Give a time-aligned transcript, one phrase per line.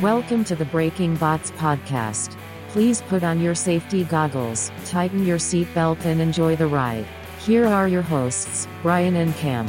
[0.00, 2.34] Welcome to the Breaking Bots podcast.
[2.68, 7.04] Please put on your safety goggles, tighten your seatbelt, and enjoy the ride.
[7.40, 9.66] Here are your hosts, Brian and Cam.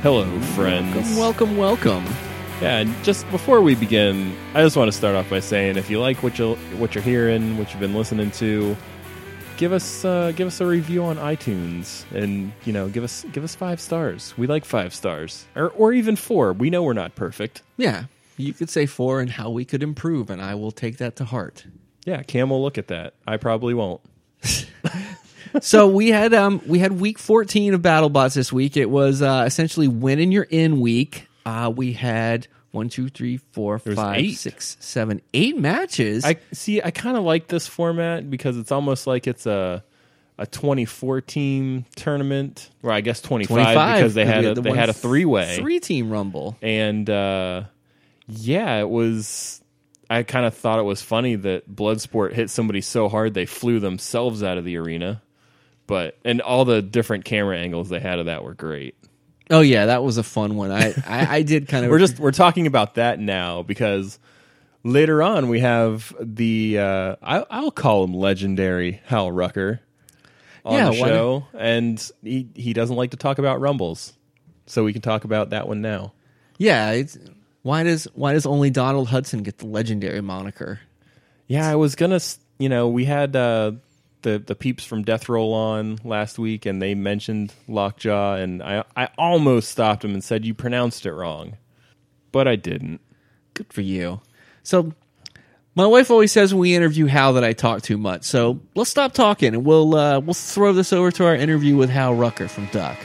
[0.00, 0.24] Hello,
[0.54, 1.18] friends.
[1.18, 2.06] Welcome, welcome.
[2.62, 5.90] Yeah, and just before we begin, I just want to start off by saying if
[5.90, 8.74] you like what you what you're hearing, what you've been listening to,
[9.62, 13.44] give us uh, give us a review on iTunes, and you know, give us give
[13.44, 14.34] us five stars.
[14.36, 16.52] We like five stars, or or even four.
[16.52, 17.62] We know we're not perfect.
[17.76, 18.06] Yeah,
[18.36, 21.24] you could say four and how we could improve, and I will take that to
[21.24, 21.64] heart.
[22.04, 23.14] Yeah, Cam will look at that.
[23.24, 24.00] I probably won't.
[25.60, 28.76] so we had um we had week 14 of BattleBots this week.
[28.76, 31.28] It was uh, essentially win in you're in week.
[31.46, 34.32] Uh, we had one, two, three, four, There's five, eight.
[34.38, 36.24] six, seven, eight matches.
[36.24, 36.82] I see.
[36.82, 39.84] I kind of like this format because it's almost like it's a
[40.38, 44.88] a 2014 tournament, or I guess 25, 25 because they had a, the they had
[44.88, 45.56] a three way.
[45.56, 46.56] three team rumble.
[46.62, 47.64] and uh,
[48.26, 49.60] yeah, it was.
[50.10, 53.80] I kind of thought it was funny that Bloodsport hit somebody so hard they flew
[53.80, 55.22] themselves out of the arena,
[55.86, 58.94] but and all the different camera angles they had of that were great.
[59.52, 60.72] Oh yeah, that was a fun one.
[60.72, 64.18] I I, I did kind of We're just we're talking about that now because
[64.82, 69.80] later on we have the uh, I, I'll call him legendary Hal Rucker
[70.64, 74.12] on Yeah, the show, and he he doesn't like to talk about rumbles,
[74.66, 76.12] so we can talk about that one now.
[76.58, 76.90] yeah.
[76.92, 77.18] It's,
[77.62, 80.80] why does why does only Donald Hutson get the legendary moniker?
[81.46, 82.16] Yeah, I was gonna.
[82.16, 83.72] s- You know, we had uh,
[84.22, 88.84] the the peeps from Death Roll on last week, and they mentioned Lockjaw, and I
[88.96, 91.56] I almost stopped him and said you pronounced it wrong,
[92.30, 93.00] but I didn't.
[93.54, 94.20] Good for you.
[94.62, 94.92] So,
[95.74, 98.24] my wife always says when we interview Hal that I talk too much.
[98.24, 101.90] So let's stop talking and we'll uh, we'll throw this over to our interview with
[101.90, 102.98] Hal Rucker from Duck.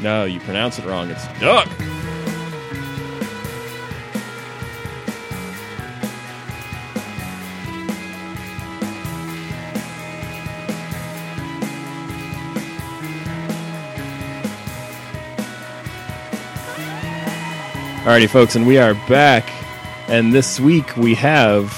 [0.00, 1.10] No, you pronounce it wrong.
[1.10, 1.68] It's duck.
[18.06, 19.50] Alrighty, folks, and we are back.
[20.06, 21.74] And this week we have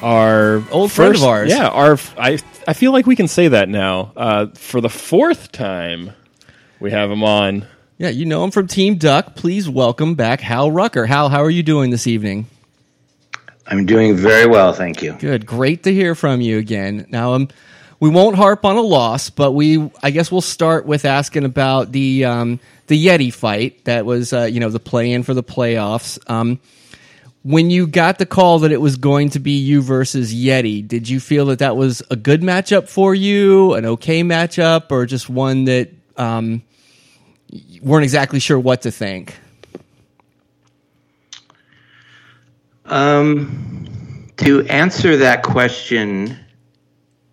[0.00, 1.50] our Old friend of ours.
[1.50, 4.10] Yeah, our I I feel like we can say that now.
[4.16, 6.12] Uh, for the fourth time,
[6.80, 7.66] we have him on.
[7.98, 9.34] Yeah, you know him from Team Duck.
[9.34, 11.04] Please welcome back Hal Rucker.
[11.04, 12.46] Hal, how are you doing this evening?
[13.66, 15.12] I'm doing very well, thank you.
[15.12, 17.04] Good, great to hear from you again.
[17.10, 17.48] Now, um,
[18.00, 21.92] we won't harp on a loss, but we, I guess, we'll start with asking about
[21.92, 26.18] the um, the Yeti fight that was, uh, you know, the play-in for the playoffs.
[26.28, 26.58] Um,
[27.42, 31.08] when you got the call that it was going to be you versus Yeti, did
[31.08, 35.30] you feel that that was a good matchup for you, an okay matchup, or just
[35.30, 36.62] one that um,
[37.82, 39.36] weren't exactly sure what to think?
[42.84, 46.36] Um, to answer that question,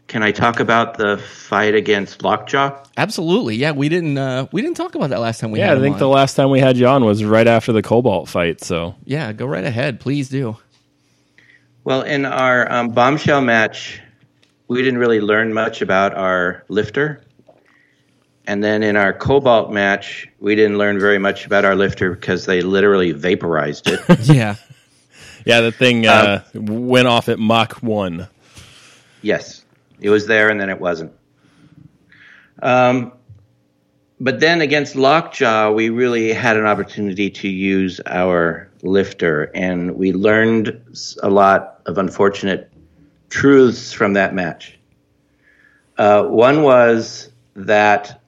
[0.08, 2.84] can I talk about the fight against Lockjaw?
[2.96, 3.72] Absolutely, yeah.
[3.72, 5.94] We didn't uh, we didn't talk about that last time we Yeah, had I think
[5.96, 6.00] on.
[6.00, 8.62] the last time we had you on was right after the Cobalt fight.
[8.64, 10.00] So Yeah, go right ahead.
[10.00, 10.58] Please do.
[11.84, 14.02] Well, in our um, bombshell match,
[14.68, 17.22] we didn't really learn much about our lifter.
[18.46, 22.46] And then in our cobalt match, we didn't learn very much about our lifter because
[22.46, 24.00] they literally vaporized it.
[24.24, 24.56] Yeah.
[25.46, 28.28] yeah, the thing uh, went off at Mach one.
[29.22, 29.57] Yes,
[30.02, 31.14] it was there and then it wasn't.
[32.62, 33.14] Um,
[34.20, 40.12] but then against Lockjaw, we really had an opportunity to use our lifter, and we
[40.12, 40.82] learned
[41.22, 42.72] a lot of unfortunate
[43.30, 44.80] truths from that match.
[45.98, 48.22] Uh, one was that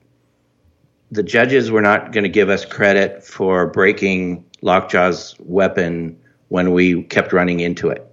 [1.10, 7.02] the judges were not going to give us credit for breaking Lockjaw's weapon when we
[7.02, 8.10] kept running into it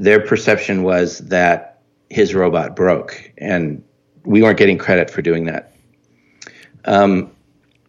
[0.00, 1.69] their perception was that
[2.10, 3.82] his robot broke, and
[4.24, 5.72] we weren't getting credit for doing that.
[6.84, 7.30] Um,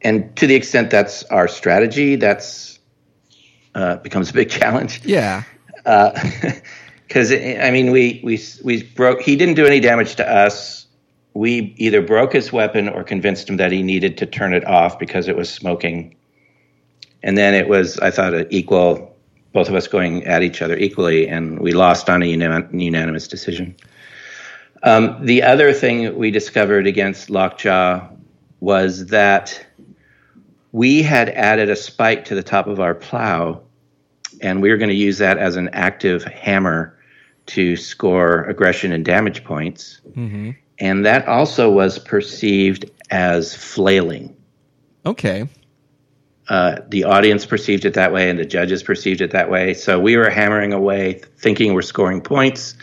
[0.04, 2.80] and to the extent that's our strategy, that's
[3.76, 5.44] uh, becomes a big challenge Yeah.
[7.08, 9.22] because I mean we we we broke.
[9.22, 10.86] He didn't do any damage to us.
[11.34, 15.00] We either broke his weapon or convinced him that he needed to turn it off
[15.00, 16.16] because it was smoking.
[17.24, 19.10] And then it was, I thought, an equal.
[19.54, 23.28] Both of us going at each other equally, and we lost on a unanim- unanimous
[23.28, 23.76] decision.
[24.84, 28.08] Um, the other thing we discovered against Lockjaw
[28.60, 29.66] was that
[30.72, 33.62] we had added a spike to the top of our plow,
[34.42, 36.98] and we were going to use that as an active hammer
[37.48, 40.02] to score aggression and damage points.
[40.80, 44.36] And that also was perceived as flailing.
[45.06, 45.48] Okay.
[46.48, 49.74] Uh, the audience perceived it that way, and the judges perceived it that way.
[49.74, 52.76] So we were hammering away, thinking we're scoring points,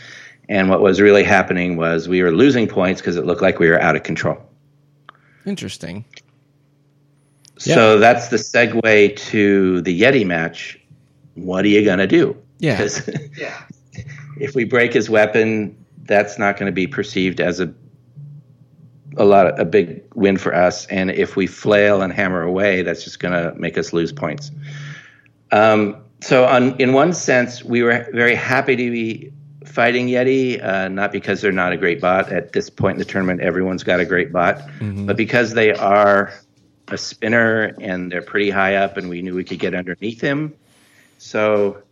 [0.48, 3.68] and what was really happening was we were losing points because it looked like we
[3.68, 4.38] were out of control.
[5.44, 6.04] Interesting.
[7.58, 10.78] So that's the segue to the Yeti match.
[11.34, 12.36] What are you going to do?
[12.60, 12.76] Yeah.
[12.78, 13.08] 'Cause
[14.40, 17.72] if we break his weapon, that's not going to be perceived as a
[19.16, 20.86] a lot of, a big win for us.
[20.86, 24.52] And if we flail and hammer away, that's just going to make us lose points.
[25.50, 29.32] Um, so, on in one sense, we were very happy to be
[29.68, 32.32] fighting Yeti, uh, not because they're not a great bot.
[32.32, 36.32] At this point in the tournament, everyone's got a great bot, but because they are
[36.88, 40.54] a spinner and they're pretty high up, and we knew we could get underneath him.
[41.18, 41.82] So,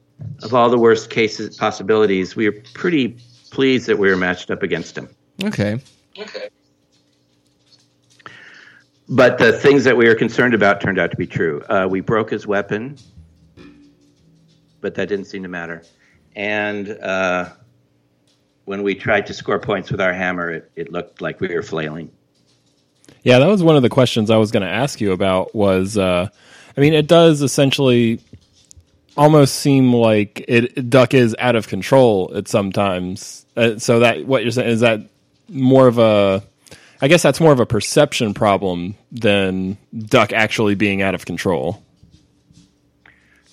[0.43, 3.17] of all the worst cases possibilities, we were pretty
[3.51, 5.09] pleased that we were matched up against him.
[5.45, 5.81] Okay.
[6.19, 6.49] Okay.
[9.09, 11.63] But the things that we were concerned about turned out to be true.
[11.69, 12.97] Uh, we broke his weapon,
[14.81, 15.83] but that didn't seem to matter.
[16.35, 17.51] And uh,
[18.67, 21.63] when we tried to score points with our hammer, it, it looked like we were
[21.63, 22.11] flailing.
[23.23, 25.55] Yeah, that was one of the questions I was going to ask you about.
[25.55, 26.29] Was uh,
[26.77, 28.21] I mean, it does essentially
[29.17, 33.47] almost seem like it Duck is out of control at sometimes.
[33.57, 35.01] Uh, so that what you're saying is that
[35.49, 36.43] more of a,
[37.01, 41.83] I guess that's more of a perception problem than Duck actually being out of control.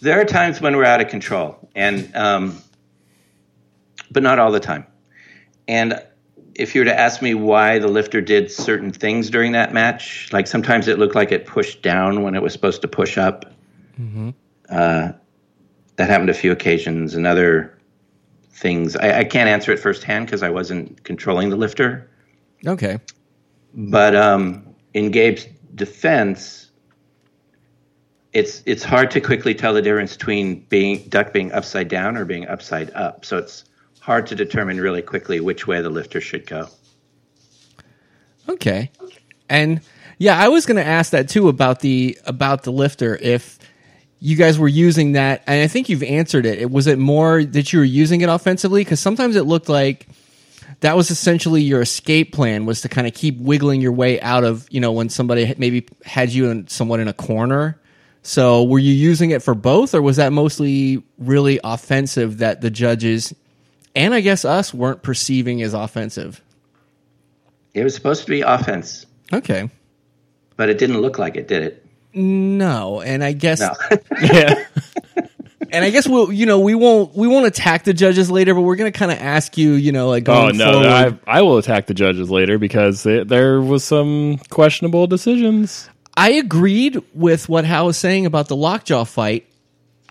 [0.02, 2.58] There are times when we're out of control, and um,
[4.12, 4.86] but not all the time.
[5.68, 6.02] And
[6.56, 10.32] if you were to ask me why the lifter did certain things during that match,
[10.32, 13.46] like sometimes it looked like it pushed down when it was supposed to push up.
[14.70, 15.14] Uh,
[15.96, 17.78] that happened a few occasions, and other
[18.52, 18.96] things.
[18.96, 22.10] I, I can't answer it firsthand because I wasn't controlling the lifter.
[22.66, 23.00] Okay.
[23.74, 26.72] But um, in Gabe's defense,
[28.32, 32.26] it's it's hard to quickly tell the difference between being duck being upside down or
[32.26, 33.26] being upside up.
[33.26, 33.66] So it's
[34.04, 36.68] hard to determine really quickly which way the lifter should go.
[38.50, 38.92] Okay.
[39.50, 39.80] And
[40.18, 43.58] yeah, I was going to ask that too about the about the lifter if
[44.20, 46.70] you guys were using that and I think you've answered it.
[46.70, 50.08] Was it more that you were using it offensively cuz sometimes it looked like
[50.82, 54.44] that was essentially your escape plan was to kind of keep wiggling your way out
[54.44, 57.80] of, you know, when somebody maybe had you in someone in a corner.
[58.22, 62.70] So, were you using it for both or was that mostly really offensive that the
[62.70, 63.34] judges
[63.96, 66.42] and I guess us weren't perceiving as offensive?
[67.74, 69.70] It was supposed to be offense, Okay.
[70.58, 71.86] but it didn't look like it, did it?
[72.14, 73.74] No, and I guess No.
[74.22, 74.64] Yeah,
[75.72, 78.62] and I guess we'll you know we won't we won't attack the judges later, but
[78.62, 81.20] we're gonna kind of ask you you know like Oh going no, forward.
[81.26, 85.90] I, I will attack the judges later because it, there was some questionable decisions.
[86.16, 89.48] I agreed with what Hal was saying about the lockjaw fight.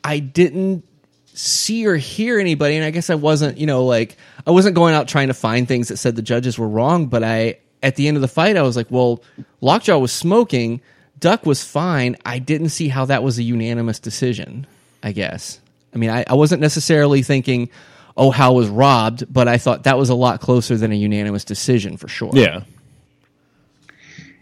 [0.03, 0.85] I didn't
[1.35, 4.17] see or hear anybody, and I guess I wasn't, you know, like
[4.47, 7.07] I wasn't going out trying to find things that said the judges were wrong.
[7.07, 9.23] But I, at the end of the fight, I was like, well,
[9.61, 10.81] Lockjaw was smoking,
[11.19, 12.17] Duck was fine.
[12.25, 14.67] I didn't see how that was a unanimous decision.
[15.03, 15.61] I guess.
[15.95, 17.71] I mean, I, I wasn't necessarily thinking,
[18.17, 21.45] oh, Hal was robbed, but I thought that was a lot closer than a unanimous
[21.45, 22.31] decision for sure.
[22.35, 22.63] Yeah,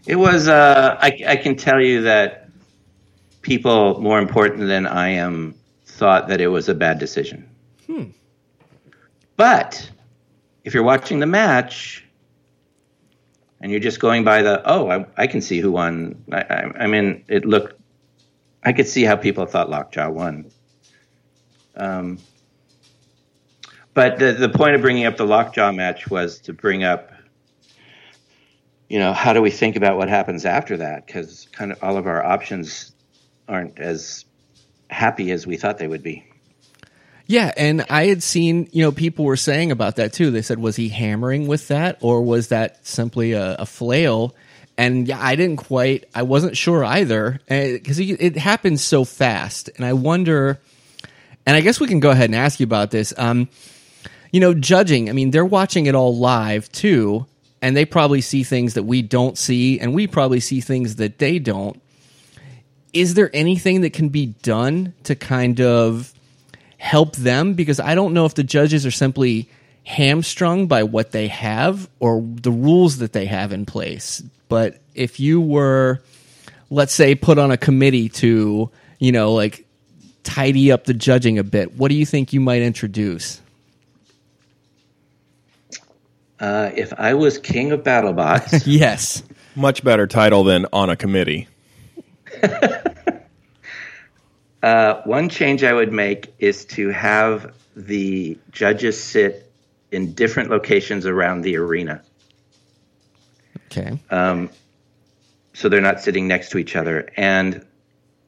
[0.05, 0.47] It was.
[0.47, 2.49] Uh, I, I can tell you that
[3.41, 5.55] people more important than I am
[6.01, 7.47] thought that it was a bad decision.
[9.37, 9.87] But
[10.63, 12.03] if you're watching the match
[13.61, 16.23] and you're just going by the, oh, I, I can see who won.
[16.31, 17.79] I, I, I mean, it looked.
[18.63, 20.49] I could see how people thought Lockjaw won.
[21.75, 22.17] Um,
[23.93, 27.11] but the the point of bringing up the Lockjaw match was to bring up
[28.89, 31.05] you know, how do we think about what happens after that?
[31.05, 32.93] Because kind of all of our options
[33.47, 34.25] aren't as
[34.91, 36.25] happy as we thought they would be.
[37.25, 40.31] Yeah, and I had seen, you know, people were saying about that too.
[40.31, 44.35] They said, was he hammering with that, or was that simply a, a flail?
[44.77, 49.69] And yeah, I didn't quite, I wasn't sure either, because it happens so fast.
[49.77, 50.59] And I wonder,
[51.45, 53.13] and I guess we can go ahead and ask you about this.
[53.17, 53.47] Um,
[54.31, 57.27] you know, judging, I mean, they're watching it all live too,
[57.61, 61.17] and they probably see things that we don't see, and we probably see things that
[61.19, 61.81] they don't.
[62.93, 66.13] Is there anything that can be done to kind of
[66.77, 67.53] help them?
[67.53, 69.49] Because I don't know if the judges are simply
[69.83, 74.21] hamstrung by what they have or the rules that they have in place.
[74.49, 76.01] But if you were,
[76.69, 78.69] let's say, put on a committee to,
[78.99, 79.65] you know, like
[80.23, 83.41] tidy up the judging a bit, what do you think you might introduce?
[86.39, 89.23] Uh, if I was king of BattleBots, Yes.
[89.55, 91.47] much better title than on a committee.
[94.63, 99.51] Uh, one change I would make is to have the judges sit
[99.91, 102.01] in different locations around the arena.
[103.67, 103.99] Okay.
[104.09, 104.49] Um,
[105.53, 107.09] so they're not sitting next to each other.
[107.17, 107.65] And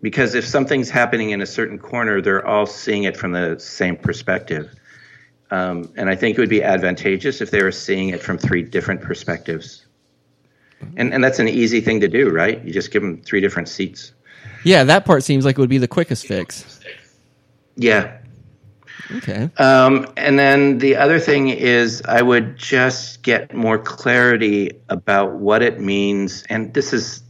[0.01, 3.96] because if something's happening in a certain corner, they're all seeing it from the same
[3.96, 4.74] perspective.
[5.51, 8.63] Um, and I think it would be advantageous if they were seeing it from three
[8.63, 9.82] different perspectives.
[10.97, 12.63] And, and that's an easy thing to do, right?
[12.63, 14.13] You just give them three different seats.
[14.63, 16.79] Yeah, that part seems like it would be the quickest fix.
[17.75, 18.17] Yeah.
[19.17, 19.49] Okay.
[19.57, 25.61] Um, and then the other thing is, I would just get more clarity about what
[25.61, 26.43] it means.
[26.49, 27.21] And this is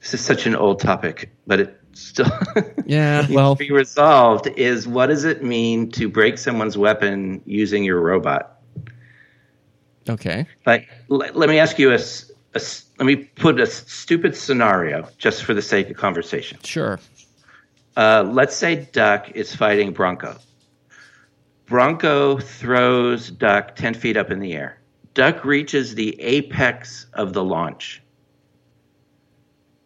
[0.00, 2.30] this is such an old topic, but it still
[2.86, 4.46] Yeah, needs well- to be resolved.
[4.56, 8.55] Is what does it mean to break someone's weapon using your robot?
[10.08, 10.46] Okay.
[10.66, 11.98] Like, l- let me ask you a.
[12.54, 16.58] let me put a stupid scenario just for the sake of conversation.
[16.62, 16.98] Sure.
[17.96, 20.36] Uh, let's say Duck is fighting Bronco.
[21.66, 24.78] Bronco throws Duck 10 feet up in the air.
[25.14, 28.02] Duck reaches the apex of the launch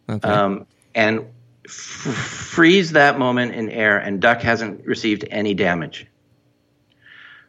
[0.09, 0.27] Okay.
[0.27, 1.21] um, and
[1.65, 6.05] f- freeze that moment in air, and Duck hasn't received any damage.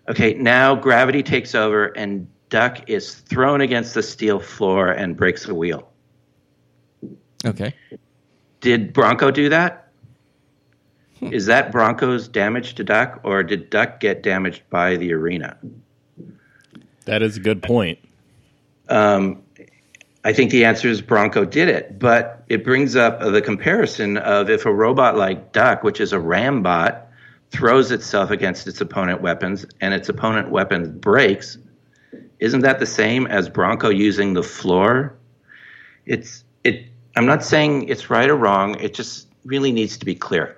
[0.08, 5.48] Okay, now gravity takes over, and Duck is thrown against the steel floor and breaks
[5.48, 5.88] a wheel.
[7.46, 7.74] okay.
[8.60, 9.88] Did Bronco do that?
[11.22, 15.56] Is that Bronco's damage to Duck, or did Duck get damaged by the arena?
[17.06, 17.98] That is a good point.
[18.90, 19.42] Um,
[20.22, 24.50] I think the answer is Bronco did it, but it brings up the comparison of
[24.50, 27.00] if a robot like Duck, which is a Rambot,
[27.50, 31.56] throws itself against its opponent weapons and its opponent weapons breaks,
[32.42, 35.14] isn't that the same as Bronco using the floor?
[36.06, 36.86] It's it.
[37.14, 38.74] I'm not saying it's right or wrong.
[38.80, 40.56] It just really needs to be clear.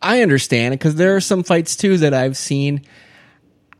[0.00, 2.82] I understand because there are some fights too that I've seen.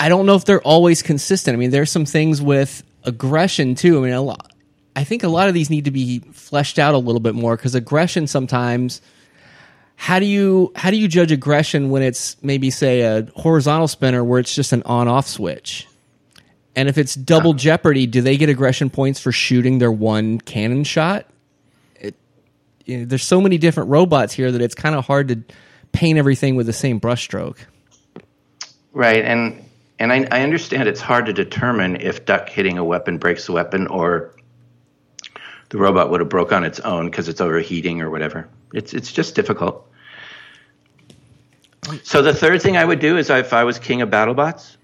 [0.00, 1.54] I don't know if they're always consistent.
[1.54, 3.98] I mean, there's some things with aggression too.
[3.98, 4.52] I mean, a lot.
[4.96, 7.56] I think a lot of these need to be fleshed out a little bit more
[7.56, 9.00] because aggression sometimes.
[9.94, 14.24] How do you how do you judge aggression when it's maybe say a horizontal spinner
[14.24, 15.87] where it's just an on off switch?
[16.76, 17.58] And if it's double uh-huh.
[17.58, 21.26] jeopardy, do they get aggression points for shooting their one cannon shot?
[21.96, 22.14] It,
[22.84, 25.42] you know, there's so many different robots here that it's kind of hard to
[25.92, 27.58] paint everything with the same brushstroke.
[28.92, 29.64] Right, and
[29.98, 33.52] and I, I understand it's hard to determine if Duck hitting a weapon breaks the
[33.52, 34.34] weapon or
[35.70, 38.48] the robot would have broke on its own because it's overheating or whatever.
[38.72, 39.84] It's it's just difficult.
[42.02, 44.76] So the third thing I would do is if I was king of BattleBots,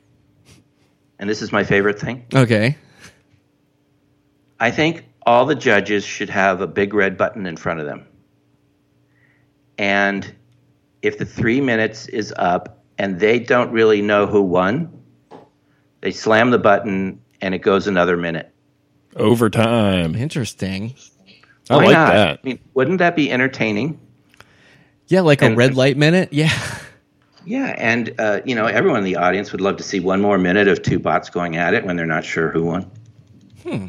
[1.19, 2.77] and this is my favorite thing, Okay.
[4.61, 8.07] I think all the judges should have a big red button in front of them.
[9.79, 10.33] And
[11.03, 15.03] if the three minutes is up and they don't really know who won,
[16.01, 18.51] they slam the button and it goes another minute.
[19.17, 20.15] Overtime.
[20.15, 20.95] Interesting.
[21.69, 22.13] I Why like not?
[22.13, 22.41] that.
[22.43, 23.99] I mean, wouldn't that be entertaining?
[25.09, 26.33] Yeah, like a red light minute.
[26.33, 26.53] Yeah.
[27.47, 30.39] Yeah, and uh, you know, everyone in the audience would love to see one more
[30.39, 32.91] minute of two bots going at it when they're not sure who won.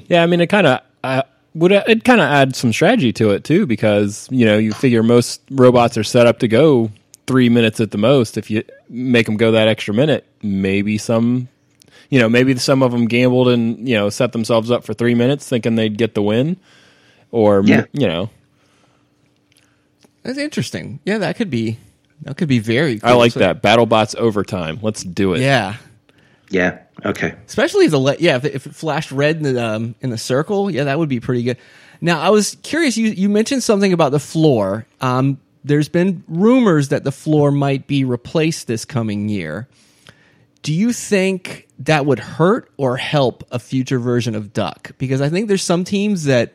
[0.08, 3.32] Yeah, I mean, it kind of uh, would it kind of add some strategy to
[3.32, 6.92] it too, because you know you figure most robots are set up to go
[7.28, 8.38] three minutes at the most.
[8.38, 11.48] If you make them go that extra minute, maybe some,
[12.10, 15.16] you know, maybe some of them gambled and you know set themselves up for three
[15.16, 16.58] minutes thinking they'd get the win,
[17.32, 17.86] or Yeah.
[17.94, 18.30] you know,
[20.24, 21.00] That's interesting.
[21.06, 21.78] Yeah, that could be
[22.22, 23.10] that could be very cool.
[23.10, 24.80] I like So- that BattleBots overtime.
[24.82, 25.42] Let's do it.
[25.42, 25.76] Yeah.
[26.50, 26.80] Yeah.
[27.04, 27.34] Okay.
[27.48, 30.10] Especially if the le- yeah, if it, if it flashed red in the um, in
[30.12, 31.58] the circle, yeah, that would be pretty good.
[32.02, 32.98] Now, I was curious.
[32.98, 34.86] You you mentioned something about the floor.
[35.02, 39.68] Um, there's been rumors that the floor might be replaced this coming year.
[40.62, 44.92] Do you think that would hurt or help a future version of Duck?
[44.98, 46.54] Because I think there's some teams that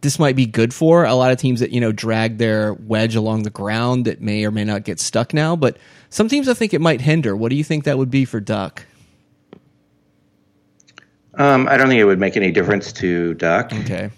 [0.00, 1.04] this might be good for.
[1.04, 4.44] A lot of teams that you know drag their wedge along the ground that may
[4.44, 5.56] or may not get stuck now.
[5.56, 5.76] But
[6.10, 7.36] some teams I think it might hinder.
[7.36, 8.84] What do you think that would be for Duck?
[11.34, 13.72] Um, I don't think it would make any difference to Duck.
[13.72, 14.10] Okay.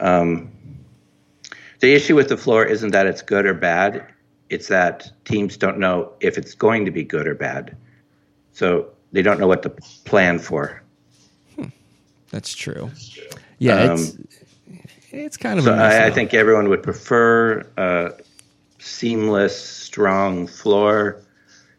[0.00, 0.50] Um,
[1.80, 4.06] the issue with the floor isn't that it's good or bad.
[4.48, 7.76] It's that teams don't know if it's going to be good or bad.
[8.52, 9.70] So they don't know what to
[10.04, 10.82] plan for.
[11.56, 11.66] Hmm.
[12.30, 12.90] That's true.
[13.58, 14.28] Yeah, it's um,
[15.24, 18.12] it's kind of So a mess I, I think everyone would prefer a
[18.78, 21.20] seamless, strong floor.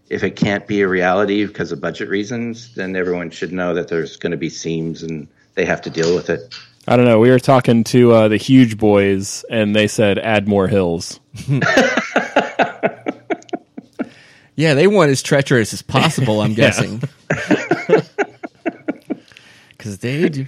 [0.10, 3.89] If it can't be a reality because of budget reasons, then everyone should know that
[3.89, 6.56] there's going to be seams and they have to deal with it.
[6.88, 7.20] I don't know.
[7.20, 11.20] We were talking to uh, the huge boys, and they said add more hills.
[14.58, 16.41] Yeah, they want as treacherous as possible.
[16.41, 17.01] I'm guessing
[19.70, 20.48] because they do.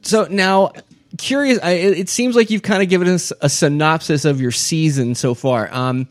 [0.00, 0.72] So now,
[1.18, 1.58] curious.
[1.62, 5.14] I, it it seems like you've kind of given us a synopsis of your season
[5.14, 5.68] so far.
[5.70, 6.08] Um,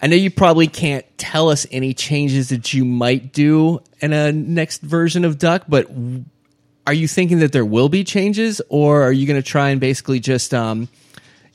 [0.00, 4.32] I know you probably can't tell us any changes that you might do in a
[4.32, 6.24] next version of Duck, but w-
[6.86, 9.80] are you thinking that there will be changes, or are you going to try and
[9.80, 10.88] basically just, um,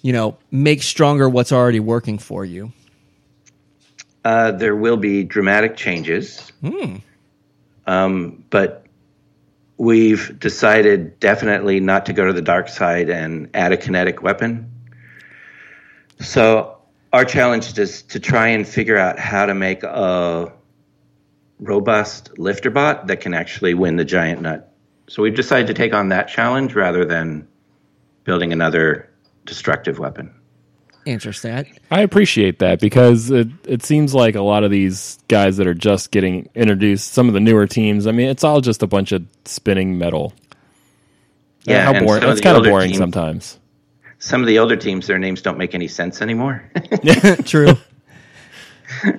[0.01, 2.71] you know, make stronger what's already working for you?
[4.25, 6.51] Uh, there will be dramatic changes,
[7.87, 8.82] um, but
[9.77, 14.71] we've decided definitely not to go to the dark side and add a kinetic weapon.
[16.19, 16.77] So
[17.11, 20.53] our challenge is to try and figure out how to make a
[21.59, 24.73] robust lifter bot that can actually win the giant nut.
[25.07, 27.47] So we've decided to take on that challenge rather than
[28.23, 29.09] building another
[29.45, 30.33] destructive weapon.
[31.05, 31.77] Interesting.
[31.91, 35.73] I appreciate that because it, it seems like a lot of these guys that are
[35.73, 39.11] just getting introduced, some of the newer teams, I mean, it's all just a bunch
[39.11, 40.33] of spinning metal.
[41.65, 42.23] Yeah, how boring.
[42.23, 43.59] It's kind of boring teams- sometimes.
[44.19, 46.63] Some of the older teams, their names don't make any sense anymore.
[47.45, 47.75] True.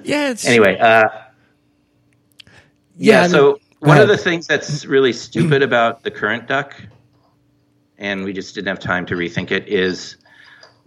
[0.03, 0.31] yeah.
[0.31, 2.51] It's, anyway, uh, Yeah,
[2.97, 3.23] yeah.
[3.23, 6.75] mean- so go one of the things that's really stupid about the current duck,
[7.99, 10.17] and we just didn't have time to rethink it, is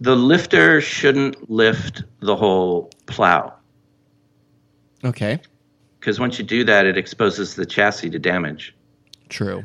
[0.00, 3.52] the lifter shouldn't lift the whole plow
[5.04, 5.40] Okay.
[5.98, 8.74] because once you do that, it exposes the chassis to damage.
[9.28, 9.64] True.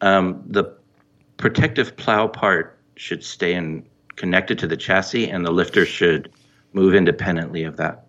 [0.00, 0.64] Um, the
[1.36, 3.84] protective plow part should stay in
[4.16, 6.30] connected to the chassis, and the lifter should
[6.72, 8.06] move independently of that.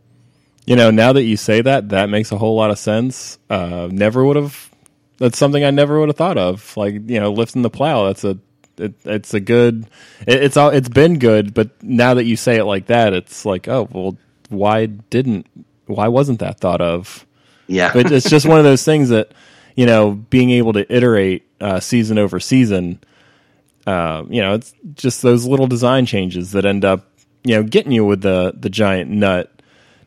[0.65, 3.37] You know, now that you say that, that makes a whole lot of sense.
[3.49, 4.69] Uh, never would have.
[5.17, 6.75] That's something I never would have thought of.
[6.77, 8.05] Like you know, lifting the plow.
[8.07, 8.37] That's a.
[8.77, 9.87] It, it's a good.
[10.25, 10.69] It, it's all.
[10.69, 14.17] It's been good, but now that you say it like that, it's like, oh well,
[14.49, 15.47] why didn't?
[15.85, 17.25] Why wasn't that thought of?
[17.67, 17.91] Yeah.
[17.93, 19.31] But it's just one of those things that
[19.75, 22.99] you know, being able to iterate uh, season over season.
[23.85, 27.05] Uh, you know, it's just those little design changes that end up,
[27.43, 29.51] you know, getting you with the the giant nut.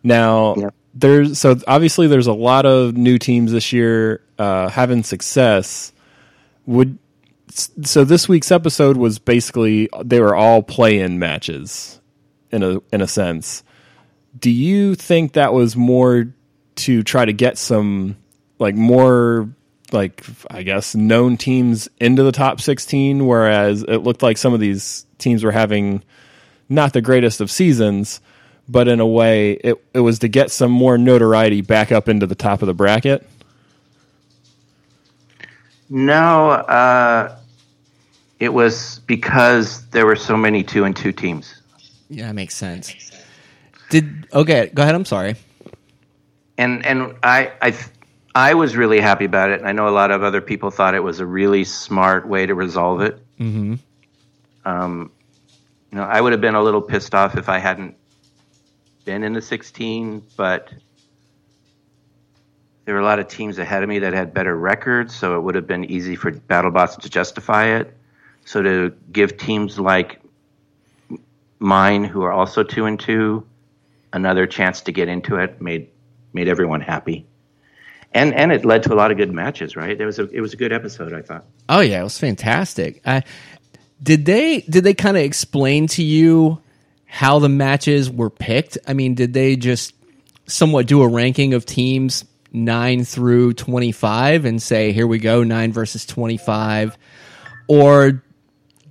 [0.02, 0.70] Now, Yeah.
[0.94, 5.92] there's so obviously there's a lot of new teams this year uh, having success.
[6.66, 6.98] Would
[7.82, 12.00] so this week's episode was basically they were all play-in matches
[12.50, 13.62] in a in a sense.
[14.38, 16.32] Do you think that was more
[16.76, 18.16] to try to get some
[18.58, 19.48] like more
[19.92, 24.60] like I guess known teams into the top 16 whereas it looked like some of
[24.60, 26.04] these teams were having
[26.68, 28.20] not the greatest of seasons
[28.68, 32.26] but in a way it it was to get some more notoriety back up into
[32.26, 33.26] the top of the bracket.
[35.92, 37.36] No, uh,
[38.40, 41.54] it was because there were so many two and two teams.
[42.08, 42.92] Yeah, that makes sense.
[43.90, 44.70] Did okay?
[44.72, 44.94] Go ahead.
[44.94, 45.36] I'm sorry.
[46.58, 47.78] and and I I
[48.34, 50.94] I was really happy about it, and I know a lot of other people thought
[50.94, 53.18] it was a really smart way to resolve it.
[53.38, 53.74] Mm-hmm.
[54.64, 55.10] Um,
[55.90, 57.96] you know, I would have been a little pissed off if I hadn't
[59.04, 60.72] been in the 16, but
[62.84, 65.40] there were a lot of teams ahead of me that had better records, so it
[65.40, 67.96] would have been easy for BattleBots to justify it.
[68.44, 70.20] So to give teams like
[71.58, 73.46] mine, who are also two and two,
[74.12, 75.88] another chance to get into it made
[76.32, 77.26] made everyone happy.
[78.12, 80.00] And and it led to a lot of good matches, right?
[80.00, 81.44] It was a it was a good episode, I thought.
[81.68, 83.02] Oh yeah, it was fantastic.
[84.02, 86.60] Did they did they kind of explain to you
[87.04, 88.78] how the matches were picked?
[88.86, 89.94] I mean, did they just
[90.46, 95.44] somewhat do a ranking of teams nine through twenty five and say, "Here we go,
[95.44, 96.96] nine versus twenty five,
[97.68, 98.24] or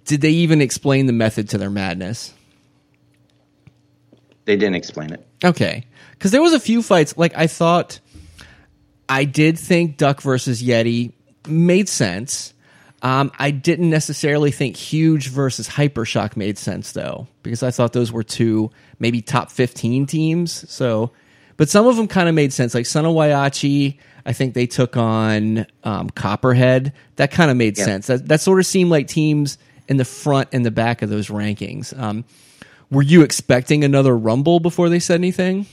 [0.09, 2.33] did they even explain the method to their madness?
[4.45, 5.23] They didn't explain it.
[5.45, 7.15] Okay, because there was a few fights.
[7.15, 7.99] Like I thought,
[9.07, 11.13] I did think Duck versus Yeti
[11.47, 12.55] made sense.
[13.03, 18.11] Um, I didn't necessarily think Huge versus Hypershock made sense though, because I thought those
[18.11, 20.67] were two maybe top fifteen teams.
[20.71, 21.11] So,
[21.55, 22.73] but some of them kind of made sense.
[22.73, 26.93] Like Son of Whyachi, I think they took on um, Copperhead.
[27.17, 27.85] That kind of made Yeah.
[27.85, 28.07] sense.
[28.07, 29.59] That that sort of seemed like teams
[29.89, 31.97] in the front and the back of those rankings.
[31.99, 32.23] Um,
[32.89, 35.65] were you expecting another Rumble before they said anything?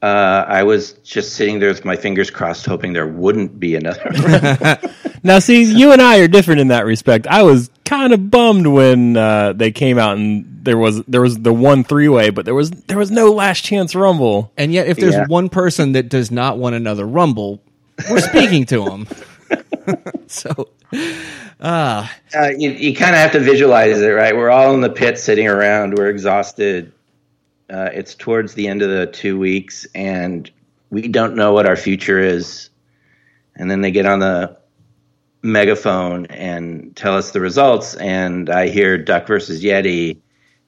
[0.00, 4.78] Uh, I was just sitting there with my fingers crossed, hoping there wouldn't be another.
[5.24, 7.26] Now, see, you and I are different in that respect.
[7.26, 11.36] I was kind of bummed when uh, they came out and there was there was
[11.40, 14.52] the one three way, but there was there was no last chance rumble.
[14.56, 15.26] And yet, if there's Yeah.
[15.26, 17.60] one person that does not want another Rumble,
[18.08, 19.08] we're speaking to him.
[20.26, 20.70] so,
[21.60, 24.36] ah, Uh, you you kind of have to visualize it, right?
[24.36, 25.94] We're all in the pit, sitting around.
[25.96, 26.92] We're exhausted.
[27.70, 30.50] Uh, it's towards the end of the two weeks, and
[30.90, 32.70] we don't know what our future is.
[33.56, 34.58] And then they get on the
[35.42, 40.20] megaphone and tell us the results, and I hear Duck versus Yeti.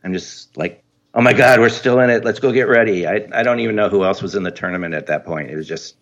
[0.05, 0.83] I'm just like,
[1.15, 2.25] oh my god, we're still in it.
[2.25, 3.07] Let's go get ready.
[3.07, 5.51] I I don't even know who else was in the tournament at that point.
[5.51, 5.97] It was just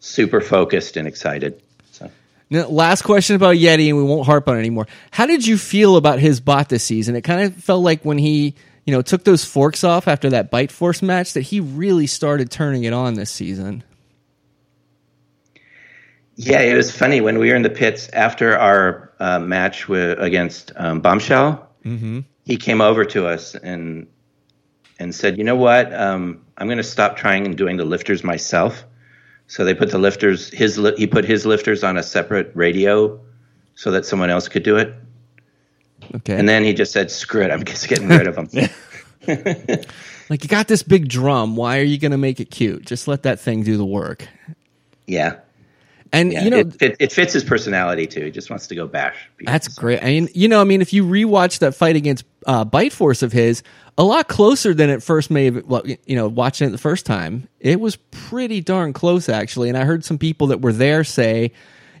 [0.00, 1.62] super focused and excited.
[2.52, 4.86] Now, last question about Yeti, and we won't harp on it anymore.
[5.10, 7.16] How did you feel about his bot this season?
[7.16, 10.50] It kind of felt like when he, you know, took those forks off after that
[10.50, 13.82] Bite Force match that he really started turning it on this season.
[16.34, 20.18] Yeah, it was funny when we were in the pits after our uh, match with,
[20.18, 21.70] against um, Bombshell.
[21.86, 22.20] Mm-hmm.
[22.44, 24.08] He came over to us and
[24.98, 25.90] and said, "You know what?
[25.94, 28.84] Um, I'm going to stop trying and doing the lifters myself."
[29.46, 30.48] So they put the lifters.
[30.50, 33.20] His li- he put his lifters on a separate radio
[33.74, 34.94] so that someone else could do it.
[36.14, 36.36] Okay.
[36.38, 37.50] And then he just said, "Screw it!
[37.50, 38.48] I'm just getting rid of them."
[40.30, 41.56] like you got this big drum.
[41.56, 42.84] Why are you going to make it cute?
[42.84, 44.26] Just let that thing do the work.
[45.06, 45.36] yeah,
[46.12, 46.44] And yeah.
[46.44, 48.24] you know, it, fit, it fits his personality too.
[48.24, 49.16] He just wants to go bash.
[49.38, 49.50] people.
[49.50, 50.02] That's great.
[50.02, 53.22] I mean, you know, I mean, if you rewatch that fight against uh, Bite Force
[53.22, 53.62] of his,
[53.96, 55.64] a lot closer than it first may have.
[55.64, 59.68] Well, you know, watching it the first time, it was pretty darn close actually.
[59.68, 61.52] And I heard some people that were there say,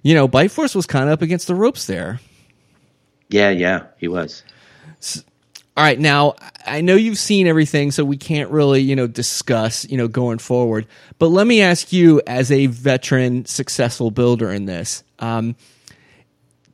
[0.02, 2.20] you know, Bite Force was kind of up against the ropes there.
[3.28, 4.42] Yeah, yeah, he was.
[5.74, 6.34] All right, now
[6.66, 10.38] I know you've seen everything, so we can't really, you know, discuss, you know, going
[10.38, 10.86] forward.
[11.18, 15.56] But let me ask you, as a veteran, successful builder in this, um,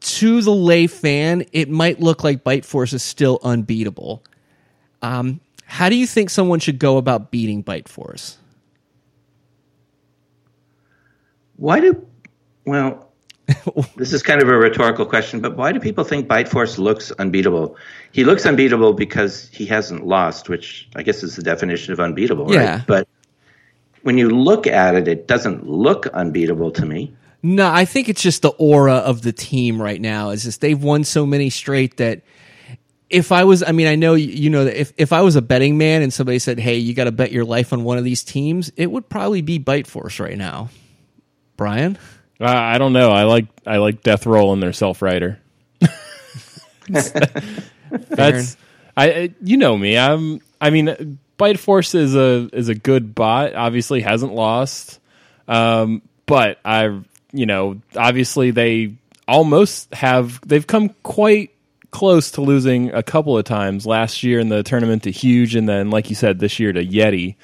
[0.01, 4.25] to the lay fan, it might look like Bite Force is still unbeatable.
[5.01, 8.37] Um, how do you think someone should go about beating Bite Force?
[11.57, 12.07] Why do
[12.65, 13.08] well?
[13.97, 17.11] This is kind of a rhetorical question, but why do people think Bite Force looks
[17.13, 17.77] unbeatable?
[18.13, 22.53] He looks unbeatable because he hasn't lost, which I guess is the definition of unbeatable,
[22.53, 22.77] Yeah.
[22.77, 22.87] right?
[22.87, 23.09] But
[24.03, 27.15] when you look at it, it doesn't look unbeatable to me.
[27.43, 30.31] No, I think it's just the aura of the team right now.
[30.31, 32.23] Is just they've won so many straight that
[33.11, 35.37] if I was, I mean, I know you- you know that if if I was
[35.37, 37.97] a betting man and somebody said, "Hey, you got to bet your life on one
[37.97, 40.69] of these teams," it would probably be Bite Force right now.
[41.57, 41.97] Brian,
[42.41, 43.11] Uh, I don't know.
[43.11, 45.41] I like I like Death Roll and their Self Righter.
[46.89, 48.57] That's
[48.97, 49.33] I.
[49.43, 49.99] You know me.
[49.99, 50.41] I'm.
[50.61, 53.55] I mean, Bite Force is a is a good bot.
[53.55, 55.01] Obviously, hasn't lost.
[55.49, 57.01] Um, but I,
[57.33, 58.95] you know, obviously they
[59.27, 60.41] almost have.
[60.47, 61.51] They've come quite
[61.91, 65.69] close to losing a couple of times last year in the tournament to Huge, and
[65.69, 67.35] then, like you said, this year to Yeti.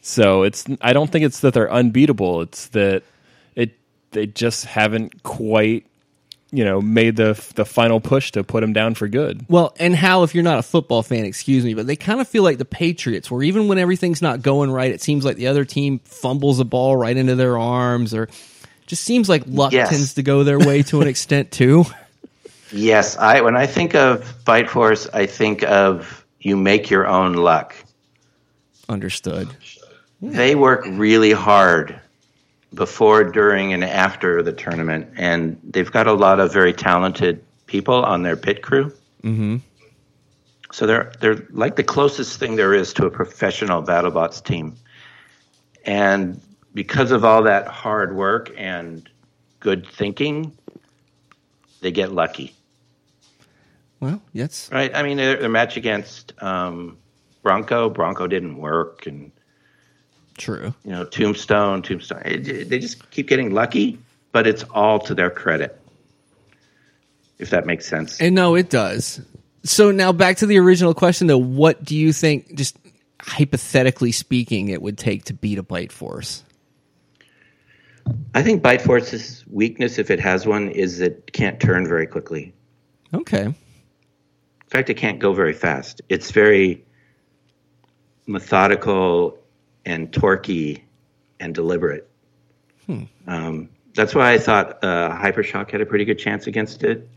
[0.00, 0.64] So it's.
[0.80, 2.42] I don't think it's that they're unbeatable.
[2.42, 3.04] It's that
[4.12, 5.86] they just haven't quite
[6.52, 9.44] you know made the the final push to put him down for good.
[9.48, 12.26] well, and Hal, if you're not a football fan, excuse me, but they kind of
[12.28, 15.46] feel like the Patriots, where even when everything's not going right, it seems like the
[15.46, 18.28] other team fumbles a ball right into their arms, or
[18.86, 19.90] just seems like luck Yes.
[19.90, 21.84] tends to go their way to an extent too.
[22.72, 27.32] Yes, I when I think of Bite Force, I think of you make your own
[27.32, 27.74] luck.
[28.88, 29.48] Understood.
[30.22, 31.98] They work really hard
[32.74, 38.04] before, during, and after the tournament, and they've got a lot of very talented people
[38.04, 38.92] on their pit crew.
[39.22, 39.56] Mm-hmm.
[40.72, 44.76] So they're they're like the closest thing there is to a professional BattleBots team,
[45.84, 46.40] and
[46.74, 49.08] because of all that hard work and
[49.58, 50.56] good thinking,
[51.80, 52.54] they get lucky,
[53.98, 54.70] Well, yes.
[54.72, 54.94] right?
[54.94, 56.96] I mean, their, their match against um,
[57.42, 59.32] Bronco, Bronco didn't work, and
[60.40, 60.74] True.
[60.84, 62.22] you know, Tombstone, Tombstone.
[62.24, 63.98] It, they just keep getting lucky,
[64.32, 65.78] but it's all to their credit.
[67.38, 68.20] If that makes sense.
[68.20, 69.20] And no, it does.
[69.64, 72.76] So now back to the original question though, what do you think just
[73.20, 76.42] hypothetically speaking it would take to beat a bite force?
[78.34, 82.52] I think Bite Force's weakness, if it has one, is it can't turn very quickly.
[83.12, 83.44] Okay.
[83.44, 83.54] In
[84.68, 86.00] fact, it can't go very fast.
[86.08, 86.84] It's very
[88.26, 89.39] methodical
[89.84, 90.82] and torquey
[91.40, 92.08] and deliberate.
[93.28, 97.08] Um, that's why I thought uh, Hypershock had a pretty good chance against it.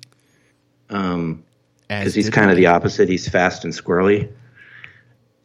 [0.89, 1.43] Um,
[1.87, 3.09] because he's kind of the opposite.
[3.09, 4.31] He's fast and squirrely.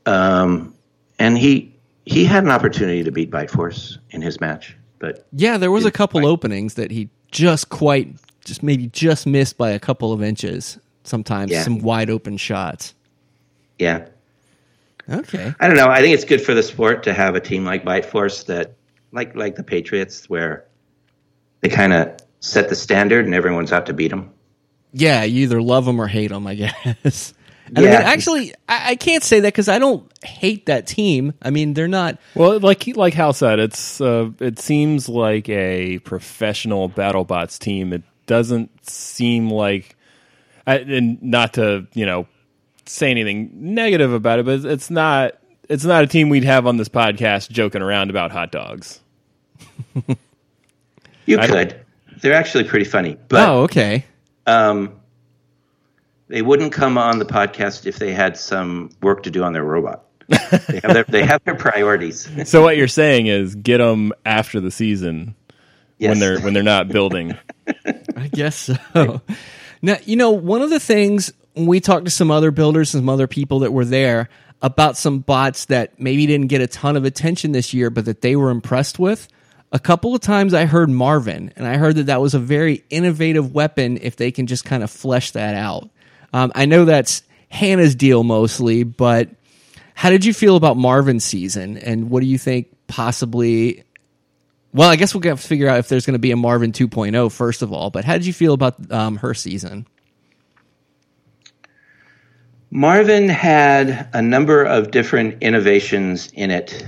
[0.07, 0.75] Um,
[1.19, 1.75] and he
[2.07, 5.85] he had an opportunity to beat Bite Force in his match, but Yeah, there was
[5.85, 6.29] a couple quite.
[6.29, 10.79] openings that he just quite just maybe just missed by a couple of inches.
[11.05, 11.63] Sometimes Yeah.
[11.65, 12.95] some wide open shots.
[13.79, 14.07] yeah,
[15.11, 15.55] Okay.
[15.61, 15.89] I don't know.
[15.89, 18.75] I think it's good for the sport to have a team like Bite Force that,
[19.13, 20.67] like like the Patriots, where
[21.61, 24.33] they kind of set the standard, and everyone's out to beat them.
[24.93, 26.55] Yeah, you either love them or hate them, I
[26.95, 27.35] guess.
[27.67, 27.99] And I Yeah.
[27.99, 31.35] mean, actually, I, I can't say that because I don't hate that team.
[31.43, 32.19] I mean, they're not.
[32.35, 37.93] Well, like like Hal said, it's uh, it seems like a professional BattleBots team.
[37.93, 39.97] It doesn't seem like,
[40.67, 42.27] I- and not to you know
[42.89, 45.33] say anything negative about it, but it's not
[45.69, 49.01] it's not a team we'd have on this podcast joking around about hot dogs.
[51.27, 51.81] You I don't- could.
[52.21, 54.05] They're actually pretty funny, but oh, okay.
[54.47, 54.99] um,
[56.27, 59.63] they wouldn't come on the podcast if they had some work to do on their
[59.63, 60.05] robot.
[60.29, 62.29] they, have their, they have their priorities.
[62.51, 65.37] So what you're saying is get them after the season
[65.99, 66.11] Yes.
[66.11, 67.37] when they're when they're not building.
[68.17, 69.21] I guess so.
[69.81, 73.03] Now, you know, one of the things when we talked to some other builders and
[73.03, 74.29] some other people that were there
[74.61, 78.21] about some bots that maybe didn't get a ton of attention this year, but that
[78.21, 79.29] they were impressed with.
[79.71, 82.85] A couple of times I heard Marvin, and I heard that that was a very
[82.91, 85.91] innovative weapon if they can just kind of flesh that out.
[86.33, 89.29] Um, I know that's Hannah's deal mostly, but
[89.95, 93.85] how did you feel about Marvin's season, and what do you think possibly
[94.73, 96.73] well, I guess we'll have to figure out if there's going to be a Marvin
[96.73, 97.91] 2.0 first of all.
[97.91, 99.87] But how did you feel about um, her season?
[102.71, 106.87] Marvin had a number of different innovations in it.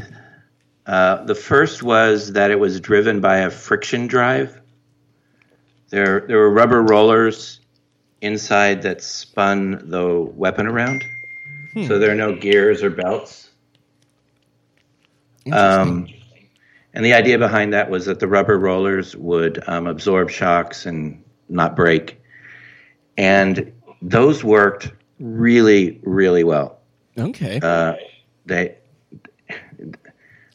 [0.86, 4.60] Uh, the first was that it was driven by a friction drive.
[5.88, 7.60] There, there were rubber rollers
[8.20, 11.02] inside that spun the weapon around.
[11.86, 13.50] So there are no gears or belts.
[15.52, 16.08] Um,
[16.92, 21.22] and the idea behind that was that the rubber rollers would um, absorb shocks and
[21.48, 22.20] not break.
[23.16, 24.90] And those worked
[25.20, 26.78] really, really well.
[27.16, 27.60] Okay.
[27.62, 27.94] Uh,
[28.46, 28.76] they,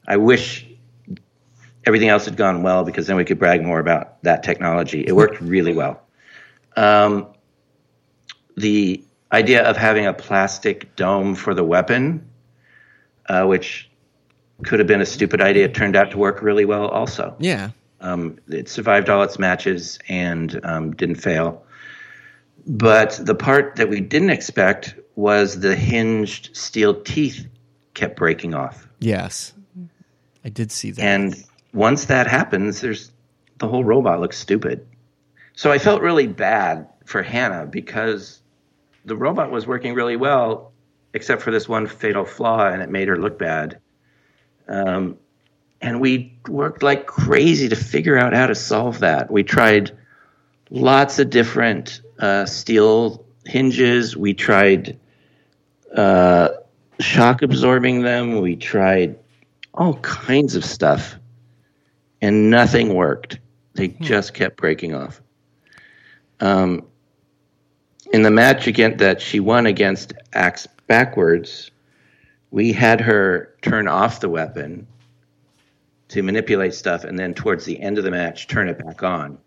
[0.08, 0.66] I wish
[1.86, 5.06] everything else had gone well because then we could brag more about that technology.
[5.06, 6.02] It worked really well.
[6.76, 7.28] Um,
[8.58, 12.28] the idea of having a plastic dome for the weapon,
[13.28, 13.90] uh, which
[14.64, 17.36] could have been a stupid idea, turned out to work really well also.
[17.40, 17.72] yeah.
[18.02, 21.66] Um, it survived all its matches and um, didn't fail.
[22.68, 27.48] But the part that we didn't expect was the hinged steel teeth
[27.94, 28.88] kept breaking off.
[29.00, 29.54] Yes.
[30.44, 31.02] I did see that.
[31.02, 33.12] And once that happens, there's
[33.60, 34.86] the whole robot looks stupid.
[35.54, 38.42] So I felt really bad for Hannah because
[39.06, 40.74] the robot was working really well,
[41.14, 43.80] except for this one fatal flaw, and it made her look bad.
[44.68, 45.18] Um,
[45.82, 49.32] and we worked like crazy to figure out how to solve that.
[49.32, 49.96] We tried
[50.70, 54.16] lots of different uh, steel hinges.
[54.16, 55.00] We tried
[55.96, 56.50] uh,
[57.00, 58.42] shock absorbing them.
[58.42, 59.18] We tried
[59.74, 61.16] all kinds of stuff,
[62.22, 63.40] and nothing worked.
[63.74, 65.22] They just kept breaking off.
[66.40, 66.86] Um,
[68.14, 71.72] in the match again that she won against Axe backwards,
[72.52, 74.88] we had her turn off the weapon
[76.10, 79.38] to manipulate stuff, and then towards the end of the match, turn it back on.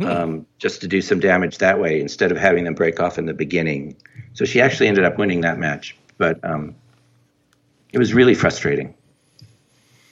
[0.00, 3.26] Um, just to do some damage that way instead of having them break off in
[3.26, 3.96] the beginning.
[4.32, 6.74] So she actually ended up winning that match, but um,
[7.92, 8.94] it was really frustrating.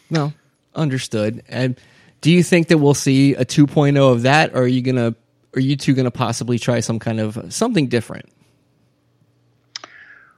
[0.08, 0.32] no,
[0.74, 1.42] understood.
[1.48, 1.80] And
[2.20, 5.16] do you think that we'll see a 2.0 of that, or are you gonna,
[5.54, 8.28] are you two gonna possibly try some kind of something different?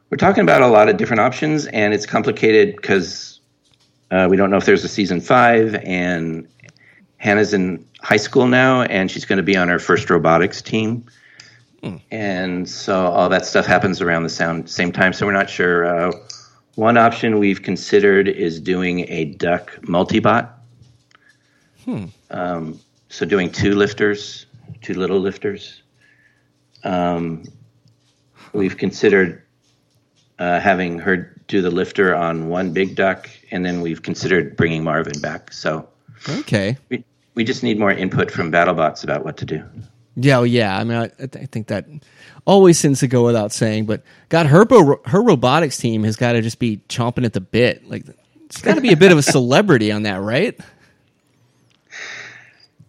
[0.09, 3.41] We're talking about a lot of different options, and it's complicated because
[4.11, 6.49] uh, we don't know if there's a season five, and
[7.19, 11.07] Hannah's in high school now, and she's going to be on her first robotics team.
[12.11, 15.85] And so all that stuff happens around the sound, same time, so we're not sure.
[15.87, 16.12] Uh,
[16.77, 20.51] one option we've considered is doing a duck multibot.
[22.31, 24.47] Um, so doing two lifters,
[24.81, 25.83] two little lifters.
[26.85, 27.45] Um,
[28.55, 29.43] we've considered
[30.38, 34.83] uh, having her do the lifter on one big duck, and then we've considered bringing
[34.83, 35.53] Marvin back.
[35.53, 35.88] So
[36.29, 36.79] Okay.
[36.88, 39.64] we, we just need more input from BattleBots about what to do.
[40.16, 40.79] Yeah, well, yeah.
[40.79, 41.87] I mean, I, I th- I think that
[42.44, 43.87] always seems to go without saying.
[43.87, 44.64] But God, her
[45.07, 47.88] her robotics team has got to just be chomping at the bit.
[47.88, 48.05] Like,
[48.44, 50.59] it's got to be a bit of a celebrity on that, right?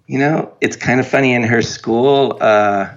[0.07, 2.37] You know, it's kind of funny in her school.
[2.39, 2.89] Uh,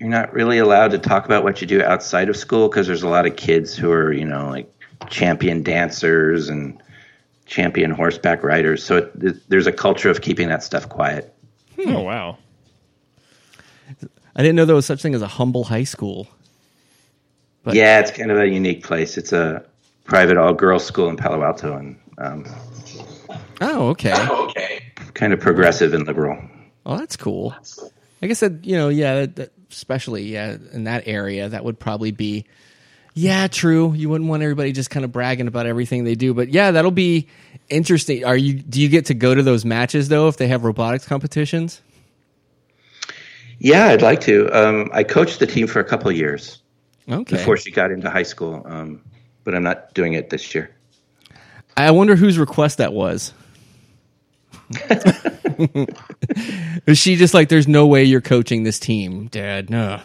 [0.00, 3.04] you're not really allowed to talk about what you do outside of school because there's
[3.04, 4.68] a lot of kids who are, you know, like
[5.08, 6.82] champion dancers and
[7.46, 8.82] champion horseback riders.
[8.84, 11.34] So it, th- there's a culture of keeping that stuff quiet.
[11.86, 12.38] Oh wow.
[14.36, 16.28] I didn't know there was such thing as a humble high school.
[17.62, 19.16] But- yeah, it's kind of a unique place.
[19.16, 19.64] It's a
[20.04, 22.44] private all girls school in Palo Alto and um,
[23.60, 24.82] Oh, okay.
[25.14, 26.38] kind of progressive and liberal.
[26.86, 27.54] Oh, that's cool.
[28.22, 31.78] I guess that you know, yeah, that, that, especially yeah, in that area, that would
[31.78, 32.44] probably be.
[33.16, 33.92] Yeah, true.
[33.92, 36.90] You wouldn't want everybody just kind of bragging about everything they do, but yeah, that'll
[36.90, 37.28] be
[37.68, 38.24] interesting.
[38.24, 38.54] Are you?
[38.54, 41.80] Do you get to go to those matches though if they have robotics competitions?
[43.60, 44.48] Yeah, I'd like to.
[44.50, 46.60] Um, I coached the team for a couple of years
[47.08, 47.36] Okay.
[47.36, 49.00] before she got into high school, um,
[49.44, 50.74] but I'm not doing it this year.
[51.76, 53.32] I wonder whose request that was.
[56.86, 59.70] Is she just like, there's no way you're coaching this team, Dad?
[59.70, 60.00] No.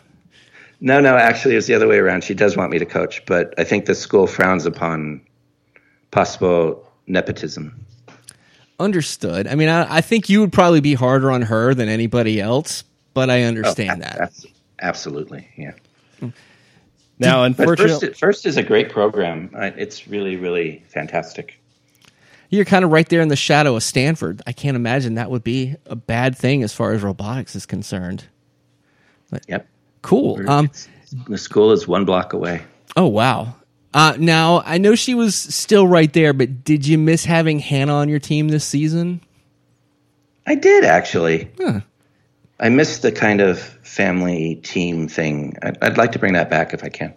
[0.82, 2.24] No, no, actually, it's the other way around.
[2.24, 5.22] She does want me to coach, but I think the school frowns upon
[6.12, 7.86] possible nepotism.
[8.80, 9.46] Understood.
[9.48, 12.84] I mean, I, I think you would probably be harder on her than anybody else,
[13.14, 14.20] but I Oh, understand a- that.
[14.22, 14.46] abs-
[14.82, 15.72] Absolutely, yeah.
[16.22, 16.30] Hmm.
[17.20, 19.50] Now, But unfortunately, first, first is a great program.
[19.54, 21.60] It's really, really fantastic.
[22.50, 24.42] You're kind of right there in the shadow of Stanford.
[24.48, 28.24] I can't imagine that would be a bad thing as far as robotics is concerned.
[29.50, 29.68] Yep.
[30.02, 30.50] Cool.
[30.50, 30.70] Um,
[31.28, 32.62] the school is one block away.
[32.96, 33.56] oh wow.
[33.94, 37.96] Uh, now I know she was still right there, but did you miss having Hannah
[37.96, 39.22] on your team this season?
[40.46, 41.52] I did actually.
[41.58, 41.82] Huh.
[42.60, 45.56] I missed the kind of family team thing.
[45.64, 47.14] I'd, I'd like to bring that back if I can.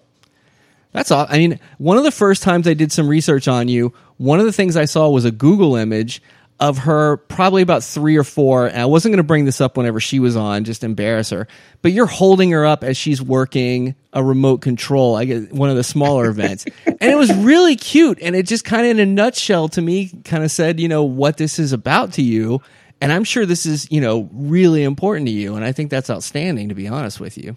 [0.92, 1.26] That's all.
[1.28, 4.46] I mean, one of the first times I did some research on you, one of
[4.46, 6.22] the things I saw was a Google image
[6.60, 8.66] of her probably about three or four.
[8.66, 11.48] And I wasn't going to bring this up whenever she was on, just embarrass her.
[11.82, 15.76] But you're holding her up as she's working a remote control, I guess one of
[15.76, 16.64] the smaller events.
[16.86, 18.18] And it was really cute.
[18.22, 21.02] And it just kind of in a nutshell to me kind of said, you know,
[21.02, 22.60] what this is about to you.
[23.00, 25.56] And I'm sure this is, you know, really important to you.
[25.56, 27.56] And I think that's outstanding, to be honest with you.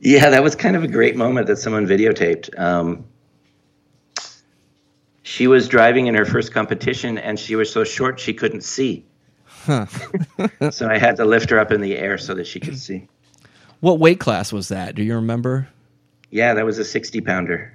[0.00, 2.58] Yeah, that was kind of a great moment that someone videotaped.
[2.58, 3.04] Um,
[5.30, 9.04] she was driving in her first competition, and she was so short she couldn't see.
[9.64, 13.06] so I had to lift her up in the air so that she could see.
[13.78, 14.96] What weight class was that?
[14.96, 15.68] Do you remember?
[16.30, 17.72] Yeah, that was a 60 pounder.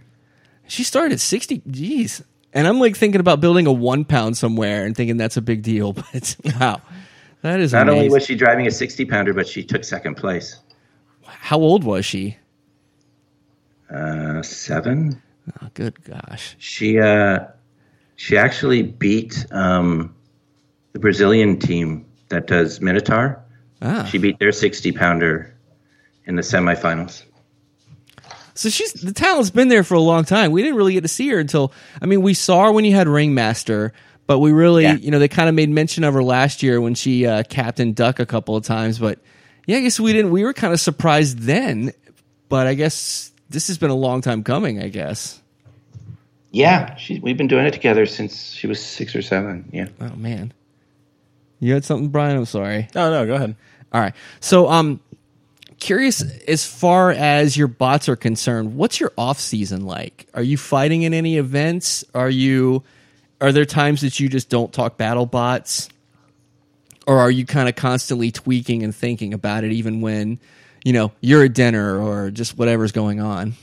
[0.67, 1.59] She started at 60.
[1.61, 2.21] Jeez.
[2.51, 5.61] And I'm like thinking about building a one pound somewhere and thinking that's a big
[5.61, 5.93] deal.
[6.11, 6.81] But wow,
[7.41, 7.97] that is Not amazing.
[7.99, 10.59] only was she driving a 60 pounder, but she took second place.
[11.23, 12.35] How old was she?
[13.89, 15.21] Uh, seven.
[15.61, 16.55] Oh, good gosh.
[16.59, 17.39] She uh,
[18.15, 20.15] she actually beat um,
[20.93, 23.41] the Brazilian team that does Minotaur.
[23.81, 24.05] Ah.
[24.05, 25.53] She beat their 60 pounder
[26.25, 27.23] in the semifinals.
[28.55, 30.51] So she's the talent's been there for a long time.
[30.51, 32.95] We didn't really get to see her until I mean, we saw her when you
[32.95, 33.91] had Ringmaster,
[34.27, 34.95] but we really, Yeah.
[34.95, 37.95] you know, they kind of made mention of her last year when she uh, captained
[37.95, 38.97] Duck a couple of times.
[38.97, 39.19] But
[39.67, 40.31] yeah, I guess we didn't.
[40.31, 41.91] We were kind of surprised then,
[42.47, 44.83] but I guess this has been a long time coming.
[44.83, 45.41] I guess.
[46.51, 49.69] Yeah, she, we've been doing it together since she was six or seven.
[49.73, 49.87] Yeah.
[49.99, 50.53] Oh man,
[51.59, 52.37] you had something, Brian?
[52.37, 52.87] I'm sorry.
[52.95, 53.55] oh no, go ahead.
[53.91, 54.13] All right.
[54.41, 54.99] So, um,
[55.79, 60.27] curious as far as your bots are concerned, what's your off season like?
[60.33, 62.03] Are you fighting in any events?
[62.13, 62.83] Are you?
[63.41, 65.89] Are there times that you just don't talk battle bots,
[67.07, 70.39] or are you kind of constantly tweaking and thinking about it, even when
[70.85, 73.53] you know you're at dinner or just whatever's going on?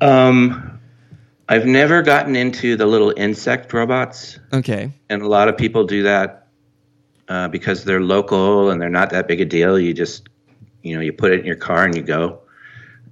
[0.00, 0.80] Um,
[1.48, 4.90] I've never gotten into the little insect robots, Okay.
[5.10, 6.46] and a lot of people do that
[7.28, 9.78] uh, because they're local and they're not that big a deal.
[9.78, 10.28] You just,
[10.82, 12.40] you know, you put it in your car and you go.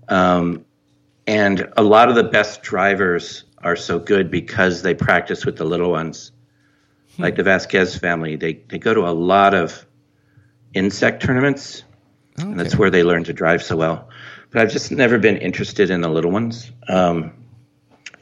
[0.09, 0.65] Um,
[1.27, 5.65] and a lot of the best drivers are so good because they practice with the
[5.65, 6.33] little ones,
[7.19, 8.37] like the Vasquez family.
[8.37, 9.87] They they go to a lot of
[10.75, 11.85] insect tournaments,
[12.37, 14.09] and that's where they learn to drive so well.
[14.51, 16.71] But I've just never been interested in the little ones.
[16.89, 17.33] Um,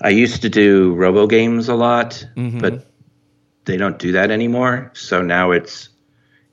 [0.01, 2.27] I used to do RoboGames a lot,
[2.61, 2.87] but
[3.64, 4.91] they don't do that anymore.
[4.95, 5.89] So now it's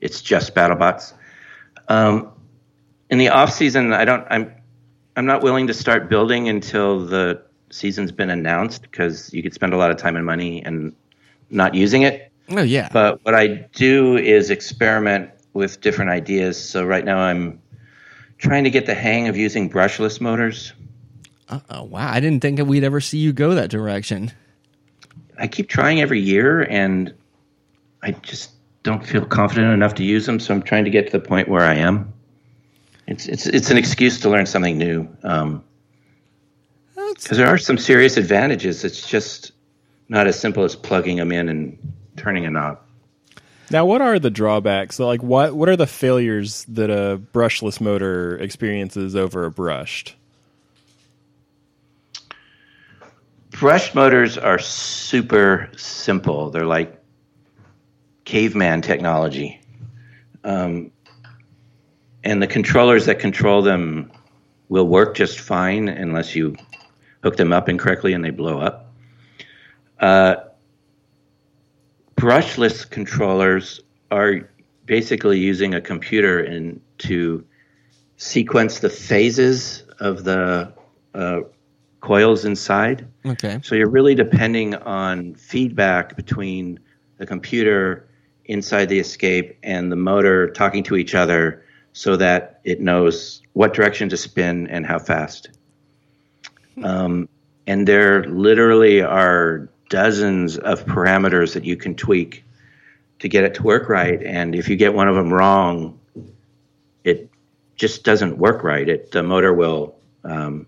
[0.00, 1.14] it's just BattleBots.
[1.88, 2.32] Um,
[3.10, 4.26] in the off season, I don't.
[4.30, 4.54] I'm
[5.16, 9.74] I'm not willing to start building until the season's been announced because you could spend
[9.74, 10.94] a lot of time and money and
[11.50, 12.30] not using it.
[12.50, 12.88] Oh yeah.
[12.92, 16.62] But what I do is experiment with different ideas.
[16.62, 17.60] So right now I'm
[18.38, 20.72] trying to get the hang of using brushless motors.
[21.48, 22.10] Uh oh wow.
[22.10, 24.32] I didn't think that we'd ever see you go that direction.
[25.38, 27.14] I keep trying every year and
[28.02, 28.50] I just
[28.82, 30.40] don't feel confident enough to use them.
[30.40, 32.12] So I'm trying to get to the point where I am.
[33.06, 35.08] It's it's it's an excuse to learn something new.
[35.22, 35.64] Um,
[36.94, 38.84] because there are some serious advantages.
[38.84, 39.52] It's just
[40.08, 41.78] not as simple as plugging them in and
[42.16, 42.80] turning a knob.
[43.70, 44.98] Now, what are the drawbacks?
[44.98, 50.14] Like, what what are the failures that a brushless motor experiences over a brushed?
[53.50, 56.50] Brush motors are super simple.
[56.50, 56.98] They're like
[58.24, 59.60] caveman technology.
[60.44, 60.92] Um,
[62.24, 64.12] and the controllers that control them
[64.68, 66.56] will work just fine unless you
[67.22, 68.92] hook them up incorrectly and they blow up.
[69.98, 70.36] Uh,
[72.18, 74.50] brushless controllers are
[74.86, 77.44] basically using a computer in, to
[78.16, 80.72] sequence the phases of the
[81.14, 81.40] uh,
[82.00, 83.06] coils inside.
[83.24, 83.60] Okay.
[83.62, 86.80] So you're really depending on feedback between
[87.18, 88.08] the computer
[88.46, 93.74] inside the escape and the motor talking to each other so that it knows what
[93.74, 95.50] direction to spin and how fast.
[96.82, 97.28] Um,
[97.66, 102.44] and there literally are dozens of parameters that you can tweak
[103.20, 104.22] to get it to work right.
[104.22, 105.98] And if you get one of them wrong,
[107.04, 107.30] it
[107.76, 108.88] just doesn't work right.
[108.88, 110.66] It the motor will um,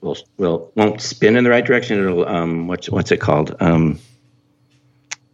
[0.00, 1.98] will will won't spin in the right direction.
[1.98, 3.56] It'll um, what's what's it called?
[3.60, 3.98] Um,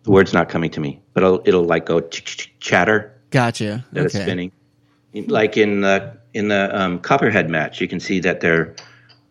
[0.04, 3.84] the word's not coming to me, but it'll, it'll like go ch- ch- chatter Gotcha.
[3.92, 4.24] that it's okay.
[4.24, 4.52] spinning.
[5.12, 8.76] Like in the in the um, Copperhead match, you can see that their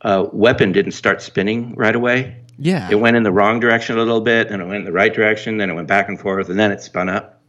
[0.01, 2.38] uh, weapon didn't start spinning right away.
[2.58, 2.89] Yeah.
[2.89, 5.14] It went in the wrong direction a little bit, then it went in the right
[5.14, 7.41] direction, then it went back and forth, and then it spun up.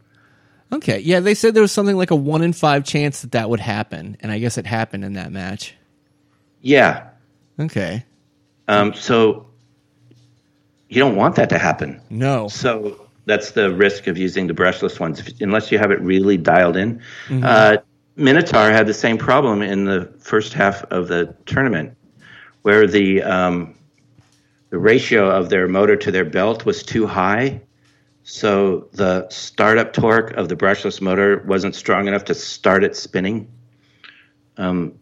[0.71, 0.99] Okay.
[0.99, 3.61] Yeah, they said there was something like a one in five chance that that would
[3.61, 5.75] happen, and I guess it happened in that match.
[6.61, 7.09] Yeah.
[7.59, 8.03] Okay.
[8.67, 9.47] Um, so
[10.89, 12.01] you don't want that to happen.
[12.09, 12.47] No.
[12.49, 16.37] So that's the risk of using the brushless ones, if, unless you have it really
[16.37, 17.01] dialed in.
[17.43, 17.77] Uh,
[18.15, 21.95] Minotaur had the same problem in the first half of the tournament,
[22.63, 23.75] where the um,
[24.69, 27.61] the ratio of their motor to their belt was too high.
[28.23, 33.49] So the startup torque of the brushless motor wasn't strong enough to start it spinning.
[34.57, 34.99] Um,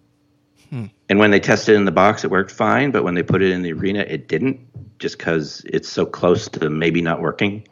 [1.09, 2.91] And when they tested it in the box, it worked fine.
[2.91, 4.59] But when they put it in the arena, it didn't,
[4.99, 7.67] just because it's so close to maybe not working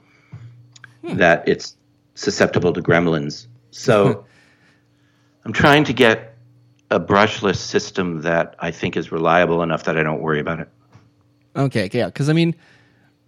[1.04, 1.76] that it's
[2.16, 3.48] susceptible to gremlins.
[3.72, 4.26] So
[5.46, 6.36] I'm trying to get
[6.90, 10.70] a brushless system that I think is reliable enough that I don't worry about it.
[11.56, 11.90] Okay.
[11.92, 12.06] Yeah.
[12.08, 12.56] Because I mean,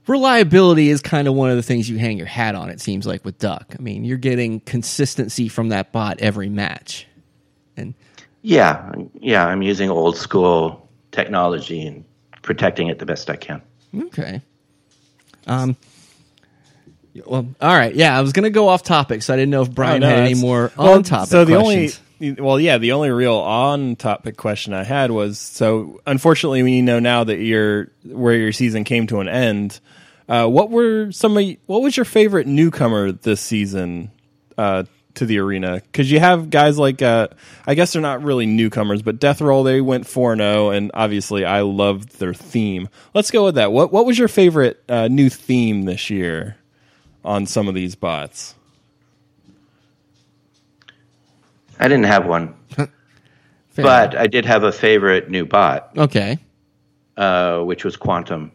[0.07, 2.69] reliability is kind of one of the things you hang your hat on.
[2.69, 3.75] It seems like with Duck.
[3.77, 7.07] I mean, you're getting consistency from that bot every match,
[7.77, 7.93] and
[8.41, 12.03] Yeah, yeah, I'm using old school technology and
[12.41, 13.61] protecting it the best I can.
[13.95, 14.41] Okay.
[15.47, 15.75] Um.
[17.25, 17.95] Well, all right.
[17.95, 20.09] Yeah, I was gonna go off topic, so I didn't know if Brian Oh, no,
[20.09, 21.29] had any that's- more well, on topic.
[21.29, 21.99] So the questions.
[22.19, 26.01] Well, yeah, the only real on topic question I had was so.
[26.05, 29.79] Unfortunately, we know now that your where your season came to an end.
[30.27, 34.11] Uh, what were some of what was your favorite newcomer this season
[34.57, 34.83] uh,
[35.15, 35.81] to the arena?
[35.91, 37.27] Because you have guys like uh,
[37.67, 41.45] I guess they're not really newcomers, but Death Roll they went four zero, and obviously
[41.45, 42.89] I loved their theme.
[43.13, 43.71] Let's go with that.
[43.71, 46.57] What what was your favorite uh, new theme this year
[47.23, 48.55] on some of these bots?
[51.79, 52.55] I didn't have one,
[53.75, 56.37] but I did have a favorite new bot, okay.
[57.17, 58.51] uh, which was Quantum.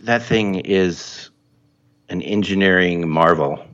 [0.00, 1.30] That thing is
[2.08, 3.64] an engineering marvel,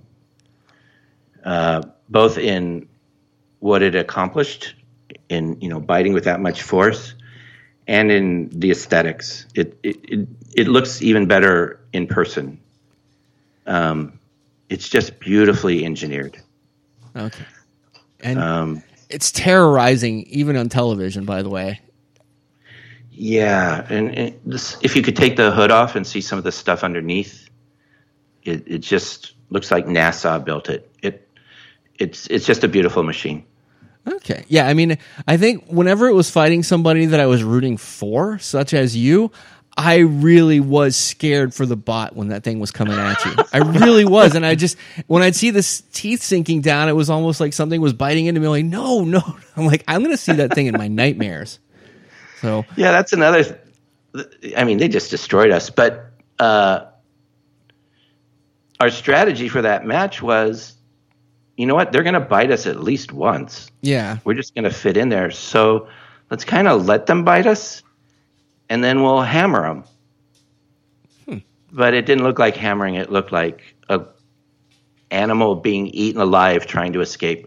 [1.45, 2.89] uh, both in
[3.61, 4.75] what it accomplished
[5.29, 7.15] in you know biting with that much force,
[7.87, 9.47] and in the aesthetics.
[9.55, 12.61] It it it, it looks even better in person.
[13.67, 14.19] Um,
[14.69, 16.39] it's just beautifully engineered.
[17.19, 17.45] Okay.
[18.21, 21.25] And Um, it's terrorizing even on television.
[21.25, 21.81] By the way.
[23.11, 26.45] Yeah, and, and this, if you could take the hood off and see some of
[26.45, 27.51] the stuff underneath,
[28.45, 30.89] it, it just looks like NASA built it.
[31.03, 31.29] It
[31.99, 33.45] it's it's just a beautiful machine.
[34.07, 34.45] Okay.
[34.49, 38.39] Yeah, I mean, I think whenever it was fighting somebody that I was rooting for,
[38.39, 39.31] such as you,
[39.81, 43.33] I really was scared for the bot when that thing was coming at you.
[43.53, 44.35] I really was.
[44.35, 44.77] And I just,
[45.07, 48.27] when I'd see the s- teeth sinking down, it was almost like something was biting
[48.27, 48.49] into me.
[48.49, 49.23] Like, no, no.
[49.57, 51.61] I'm like, I'm going to see that thing in my nightmares.
[52.41, 53.61] So, Yeah, that's another.
[54.57, 55.71] I mean, they just destroyed us.
[55.71, 56.11] But
[56.41, 56.87] uh,
[58.81, 60.75] our strategy for that match was,
[61.57, 61.93] you know what?
[61.93, 63.71] They're going to bite us at least once.
[63.81, 64.19] yeah.
[64.25, 65.31] We're just going to fit in there.
[65.31, 65.89] So
[66.31, 67.83] let's kind of let them bite us,
[68.69, 69.85] and then we'll hammer them.
[71.71, 72.95] But it didn't look like hammering.
[72.95, 73.61] It looked like
[73.91, 74.01] a
[75.11, 77.47] animal being eaten alive trying to escape.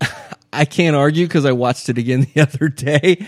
[0.54, 3.26] I can't argue because I watched it again the other day,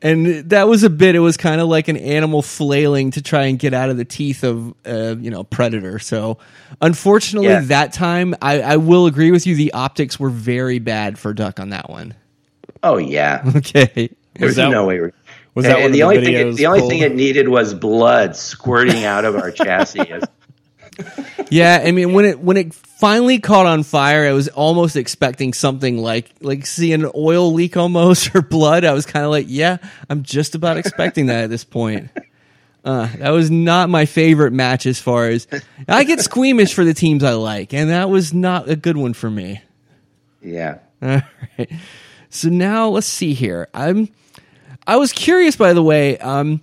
[0.00, 1.14] and that was a bit.
[1.14, 4.04] It was kind of like an animal flailing to try and get out of the
[4.06, 5.98] teeth of, uh, you know, predator.
[5.98, 6.38] So,
[6.80, 7.60] unfortunately, Yeah.
[7.60, 9.54] that time I, I will agree with you.
[9.56, 12.14] The optics were very bad for Duck on that one.
[12.82, 15.10] Oh yeah, Okay, there's that- no way.
[15.54, 16.34] We're, was that and one of the the only thing?
[16.34, 16.90] It, the only pulled?
[16.90, 20.20] thing it needed was blood squirting out of our chassis.
[21.50, 25.52] yeah, I mean when it when it finally caught on fire, I was almost expecting
[25.52, 28.84] something like like seeing an oil leak almost or blood.
[28.84, 29.78] I was kind of like, yeah,
[30.10, 32.10] I'm just about expecting that at this point.
[32.84, 35.46] Uh, that was not my favorite match as far as
[35.88, 39.14] I get squeamish for the teams I like, and that was not a good one
[39.14, 39.62] for me.
[40.42, 40.78] Yeah.
[41.00, 41.22] All
[41.58, 41.70] right.
[42.28, 43.68] So now let's see here.
[43.72, 44.10] I'm
[44.86, 46.60] I was curious by the way, um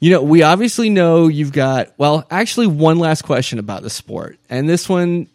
[0.00, 4.38] you know, we obviously know you've got well, actually one last question about the sport.
[4.48, 5.28] And this one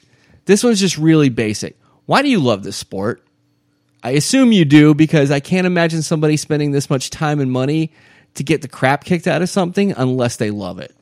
[0.46, 1.78] this one's just really basic.
[2.06, 3.22] Why do you love this sport?
[4.04, 7.92] I assume you do because I can't imagine somebody spending this much time and money
[8.36, 10.94] to get the crap kicked out of something unless they love it.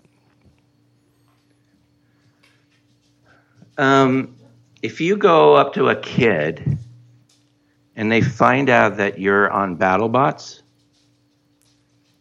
[3.77, 4.35] Um,
[4.83, 6.77] if you go up to a kid
[7.95, 10.60] and they find out that you're on BattleBots,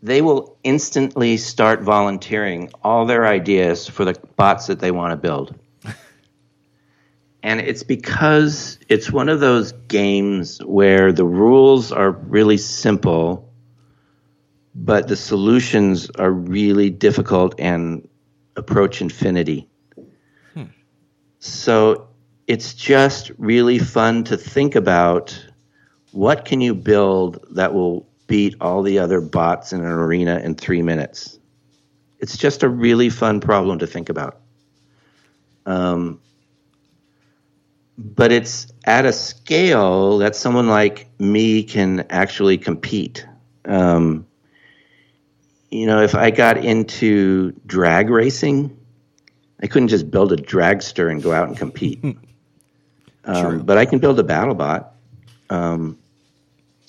[0.02, 5.16] they will instantly start volunteering all their ideas for the bots that they want to
[5.16, 5.54] build.
[7.42, 13.52] and it's because it's one of those games where the rules are really simple,
[14.74, 18.08] but the solutions are really difficult and
[18.56, 19.68] approach infinity.
[20.54, 20.64] Hmm.
[21.40, 22.08] So
[22.46, 25.46] it's just really fun to think about
[26.12, 30.54] what can you build that will beat all the other bots in an arena in
[30.54, 31.36] three minutes.
[32.20, 34.38] It's just a really fun problem to think about.
[35.66, 36.20] Um,
[37.98, 43.26] but it's at a scale that someone like me can actually compete.
[43.64, 44.28] Um,
[45.68, 48.78] you know, if I got into drag racing,
[49.60, 52.04] I couldn't just build a dragster and go out and compete.
[53.24, 54.94] um, but I can build a battle bot.
[55.50, 55.98] Um,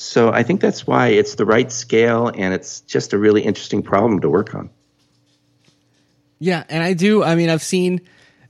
[0.02, 3.84] so I think that's why it's the right scale and it's just a really interesting
[3.84, 4.70] problem to work on.
[6.40, 7.24] Yeah, and I do.
[7.24, 8.02] I mean, I've seen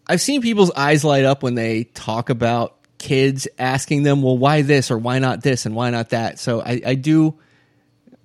[0.07, 4.61] I've seen people's eyes light up when they talk about kids asking them, "Well, why
[4.61, 7.35] this or why not this and why not that?" So I, I do.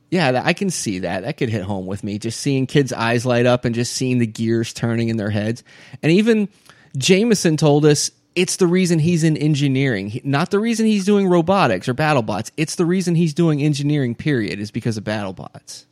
[0.08, 1.24] Yeah, I can see that.
[1.24, 2.20] That could hit home with me.
[2.20, 5.64] Just seeing kids' eyes light up and just seeing the gears turning in their heads.
[6.00, 6.48] And even
[6.96, 11.26] Jameson told us it's the reason he's in engineering, He- not the reason he's doing
[11.26, 12.50] robotics or BattleBots.
[12.56, 14.14] It's the reason he's doing engineering.
[14.14, 15.84] Period is because of BattleBots.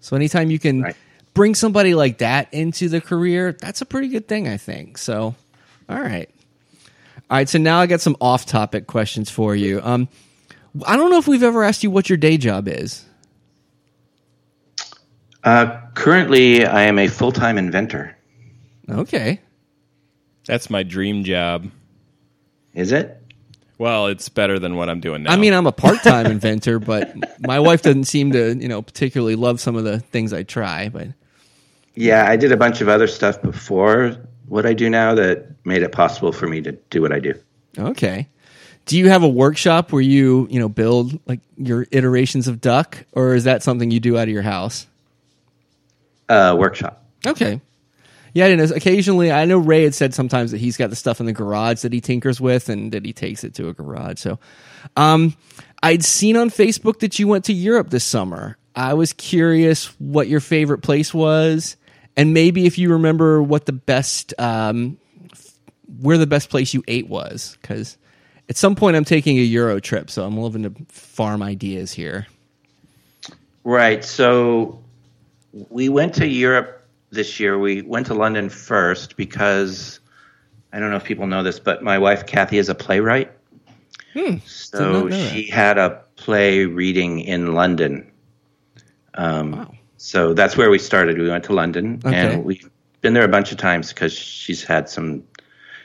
[0.00, 0.96] So anytime you can Right.
[1.32, 4.98] bring somebody like that into the career, that's a pretty good thing, I think.
[4.98, 5.34] So,
[5.88, 6.28] all right,
[7.30, 7.48] all right.
[7.48, 9.80] So now I got some off-topic questions for you.
[9.82, 10.08] Um,
[10.86, 13.04] I don't know if we've ever asked you what your day job is.
[15.42, 18.16] Uh, currently, I am a full time inventor.
[18.90, 19.40] Okay.
[20.46, 21.70] That's my dream job.
[22.74, 23.20] Is it?
[23.78, 25.32] Well, it's better than what I'm doing now.
[25.32, 29.36] I mean, I'm a part-time inventor, but my wife doesn't seem to, you know, particularly
[29.36, 30.88] love some of the things I try.
[30.88, 31.08] But
[31.94, 34.16] Yeah, I did a bunch of other stuff before
[34.46, 37.34] what I do now that made it possible for me to do what I do.
[37.78, 38.28] okay.
[38.86, 43.02] Do you have a workshop where you, you know, build like your iterations of duck,
[43.12, 44.86] or is that something you do out of your house?
[46.28, 47.02] Uh, workshop.
[47.26, 47.62] Okay.
[48.34, 51.26] Yeah, and occasionally I know Ray had said sometimes that he's got the stuff in
[51.26, 54.18] the garage that he tinkers with and that he takes it to a garage.
[54.18, 54.40] So,
[54.96, 55.36] um,
[55.82, 58.58] I'd seen on Facebook that you went to Europe this summer.
[58.74, 61.76] I was curious what your favorite place was,
[62.16, 64.98] and maybe if you remember what the best, um,
[66.00, 67.96] where the best place you ate was, because
[68.48, 72.26] at some point I'm taking a Euro trip, so I'm living to farm ideas here.
[73.62, 74.04] Right.
[74.04, 74.82] So
[75.52, 76.83] we went to Europe
[77.14, 77.58] this year.
[77.58, 80.00] We went to London first because
[80.72, 83.30] I don't know if people know this, but my wife Kathy is a playwright.
[84.12, 84.36] Hmm.
[84.44, 85.32] So not know that.
[85.32, 88.10] she had a play reading in London.
[89.14, 89.70] Um, Wow.
[89.96, 91.16] So that's where we started.
[91.18, 92.14] We went to London, Okay.
[92.34, 92.68] and we've
[93.00, 95.22] been there a bunch of times because she's had some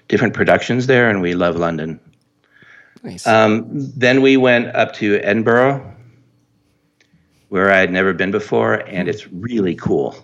[0.09, 2.01] different productions there, and we love London.
[3.01, 3.25] Nice.
[3.25, 5.95] Um, then we went up to Edinburgh,
[7.47, 10.15] where I had never been before, and it's really cool.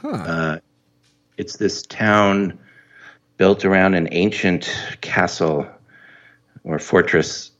[0.00, 0.08] Huh.
[0.08, 0.58] Uh,
[1.36, 2.58] it's this town
[3.36, 4.70] built around an ancient
[5.00, 5.66] castle
[6.64, 7.50] or fortress.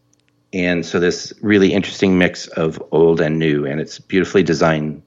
[0.53, 5.03] And so this really interesting mix of old and new, and it's beautifully designed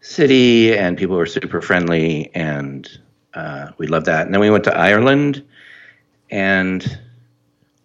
[0.00, 2.88] city, and people were super friendly, and
[3.34, 4.26] uh, we love that.
[4.26, 5.42] And then we went to Ireland,
[6.30, 6.98] and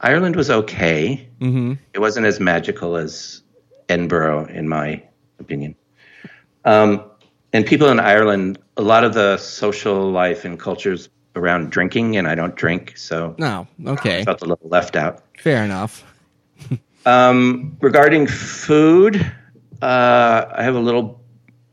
[0.02, 1.28] Ireland was okay.
[1.40, 3.42] hmm It wasn't as magical as
[3.90, 5.02] Edinburgh, in my
[5.40, 5.76] opinion.
[6.66, 7.07] Um,
[7.54, 12.28] and people in Ireland, a lot of the social life and cultures around drinking, and
[12.28, 13.68] I don't drink, so No.
[13.86, 14.22] Okay.
[14.22, 15.24] I felt a little left out.
[15.40, 16.04] Fair enough.
[17.06, 19.16] Um, regarding food,
[19.82, 21.22] uh, I have a little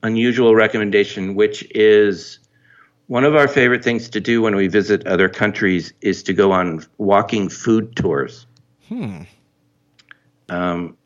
[0.05, 2.39] unusual recommendation, which is
[3.07, 6.53] One of our favorite things to do when we visit other countries is to go
[6.53, 8.47] on walking food tours.
[8.89, 9.23] Hmm.
[10.49, 10.97] Um,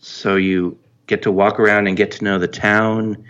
[0.00, 3.24] so you get to walk around and get to know the town,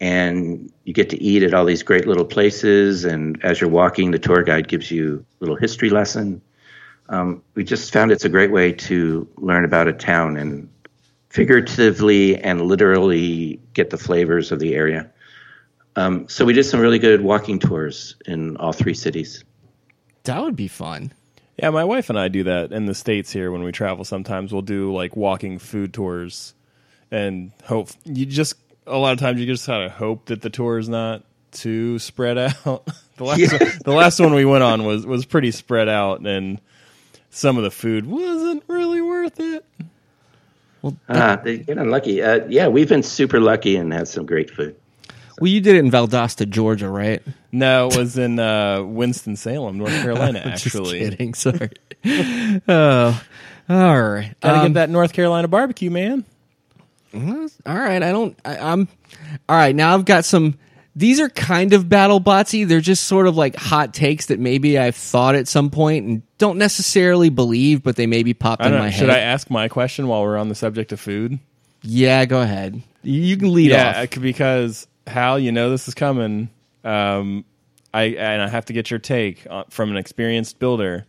[0.00, 3.04] and you get to eat at all these great little places.
[3.04, 6.40] And as you're walking, the tour guide gives you a little history lesson.
[7.10, 10.68] Um, we just found it's a great way to learn about a town and
[11.28, 15.10] figuratively and literally get the flavors of the area.
[15.96, 19.44] Um, so we did some really good walking tours in all three cities.
[20.24, 21.12] That would be fun.
[21.58, 24.04] Yeah, my wife and I do that in the states here when we travel.
[24.04, 26.54] Sometimes we'll do like walking food tours,
[27.10, 28.54] and hope you just
[28.86, 31.98] a lot of times you just kind of hope that the tour is not too
[31.98, 32.54] spread out.
[33.16, 33.58] the last Yeah.
[33.58, 36.60] one, the last one we went on was was pretty spread out, and
[37.30, 39.64] some of the food wasn't really worth it.
[41.08, 42.22] Ah, they get unlucky.
[42.22, 44.74] Uh, yeah, we've been super lucky and had some great food.
[45.38, 47.22] Well, you did it in Valdosta, Georgia, right?
[47.52, 50.42] No, it was in uh, Winston Salem, North Carolina.
[50.52, 51.34] Just Actually, kidding.
[51.34, 51.70] Sorry.
[52.68, 53.22] oh,
[53.68, 54.34] all right.
[54.40, 56.24] gotta Um, get that North Carolina barbecue, man.
[57.14, 58.02] All right.
[58.02, 58.38] I don't.
[58.44, 58.88] I, I'm.
[59.48, 59.74] All right.
[59.74, 60.58] Now I've got some.
[60.96, 62.66] These are kind of battle botsy.
[62.66, 66.22] They're just sort of like hot takes that maybe I've thought at some point and
[66.38, 68.90] don't necessarily believe, but they maybe popped I in don't my know.
[68.90, 68.98] head.
[68.98, 71.38] Should I ask my question while we're on the subject of food?
[71.82, 72.82] Yeah, go ahead.
[73.02, 74.14] You, you can lead yeah, off.
[74.14, 76.50] c- because Hal, you know this is coming.
[76.84, 77.44] Um,
[77.94, 81.06] I and I have to get your take on, from an experienced builder.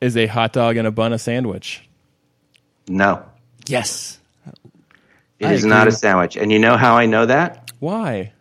[0.00, 1.88] Is a hot dog and a bun a sandwich?
[2.88, 3.22] No,
[3.66, 4.17] Yes.
[5.38, 6.36] It I is not a sandwich.
[6.36, 7.70] And you know how I know that?
[7.78, 8.32] Why?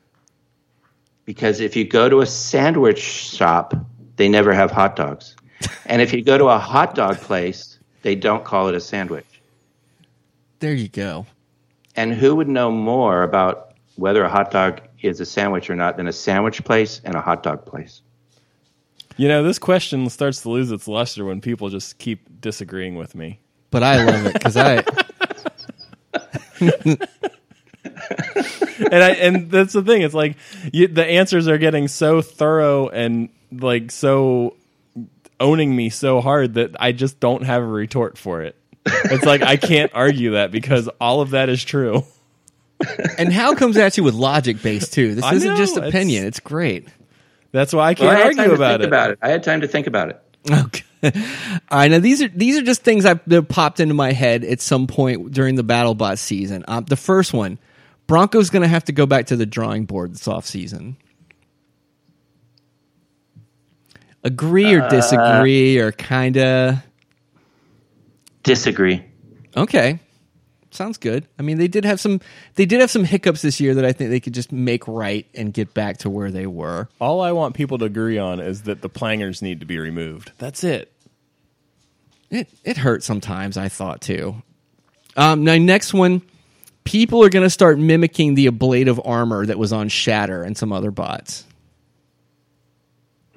[1.26, 3.74] Because if you go to a sandwich shop,
[4.16, 5.36] they never have hot dogs.
[5.86, 9.42] and if you go to a hot dog place, they don't call it a sandwich.
[10.60, 11.26] There you go.
[11.96, 15.98] And who would know more about whether a hot dog is a sandwich or not
[15.98, 18.02] than a sandwich place and a hot dog place?
[19.18, 23.16] You know, this question starts to lose its luster when people just keep disagreeing with
[23.16, 23.40] me.
[23.72, 24.84] But I love it because I.
[26.60, 27.00] and
[29.04, 30.02] I and that's the thing.
[30.02, 30.38] It's like
[30.74, 34.56] you, the answers are getting so thorough and like so
[35.40, 38.56] owning me so hard that I just don't have a retort for it.
[38.86, 42.04] It's like I can't argue that because all of that is true.
[43.18, 45.16] And Hal comes at you with logic based too.
[45.16, 46.26] This I isn't know, just opinion.
[46.26, 46.88] It's great.
[47.52, 48.88] That's why I can't I argue about it.
[48.88, 49.20] about it.
[49.22, 50.22] I had time to think about it.
[50.50, 50.84] Okay.
[51.04, 51.12] All
[51.72, 51.92] right.
[51.92, 54.88] Now these are these are just things I've, that popped into my head at some
[54.88, 56.66] point during the BattleBot season.
[56.68, 57.60] Um, the first one,
[58.08, 60.98] Bronco's going to have to go back to the drawing board this off season.
[64.24, 66.78] Agree or disagree or kind of
[68.44, 69.04] Disagree.
[69.56, 70.00] okay.
[70.78, 71.26] Sounds good.
[71.40, 72.22] I mean, they did have some
[72.54, 75.26] they did have some hiccups this year that I think they could just make right
[75.34, 76.88] and get back to where they were.
[77.02, 80.34] All I want people to agree on is that the plangers need to be removed.
[80.38, 80.94] That's it.
[82.30, 83.58] It it hurt sometimes.
[83.58, 84.44] I thought too.
[85.16, 86.22] Um, now next one,
[86.84, 90.72] people are going to start mimicking the ablative armor that was on Shatter and some
[90.72, 91.44] other bots.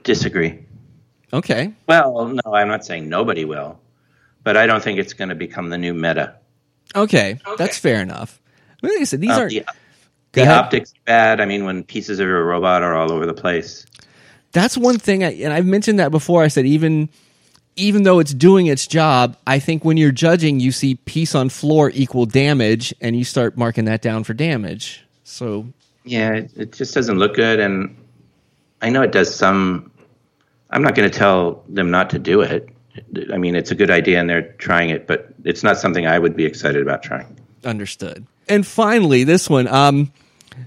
[0.02, 0.58] Disagree.
[1.32, 3.80] Okay, Well, no, I'm not saying nobody will,
[4.44, 6.34] but I don't think it's going to become the new meta.
[6.94, 8.40] Okay, that's fair enough.
[8.82, 9.64] Like I said, these Uh, are the
[10.32, 11.40] the optics are bad.
[11.40, 13.84] I mean, when pieces of your robot are all over the place.
[14.52, 15.22] that's one thing.
[15.24, 16.42] I, and I've mentioned that before.
[16.42, 17.08] I said even
[17.76, 21.48] even though it's doing its job, I think when you're judging, you see piece on
[21.50, 25.04] floor equal damage, and you start marking that down for damage.
[25.24, 25.66] So
[26.04, 27.96] Yeah, it, it just doesn't look good, and
[28.82, 29.90] I know it does some.
[30.70, 32.68] I'm not going to tell them not to do it.
[33.32, 36.18] I mean, it's a good idea, and they're trying it, but it's not something I
[36.18, 37.36] would be excited about trying.
[37.64, 38.26] Understood.
[38.48, 39.68] And finally, this one.
[39.68, 40.12] Um,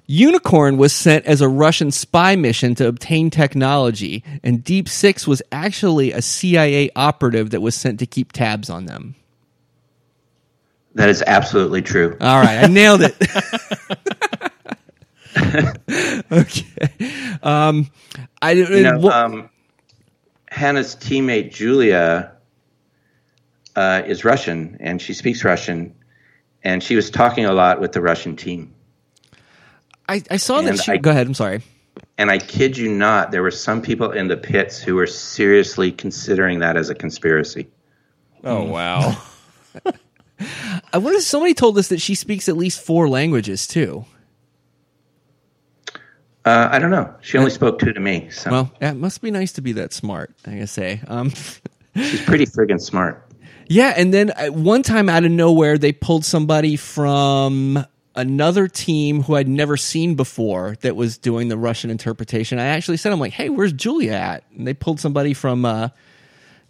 [0.07, 5.41] Unicorn was sent as a Russian spy mission to obtain technology, and Deep Six was
[5.51, 9.15] actually a CIA operative that was sent to keep tabs on them.
[10.95, 12.17] That is absolutely true.
[12.21, 13.15] All right, I nailed it.
[16.31, 17.37] okay.
[17.41, 17.89] Um,
[18.41, 19.49] I You know, um,
[20.53, 22.31] Hannah's teammate Julia
[23.75, 25.95] uh, is Russian, and she speaks Russian,
[26.63, 28.71] and she was talking a lot with the Russian team.
[30.07, 30.91] I, I saw that she.
[30.91, 31.25] I- go ahead.
[31.25, 31.63] I'm sorry.
[32.19, 35.91] And I kid you not, there were some people in the pits who were seriously
[35.91, 37.67] considering that as a conspiracy.
[38.43, 39.17] Oh wow.
[40.93, 44.05] I wonder if somebody told us that she speaks at least four languages too.
[46.45, 47.13] Uh, I don't know.
[47.21, 49.93] She only spoke two to me, so Well, it must be nice to be that
[49.93, 50.33] smart.
[50.45, 51.01] I gotta say.
[51.07, 51.29] Um,
[51.95, 53.29] she's pretty friggin' smart.
[53.67, 57.85] Yeah, and then uh, one time out of nowhere, they pulled somebody from
[58.15, 62.59] another team who I'd never seen before that was doing the Russian interpretation.
[62.59, 64.43] I actually said, I'm like, hey, where's Julia at?
[64.55, 65.89] And they pulled somebody from uh,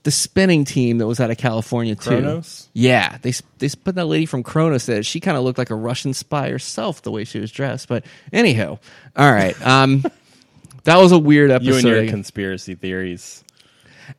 [0.03, 2.09] the spinning team that was out of California too.
[2.09, 2.69] Kronos?
[2.73, 5.75] Yeah, they they put that lady from Kronos that she kind of looked like a
[5.75, 7.87] Russian spy herself the way she was dressed.
[7.87, 8.79] But anyhow,
[9.15, 9.59] all right.
[9.65, 10.03] Um,
[10.83, 11.69] that was a weird episode.
[11.69, 13.43] You and your conspiracy theories.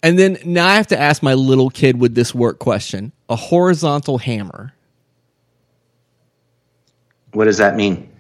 [0.03, 3.37] and then now I have to ask my little kid would this work question: a
[3.37, 4.73] horizontal hammer.
[7.33, 8.11] What does that mean?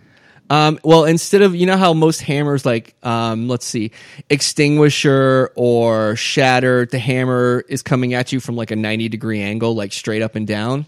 [0.55, 3.91] Um, well, instead of you know how most hammers like um, let's see,
[4.31, 9.75] extinguisher or shatter, the hammer is coming at you from like a ninety degree angle,
[9.75, 10.87] like straight up and down.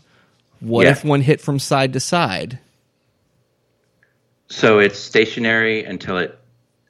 [0.60, 0.92] What Yeah.
[0.92, 2.60] if one hit from side to side?
[4.48, 6.38] So it's stationary until it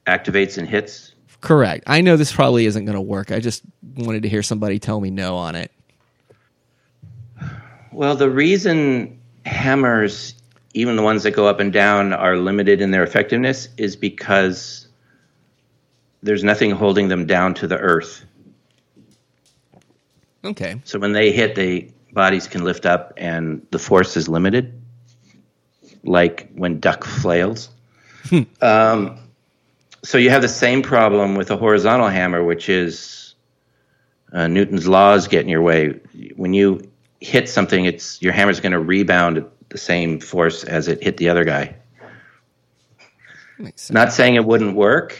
[0.05, 1.13] activates and hits.
[1.41, 1.83] Correct.
[1.87, 3.31] I know this probably isn't going to work.
[3.31, 3.63] I just
[3.95, 5.71] wanted to hear somebody tell me no on it.
[7.91, 10.35] Well, the reason hammers,
[10.77, 14.87] even the ones that go up and down, are limited in their effectiveness is because
[16.21, 18.23] there's nothing holding them down to the earth.
[20.45, 20.79] Okay.
[20.85, 24.79] So when they hit, the bodies can lift up, and the force is limited,
[26.03, 27.69] like when duck flails.
[28.61, 29.17] um,
[30.03, 33.33] so you have the same problem with a horizontal hammer, which is
[34.31, 35.99] uh, Newton's laws get in your way.
[36.35, 36.87] When you
[37.19, 41.17] hit something, it's your hammer's going to rebound at the same force as it hit
[41.17, 41.75] the other guy.
[43.57, 43.93] Makes sense.
[43.93, 45.17] Not saying it wouldn't work.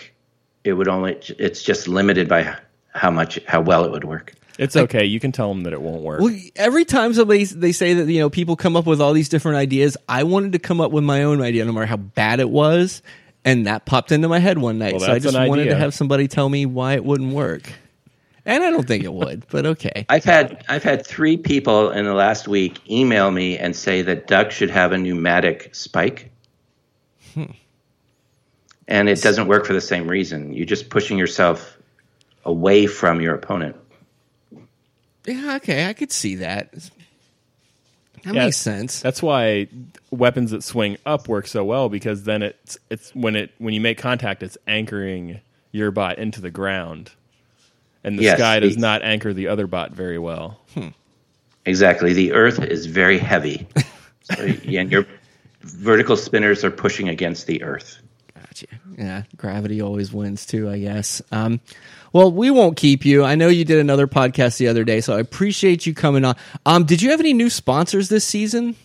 [0.64, 1.14] It would only.
[1.40, 2.56] It's just limited by
[2.94, 4.34] how much, how well it would work.
[4.58, 5.06] It's okay.
[5.06, 6.20] You can tell them that it won't work.
[6.20, 9.30] Well, every time somebody they say that you know people come up with all these
[9.30, 12.40] different ideas, I wanted to come up with my own idea, no matter how bad
[12.40, 13.02] it was,
[13.46, 14.94] and that popped into my head one night.
[14.94, 17.72] Well, so I just wanted to have somebody tell me why it wouldn't work,
[18.48, 20.06] and I don't think it would, but okay.
[20.10, 24.26] I've had I've had three people in the last week email me and say that
[24.28, 26.32] duck should have a pneumatic spike,
[27.34, 27.52] hmm.
[28.88, 30.54] and it doesn't work for the same reason.
[30.54, 31.78] You're just pushing yourself
[32.46, 33.76] away from your opponent.
[35.26, 36.72] Yeah, okay, I could see that.
[38.24, 39.02] That Yeah, makes sense.
[39.02, 39.68] That's why
[40.10, 43.82] weapons that swing up work so well because then it's it's when it when you
[43.82, 45.42] make contact, it's anchoring
[45.74, 47.12] your bot into the ground,
[48.04, 50.60] and the Yes, sky does the- not anchor the other bot very well.
[51.66, 52.14] Exactly.
[52.14, 53.68] The Earth is very heavy,
[54.22, 55.06] so, and your
[55.62, 57.98] vertical spinners are pushing against the Earth.
[58.34, 58.68] Gotcha.
[58.98, 61.22] Yeah, gravity always wins too, I guess.
[61.32, 61.60] Um,
[62.14, 63.26] well, we won't keep you.
[63.26, 66.36] I know you did another podcast the other day, so I appreciate you coming on.
[66.66, 68.76] Um, did you have any new sponsors this season?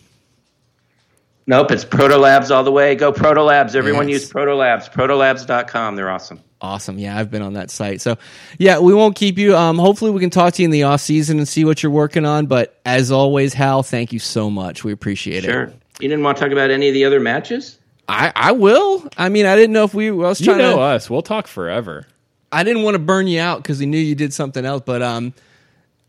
[1.47, 2.95] Nope, it's Protolabs all the way.
[2.95, 3.75] Go Protolabs.
[3.75, 4.21] Everyone Yes.
[4.23, 4.91] use Protolabs.
[4.91, 5.95] Protolabs.com.
[5.95, 6.39] They're awesome.
[6.63, 6.97] Awesome.
[6.97, 7.99] Yeah, I've been on that site.
[7.99, 8.17] So,
[8.57, 9.55] yeah, we won't keep you.
[9.55, 11.91] Um, hopefully, we can talk to you in the off season and see what you're
[11.91, 12.45] working on.
[12.45, 14.83] But as always, Hal, thank you so much.
[14.85, 15.63] We appreciate Sure.
[15.63, 15.75] it.
[15.99, 17.77] You didn't want to talk about any of the other matches?
[18.07, 19.07] I, I will.
[19.17, 20.07] I mean, I didn't know if we.
[20.07, 20.81] I was You trying know to.
[20.81, 21.09] us.
[21.09, 22.07] We'll talk forever.
[22.51, 24.83] I didn't want to burn you out because we knew you did something else.
[24.85, 25.33] But um,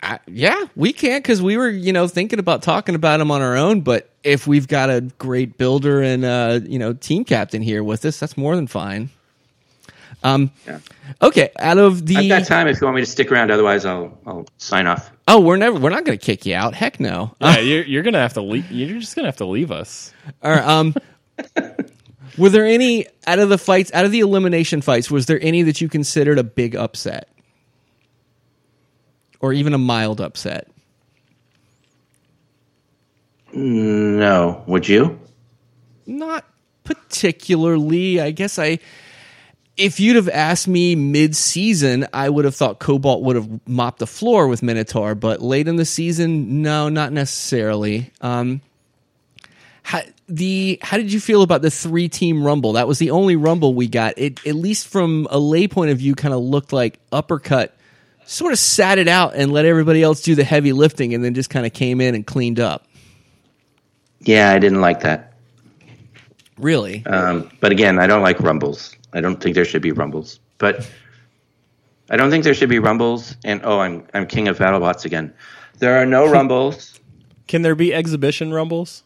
[0.03, 3.43] I, yeah, we can't because we were you know thinking about talking about them on
[3.43, 3.81] our own.
[3.81, 8.05] But if we've got a great builder and uh, you know team captain here with
[8.05, 9.11] us, that's more than fine.
[10.25, 10.79] Um, Yeah.
[11.23, 11.51] okay.
[11.59, 13.51] Out of the I've got time if you want me to stick around.
[13.53, 15.13] Otherwise, I'll I'll sign off.
[15.29, 16.75] oh, we're never we're not going to kick you out.
[16.75, 17.35] Heck no.
[17.41, 18.71] Yeah, you're, you're gonna have to leave.
[18.73, 20.13] You're just gonna have to leave us.
[20.43, 20.95] All right, um,
[22.39, 25.63] were there any out of the fights, out of the elimination fights, was there any
[25.63, 27.29] that you considered a big upset,
[29.41, 30.69] or even a mild upset?
[33.53, 35.21] No, would you?
[36.07, 36.45] Not
[36.83, 38.21] particularly.
[38.21, 38.79] I guess I.
[39.77, 44.07] If you'd have asked me mid-season, I would have thought Cobalt would have mopped the
[44.07, 45.15] floor with Minotaur.
[45.17, 48.13] But late in the season, no, not necessarily.
[48.21, 48.61] Um,
[49.83, 52.75] how, the how did you feel about the three-team rumble?
[52.75, 54.15] That was the only rumble we got.
[54.17, 57.77] It at least from a lay point of view, kind of looked like uppercut.
[58.27, 61.35] Sort of sat it out and let everybody else do the heavy lifting, and then
[61.35, 62.87] just kind of came in and cleaned up.
[64.21, 65.35] Yeah, I didn't like that.
[66.57, 68.95] Really, Um, but again, I don't like rumbles.
[69.15, 70.41] I don't think there should be rumbles.
[70.59, 70.89] But
[72.11, 73.37] I don't think there should be rumbles.
[73.45, 75.33] And oh, I'm I'm king of BattleBots again.
[75.79, 77.01] There are no rumbles.
[77.47, 79.03] Can there be exhibition rumbles?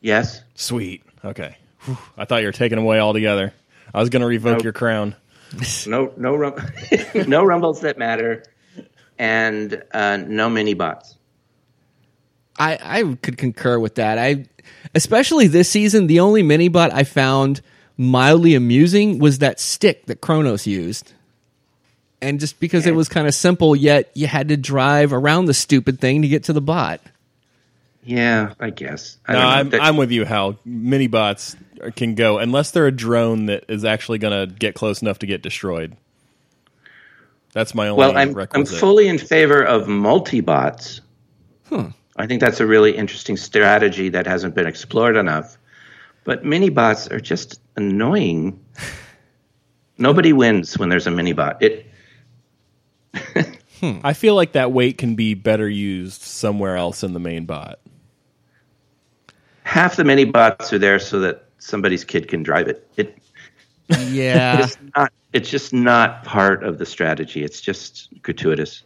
[0.00, 0.42] Yes.
[0.54, 1.02] Sweet.
[1.24, 1.56] Okay.
[1.80, 1.96] Whew.
[2.18, 3.52] I thought you were taking away altogether.
[3.94, 4.64] I was gonna revoke Nope.
[4.64, 5.14] your crown.
[5.86, 6.60] No no rum-
[7.28, 8.42] no rumbles that matter,
[9.16, 11.16] and uh, no mini bots.
[12.58, 14.18] I, I could concur with that.
[14.18, 14.46] I
[14.94, 17.60] especially this season, the only mini bot I found
[17.96, 21.12] mildly amusing was that stick that Kronos used.
[22.20, 25.54] And just because it was kind of simple, yet you had to drive around the
[25.54, 27.00] stupid thing to get to the bot.
[28.02, 29.18] Yeah, I guess.
[29.26, 30.58] I no, I'm, That- I'm with you, Hal.
[30.64, 31.56] Mini bots
[31.96, 35.26] can go unless they're a drone that is actually going to get close enough to
[35.26, 35.96] get destroyed.
[37.52, 41.00] That's my only well, I'm, I'm fully in favor of multi-bots.
[41.70, 45.58] I think that's a really interesting strategy that hasn't been explored enough.
[46.26, 48.60] But mini bots are just annoying.
[49.96, 51.62] Nobody wins when there's a mini bot.
[51.62, 51.86] It
[54.04, 57.78] I feel like that weight can be better used somewhere else in the main bot.
[59.62, 62.86] half the mini bots are there so that somebody's kid can drive it.
[62.96, 63.16] It
[63.88, 64.58] Yeah.
[64.64, 65.12] it's not.
[65.32, 67.44] It's just not part of the strategy.
[67.44, 68.82] It's just gratuitous.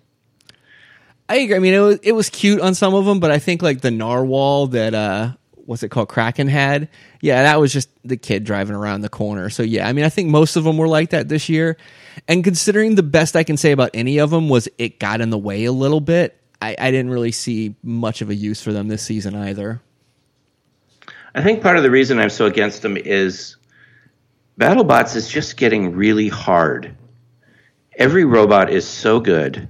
[1.28, 1.57] I agree.
[1.57, 3.80] I mean, it was, it was cute on some of them, but I think like
[3.80, 5.32] the narwhal that uh,
[5.70, 6.88] what's it called, Kraken had.
[7.20, 9.50] Yeah, that was just the kid driving around the corner.
[9.50, 11.76] So yeah, I mean, I think most of them were like that this year.
[12.26, 15.30] And considering the best I can say about any of them was it got in
[15.30, 16.36] the way a little bit.
[16.60, 19.80] I, I didn't really see much of a use for them this season either.
[21.36, 23.56] I think part of the reason I'm so against them is
[24.58, 26.96] BattleBots is just getting really hard.
[27.94, 29.68] Every robot is so good.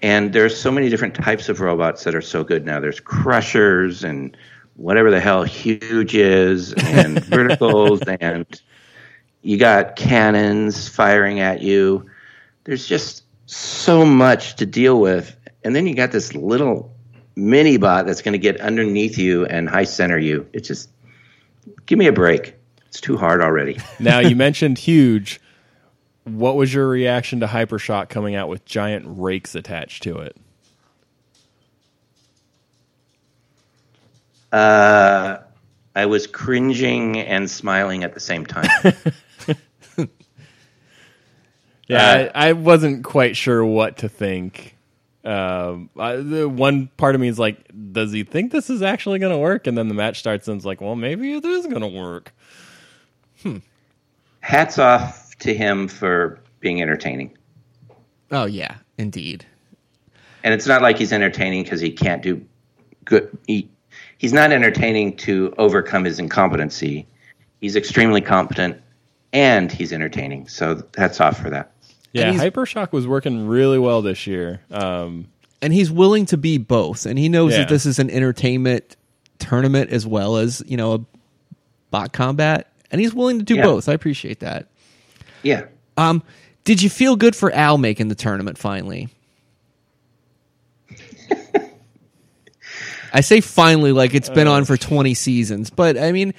[0.00, 2.80] And there's so many different types of robots that are so good now.
[2.80, 4.34] There's crushers and
[4.76, 8.60] whatever the hell huge is and verticals and
[9.42, 12.08] you got cannons firing at you.
[12.64, 15.36] There's just so much to deal with.
[15.62, 16.94] And then you got this little
[17.36, 20.48] mini bot that's going to get underneath you and high center you.
[20.52, 20.90] It's just
[21.86, 22.54] give me a break.
[22.86, 23.78] It's too hard already.
[24.00, 25.40] Now you mentioned huge.
[26.24, 30.34] What was your reaction to Hypershock coming out with giant rakes attached to it?
[34.56, 35.42] Uh,
[35.96, 38.68] I was cringing and smiling at the same time.
[41.88, 44.76] Yeah, I, I wasn't quite sure what to think.
[45.24, 49.18] Um, I, the one part of me is like, does he think this is actually
[49.18, 49.66] going to work?
[49.66, 52.32] And then the match starts, and it's like, well, maybe it is going to work.
[54.40, 57.36] Hats off to him for being entertaining.
[58.30, 59.44] Oh yeah, indeed.
[60.42, 62.44] And it's not like he's entertaining because he can't do
[63.04, 63.36] good.
[63.46, 63.70] He,
[64.24, 67.06] he's not entertaining to overcome his incompetency.
[67.60, 68.80] He's extremely competent
[69.34, 70.48] and he's entertaining.
[70.48, 71.72] So hats off for that.
[72.14, 74.62] Yeah, And he's- Hypershock was working really well this year.
[74.70, 75.26] Um,
[75.60, 77.58] and he's willing to be both and he knows Yeah.
[77.58, 78.96] that this is an entertainment
[79.38, 81.00] tournament as well as you know a
[81.90, 83.62] bot combat and he's willing to do Yeah.
[83.64, 84.68] both i appreciate that
[85.42, 85.64] Yeah.
[85.98, 86.22] um
[86.64, 89.08] did you feel good for al making the tournament finally
[93.14, 96.34] i say finally like it's been on for 20 seasons but i mean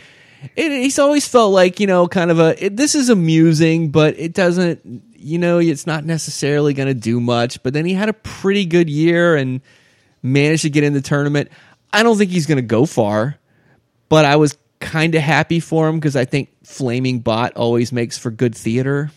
[0.56, 4.18] it, he's always felt like you know kind of a it, this is amusing but
[4.20, 8.10] it doesn't you know it's not necessarily going to do much but then he had
[8.10, 9.62] a pretty good year and
[10.22, 11.50] managed to get in the tournament.
[11.94, 13.38] I don't think he's going to go far
[14.10, 18.18] but i was kind of happy for him because i think flaming bot always makes
[18.18, 19.10] for good theater.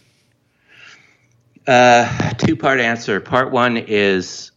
[1.66, 3.20] Uh, two part answer.
[3.20, 4.52] Part one is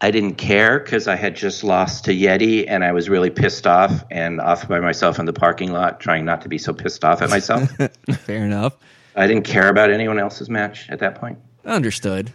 [0.00, 3.66] I didn't care because I had just lost to Yeti and I was really pissed
[3.66, 7.04] off and off by myself in the parking lot, trying not to be so pissed
[7.04, 7.70] off at myself.
[8.18, 8.76] fair enough
[9.16, 11.38] I didn't care about anyone else's match at that point.
[11.64, 12.32] understood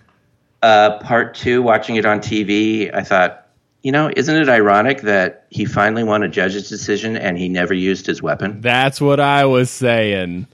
[0.62, 3.47] Uh, part two, watching it on TV, I thought,
[3.82, 7.74] you know, isn't it ironic that he finally won a judge's decision and he never
[7.74, 8.62] used his weapon?
[8.62, 10.47] that's what I was saying.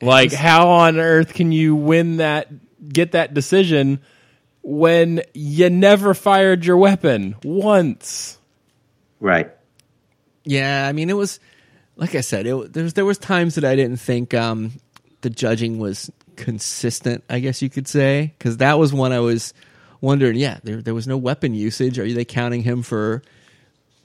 [0.00, 2.48] Like, how on earth can you win that,
[2.88, 4.00] get that decision
[4.62, 8.38] when you never fired your weapon once?
[9.20, 9.50] Right.
[10.44, 11.38] Yeah, I mean, it was
[11.96, 12.46] like I said.
[12.46, 14.72] It, there was there was times that I didn't think um,
[15.20, 17.24] the judging was consistent.
[17.28, 19.54] I guess you could say because that was when I was
[20.00, 20.36] wondering.
[20.36, 21.98] Yeah, there there was no weapon usage.
[21.98, 23.22] Are they counting him for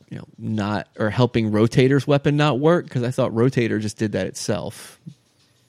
[0.10, 2.86] you know not or helping Rotator's weapon not work?
[2.86, 5.00] Because I thought Rotator just did that itself.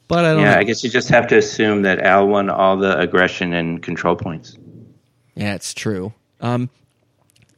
[0.08, 0.42] But I don't.
[0.42, 0.60] Yeah, know.
[0.60, 4.16] I guess you just have to assume that Al won all the aggression and control
[4.16, 4.56] points.
[5.38, 6.12] Yeah, it's true.
[6.40, 6.68] Um,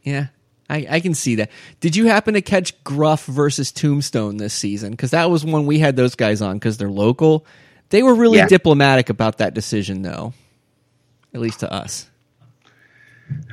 [0.03, 0.27] yeah,
[0.69, 1.51] I, I can see that.
[1.81, 4.91] Did you happen to catch Gruff versus Tombstone this season?
[4.93, 7.45] Because that was when we had those guys on because they're local.
[7.89, 8.47] They were really Yeah.
[8.47, 10.33] diplomatic about that decision, though.
[11.35, 12.07] At least to us.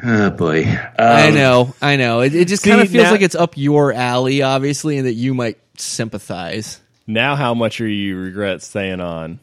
[0.03, 0.63] Oh boy.
[0.99, 2.21] I Um, know, I know.
[2.21, 5.13] It, it just kind of feels now- like it's up your alley, obviously, and that
[5.13, 6.81] you might sympathize.
[7.07, 9.39] Now, how much are you regret staying on?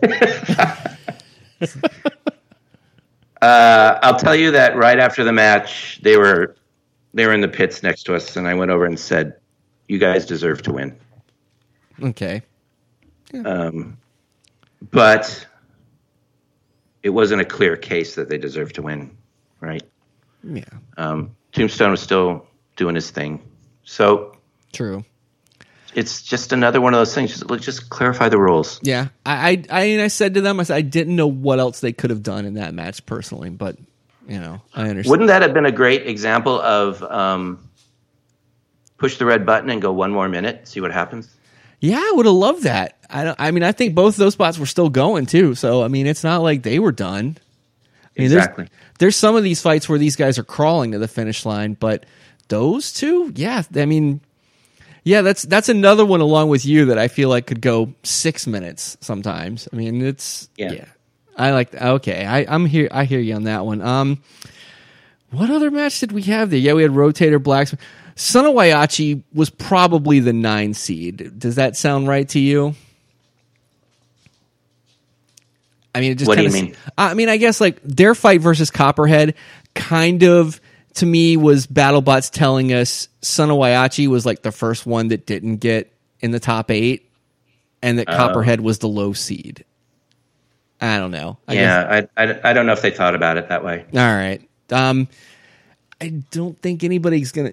[3.42, 6.56] Uh, I'll tell you that right after the match, they were
[7.14, 9.36] they were in the pits next to us, and I went over and said,
[9.88, 10.98] "You guys deserve to win."
[12.02, 12.42] Okay.
[13.44, 13.96] Um,
[14.90, 15.46] but
[17.02, 19.16] it wasn't a clear case that they deserved to win,
[19.60, 19.82] right?
[20.42, 20.64] Yeah.
[20.96, 23.42] Um, Tombstone was still doing his thing.
[23.84, 24.36] So
[24.72, 25.04] True.
[25.94, 27.30] It's just another one of those things.
[27.30, 28.80] Just, let's just clarify the rules.
[28.82, 31.80] Yeah, I, I, I, I said to them, I said I didn't know what else
[31.80, 33.76] they could have done in that match personally, but
[34.28, 35.10] you know, I understand.
[35.10, 37.68] Wouldn't that have been a great example of um,
[38.98, 41.28] push the red button and go one more minute, see what happens?
[41.80, 42.98] Yeah, I would have loved that.
[43.08, 43.40] I don't.
[43.40, 45.54] I mean, I think both those spots were still going too.
[45.54, 47.38] So I mean, it's not like they were done.
[48.04, 48.64] I mean, Exactly.
[48.64, 51.74] There's, there's some of these fights where these guys are crawling to the finish line,
[51.74, 52.04] but
[52.48, 53.62] those two, yeah.
[53.74, 54.20] I mean,
[55.04, 58.46] yeah, that's that's another one along with you that I feel like could go six
[58.46, 59.68] minutes sometimes.
[59.72, 60.86] I mean, it's Yeah.
[61.36, 61.74] I like.
[61.74, 62.88] Okay, I, I'm here.
[62.90, 63.80] I hear you on that one.
[63.80, 64.22] Um,
[65.30, 66.58] what other match did we have there?
[66.58, 67.74] Yeah, we had Rotator Blacks.
[68.16, 71.38] Son of Whyachi was probably the nine seed.
[71.38, 72.74] Does that sound right to you?
[75.94, 76.76] I mean, it just What do you mean?
[76.98, 79.34] I mean, I guess like their fight versus Copperhead
[79.74, 80.60] kind of
[80.94, 85.26] to me was BattleBots telling us Son of Whyachi was like the first one that
[85.26, 87.10] didn't get in the top eight,
[87.82, 89.64] and that Copperhead was the low seed.
[90.80, 91.38] I don't know.
[91.46, 93.84] I yeah, I, I, I don't know if they thought about it that way.
[93.94, 94.40] all right.
[94.70, 95.08] Um,
[96.00, 97.52] I don't think anybody's gonna.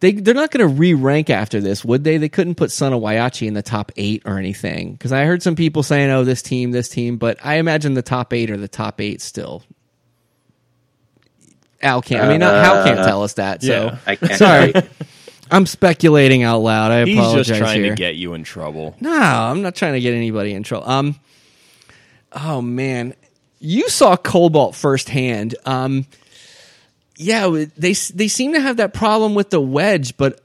[0.00, 2.16] They they're not gonna re rank after this, would they?
[2.16, 5.42] They couldn't put Son of Whyachi in the top eight or anything because I heard
[5.42, 8.56] some people saying, "Oh, this team, this team," but I imagine the top eight are
[8.56, 9.62] the top eight still.
[11.82, 12.22] Al can't.
[12.22, 13.62] I mean, not, Hal can't tell us that.
[13.62, 13.98] So yeah.
[14.06, 14.34] I can't.
[14.34, 14.72] sorry,
[15.50, 16.92] I'm speculating out loud.
[16.92, 17.90] I He's apologize just trying here.
[17.90, 18.96] to get you in trouble.
[19.00, 20.88] No, I'm not trying to get anybody in trouble.
[20.88, 21.20] Um,
[22.32, 23.14] oh man,
[23.58, 25.54] you saw Cobalt firsthand.
[25.64, 26.06] Um,
[27.16, 30.40] yeah, they they seem to have that problem with the wedge, but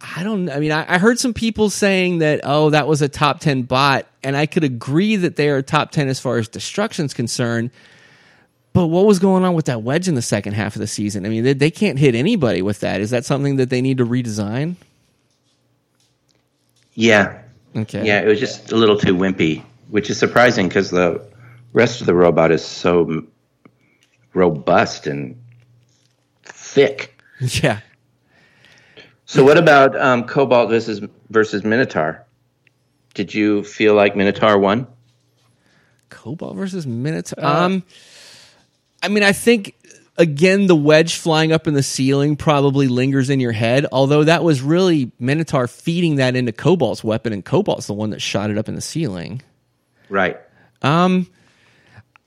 [0.00, 0.48] I don't.
[0.48, 3.62] I mean, I, I heard some people saying that oh, that was a top ten
[3.62, 7.70] bot, and I could agree that they are top ten as far as destruction's concerned.
[8.72, 11.26] But what was going on with that wedge in the second half of the season?
[11.26, 13.00] I mean, they, they can't hit anybody with that.
[13.00, 14.76] Is that something that they need to redesign?
[16.94, 17.42] Yeah,
[17.76, 18.04] Okay.
[18.06, 21.22] yeah, it was just a little too wimpy, which is surprising because the
[21.72, 23.24] rest of the robot is so
[24.34, 25.40] robust and
[26.44, 27.16] thick.
[27.40, 27.80] Yeah.
[29.26, 31.00] So, what about um, Cobalt versus
[31.30, 32.24] versus Minotaur?
[33.14, 34.86] Did you feel like Minotaur won?
[36.10, 37.44] Cobalt versus Minotaur.
[37.44, 37.82] um,
[39.02, 39.74] I mean, I think
[40.16, 43.86] again the wedge flying up in the ceiling probably lingers in your head.
[43.92, 48.20] Although that was really Minotaur feeding that into Cobalt's weapon, and Cobalt's the one that
[48.20, 49.42] shot it up in the ceiling.
[50.08, 50.38] Right.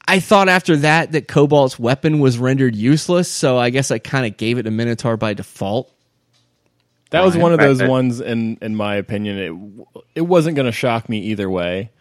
[0.07, 4.25] I thought after that that Cobalt's weapon was rendered useless, so I guess I kind
[4.25, 5.93] of gave it to Minotaur by default.
[7.11, 10.71] That was one of those ones, in in my opinion, it it wasn't going to
[10.71, 11.91] shock me either way.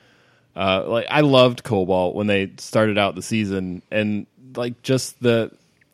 [0.57, 4.27] Uh, like I loved Cobalt when they started out the season, and
[4.57, 5.51] like just the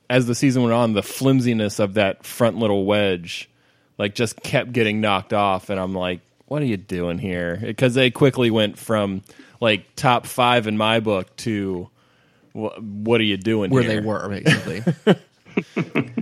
[0.09, 3.49] as the season went on, the flimsiness of that front little wedge,
[3.99, 7.57] like just kept getting knocked off, and I'm like, what are you doing here?
[7.61, 9.23] Because they quickly went from
[9.61, 11.89] like top five in my book to
[12.53, 14.01] what are you doing Where here?
[14.01, 15.15] they were, basically.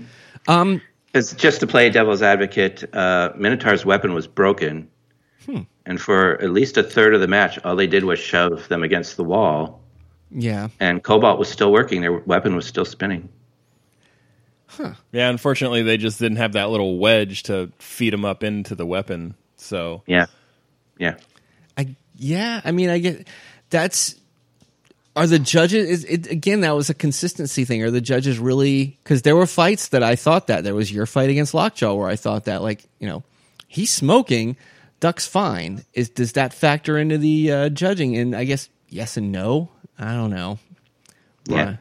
[0.46, 0.82] Um,
[1.14, 2.84] it's just to play devil's advocate.
[2.94, 4.88] Uh, Minotaur's weapon was broken,
[5.86, 8.82] and for at least a third of the match, all they did was shove them
[8.82, 9.80] against the wall,
[10.30, 10.68] yeah.
[10.80, 12.00] and Cobalt was still working.
[12.00, 13.28] Their weapon was still spinning.
[15.12, 18.86] Yeah, unfortunately, they just didn't have that little wedge to feed them up into the
[18.86, 19.34] weapon.
[19.56, 20.26] So Yeah,
[20.98, 21.16] yeah.
[21.78, 23.28] I yeah, I mean, I get
[23.70, 24.16] that's
[25.16, 28.98] are the judges is it, again that was a consistency thing are the judges really
[29.02, 32.08] because there were fights that i thought that there was your fight against lockjaw where
[32.08, 33.22] i thought that like you know
[33.68, 34.56] he's smoking
[35.00, 39.30] duck's fine is does that factor into the uh, judging and i guess yes and
[39.30, 39.68] no
[39.98, 40.58] i don't know
[41.46, 41.76] Yeah.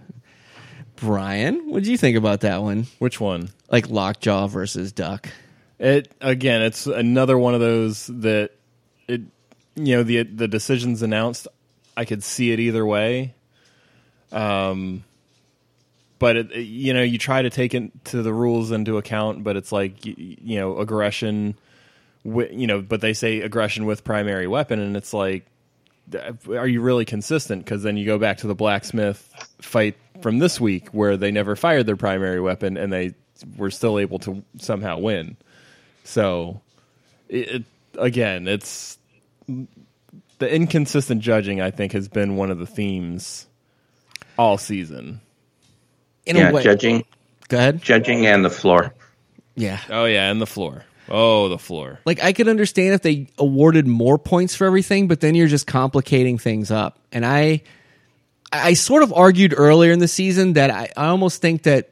[0.98, 3.50] brian what do you think about that one which one?
[3.70, 5.30] like lockjaw versus duck
[5.80, 8.52] It again, it's another one of those that
[9.08, 9.22] it
[9.76, 11.48] you know the the decisions announced.
[11.98, 13.34] I could see it either way.
[14.32, 15.04] Um,
[16.20, 19.72] but it, you know, you try to take into the rules into account, but it's
[19.72, 21.56] like you, you know aggression.
[22.24, 25.46] Wi- you know, but they say aggression with primary weapon, and it's like,
[26.50, 27.64] are you really consistent?
[27.64, 29.30] Because then you go back to the blacksmith
[29.62, 33.14] fight from this week where they never fired their primary weapon and they
[33.58, 35.38] were still able to somehow win.
[36.04, 36.62] So,
[37.30, 37.64] it, it,
[37.98, 38.98] again, it's
[40.40, 41.62] the inconsistent judging.
[41.62, 43.48] I think has been one of the themes
[44.38, 45.22] all season.
[46.26, 47.04] in yeah, a way judging,
[47.48, 48.94] go ahead judging, and the floor.
[49.56, 50.84] yeah Oh yeah, and the floor.
[51.10, 52.00] Oh, the floor.
[52.06, 55.68] like I could understand if they awarded more points for everything, but then you're just
[55.68, 57.00] complicating things up.
[57.12, 57.62] And I
[58.52, 61.90] I sort of argued earlier in the season that I, I almost think that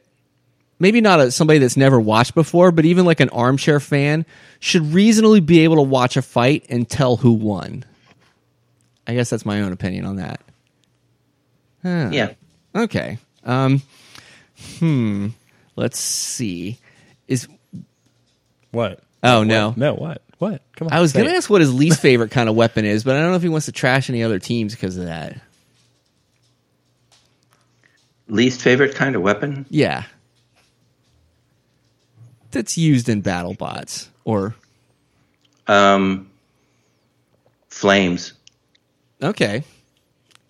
[0.78, 4.24] maybe not a, somebody that's never watched before, but even like an armchair fan
[4.60, 7.84] should reasonably be able to watch a fight and tell who won.
[9.06, 10.40] I guess that's my own opinion on that.
[11.82, 12.10] Huh.
[12.12, 12.32] Yeah.
[12.74, 13.18] Okay.
[13.44, 13.82] Um,
[14.78, 15.28] hmm.
[15.74, 16.78] Let's see.
[17.26, 17.48] Is
[18.72, 19.00] What?
[19.22, 19.72] oh no.
[19.76, 20.22] No, what?
[20.38, 20.62] What?
[20.74, 20.92] Come on.
[20.94, 21.36] I was gonna it.
[21.36, 23.48] ask what his least favorite kind of weapon is, but I don't know if he
[23.48, 25.40] wants to trash any other teams because of that.
[28.28, 29.66] Least favorite kind of weapon?
[29.70, 30.04] Yeah.
[32.50, 34.54] That's used in battle bots or
[35.66, 36.30] Um,
[37.68, 38.32] flames.
[39.22, 39.64] okay.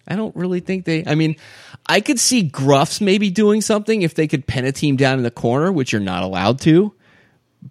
[0.07, 1.37] I don't really think they I mean,
[1.87, 5.23] I could see Gruffs maybe doing something if they could pin a team down in
[5.23, 6.93] the corner, which you're not allowed to.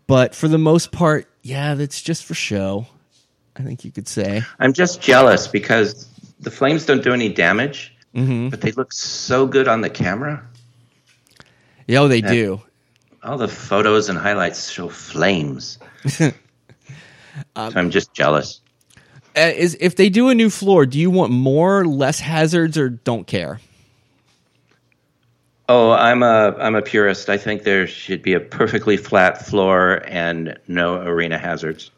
[0.07, 2.87] But for the most part, yeah, that's just for show.
[3.55, 4.43] I think you could say.
[4.59, 6.07] I'm just jealous because
[6.39, 8.49] the flames don't do any damage, Mm-hmm.
[8.49, 10.45] but they look so good on the camera.
[11.87, 12.61] Yeah, oh, they do.
[13.23, 15.77] All the photos and highlights show flames.
[16.07, 16.31] so
[17.55, 18.59] I'm just jealous.
[19.37, 22.89] Uh, is if they do a new floor, do you want more, less hazards, or
[22.89, 23.61] don't care?
[25.73, 27.29] Oh, I'm a I'm a purist.
[27.29, 31.91] I think there should be a perfectly flat floor and no arena hazards.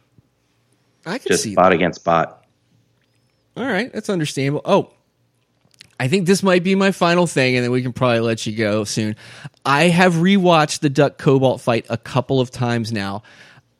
[1.08, 2.46] I can Just see bot against bot.
[3.58, 4.62] All right, that's understandable.
[4.64, 4.92] Oh,
[6.00, 8.56] I think this might be my final thing, and then we can probably let you
[8.56, 9.16] go soon.
[9.66, 13.24] I have rewatched the Duck Cobalt fight a couple of times now.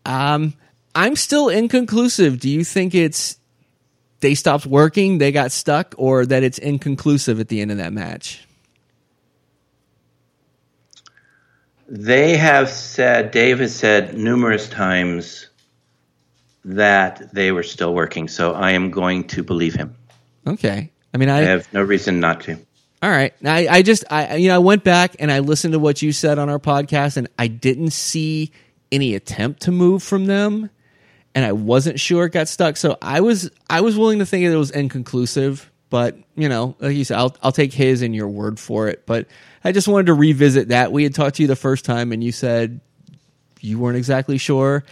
[0.08, 0.56] Um,
[0.96, 2.40] I'm still inconclusive.
[2.40, 3.38] Do you think it's
[4.22, 7.94] they stopped working, they got stuck, or that it's inconclusive at the end of that
[7.94, 8.48] match?
[11.94, 15.48] They have said Dave has said numerous times
[16.66, 19.96] that they were still working, so I am going to believe him.
[20.48, 20.92] Okay.
[21.14, 22.58] I mean, I I, have no reason not to.
[23.04, 23.32] All right.
[23.46, 26.12] I, I just, I, you know, I went back and I listened to what you
[26.12, 28.52] said on our podcast, and I didn't see
[28.92, 30.72] any attempt to move from them,
[31.36, 32.76] and I wasn't sure it got stuck.
[32.76, 36.76] So I was, I was willing to think that it was inconclusive, but you know,
[36.80, 39.06] like you said, I'll, I'll take his and your word for it.
[39.06, 39.28] But
[39.64, 40.92] I just wanted to revisit that.
[40.92, 42.80] We had talked to you the first time, and you said
[43.62, 44.84] you weren't exactly sure.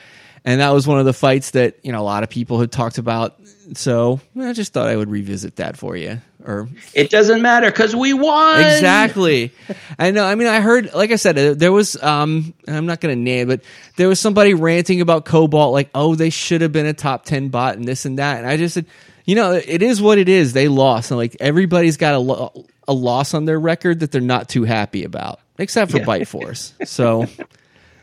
[0.44, 2.72] And that was one of the fights that you know a lot of people had
[2.72, 3.40] talked about.
[3.74, 7.96] So I just thought I would revisit that for you, or It doesn't matter because
[7.96, 8.60] we won.
[8.60, 9.52] Exactly.
[10.00, 10.26] I know.
[10.26, 13.22] I mean, I heard, like I said, uh, there was, um, I'm not going to
[13.22, 13.62] name, but
[13.96, 17.50] there was somebody ranting about Cobalt, like, oh, they should have been a top 10
[17.50, 18.40] bot and this and that.
[18.40, 18.88] And I just said,
[19.26, 20.52] you know, it is what it is.
[20.52, 21.12] They lost.
[21.12, 24.64] And like, everybody's got a, lo- a loss on their record that they're not too
[24.64, 26.06] happy about, except for Yeah.
[26.06, 26.74] Bite Force.
[26.86, 27.26] So,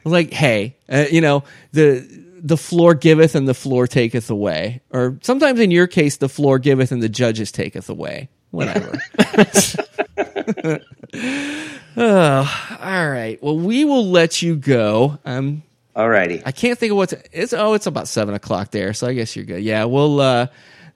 [0.05, 2.07] like, hey, uh, you know, the,
[2.41, 4.81] the floor giveth and the floor taketh away.
[4.91, 8.29] Or sometimes in your case, the floor giveth and the judges taketh away.
[8.51, 8.99] Whatever.
[12.01, 13.43] Oh, all right.
[13.43, 15.19] Well, we will let you go.
[15.25, 15.65] Um,
[15.97, 16.43] Alrighty.
[16.47, 17.53] I can't think of what's it's.
[17.53, 19.63] Oh, it's about seven o'clock there, so I guess you're good.
[19.65, 20.47] Yeah, we'll uh,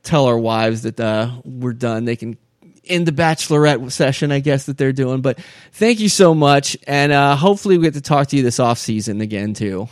[0.04, 2.04] tell our wives that uh, we're done.
[2.04, 2.36] They can
[2.84, 5.20] end the bachelorette session, I guess that they're doing.
[5.20, 5.38] But
[5.72, 8.78] thank you so much, and uh, hopefully we get to talk to you this off
[8.78, 9.88] season again too.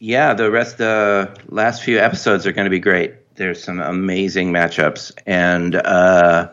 [0.00, 3.14] Yeah, the rest the last few episodes are going to be great.
[3.36, 6.50] There's some amazing matchups, and uh,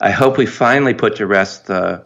[0.00, 2.04] I hope we finally put to rest the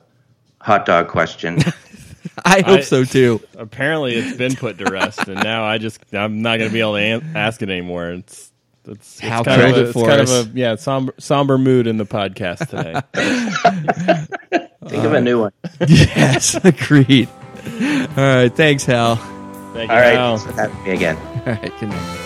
[0.60, 1.58] hot dog question.
[2.44, 3.40] I hope I- so too.
[3.56, 6.80] Apparently, it's been put to rest, and now I just I'm not going to be
[6.80, 8.10] able to an- ask it anymore.
[8.10, 8.49] It's
[8.86, 10.40] it's, it's How kind of a, it it's kind us.
[10.40, 13.00] of a yeah somber somber mood in the podcast today.
[14.88, 15.52] Think of a new one.
[15.88, 17.28] yes, agreed.
[17.28, 19.16] All right, thanks, Hal.
[19.16, 19.94] Thank you.
[19.94, 20.38] All right, Al.
[20.38, 21.16] thanks for having me again.
[21.16, 22.16] All right, good night.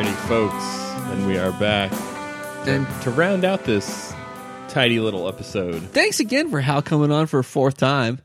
[0.00, 0.64] Alrighty, folks,
[1.12, 1.92] and we are back
[2.66, 4.14] And to round out this
[4.68, 5.82] tidy little episode.
[5.90, 8.18] thanks again for Hal coming on for a fourth time.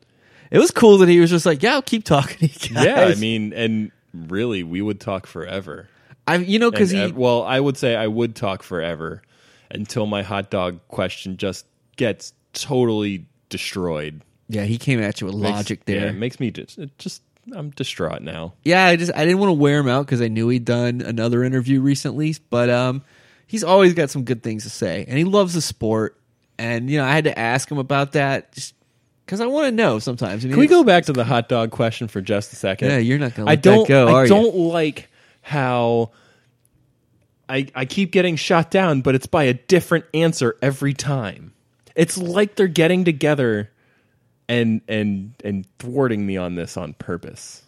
[0.52, 2.86] It was cool that he was just like, "Yeah, I'll keep talking to you guys."
[2.86, 5.90] Yeah, I mean, and really, we would talk forever.
[6.26, 9.22] I, you know, because he, uh, well, I would say I would talk forever
[9.70, 11.66] until my hot dog question just
[11.98, 14.22] gets totally destroyed.
[14.48, 16.08] yeah, he came at you with Makes- logic Yeah, there.
[16.08, 17.22] it makes me just, it just
[17.54, 18.54] I'm distraught now.
[18.64, 21.02] Yeah, I just I didn't want to wear him out because I knew he'd done
[21.02, 23.04] another interview recently, but um,
[23.48, 26.18] he's always got some good things to say, and he loves the sport.
[26.58, 28.74] And you know, I had to ask him about that just
[29.26, 30.44] because I want to know sometimes.
[30.44, 32.90] I mean, Can we go back to the hot dog question for just a second?
[32.90, 33.88] Yeah, you're not gonna I let don't.
[33.88, 34.30] go, I you?
[34.30, 35.10] don't like
[35.42, 36.12] how
[37.48, 41.54] I I keep getting shot down, but it's by a different answer every time.
[41.96, 43.72] It's like they're getting together
[44.48, 47.64] and and and thwarting me on this on purpose.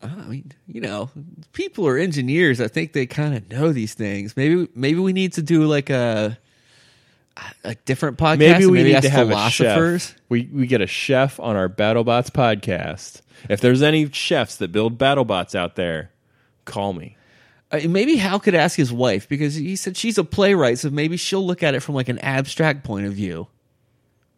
[0.00, 1.10] I mean, you know,
[1.52, 2.60] people are engineers.
[2.60, 4.36] I think they kind of know these things.
[4.36, 6.38] Maybe maybe we need to do like a
[7.64, 8.38] a different podcast.
[8.38, 10.06] Maybe we need to have a philosophers.
[10.08, 10.18] chef.
[10.28, 13.22] We we get a chef on our BattleBots podcast.
[13.48, 16.10] If there's any chefs that build BattleBots out there,
[16.64, 17.16] call me.
[17.70, 21.16] Uh, maybe Hal could ask his wife because he said she's a playwright, so maybe
[21.16, 23.46] she'll look at it from like an abstract point of view.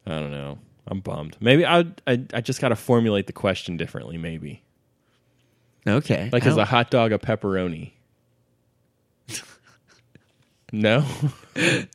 [0.07, 0.59] I don't know.
[0.91, 1.37] I'm bummed.
[1.41, 4.19] Maybe I I, I just got to formulate the question differently.
[4.19, 4.63] Maybe
[5.87, 6.61] Okay, like is oh.
[6.61, 7.93] a hot dog a pepperoni?
[10.73, 11.05] no.
[11.57, 11.87] I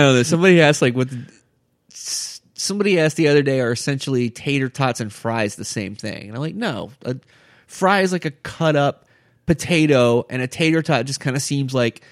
[0.00, 0.22] don't know.
[0.22, 1.08] Somebody asked like what.
[1.10, 6.28] The, somebody asked the other day, are essentially tater tots and fries the same thing?
[6.28, 6.92] And I'm like, no.
[7.04, 7.16] A
[7.66, 9.06] fry is like a cut up
[9.46, 12.02] potato, and a tater tot just kind of seems like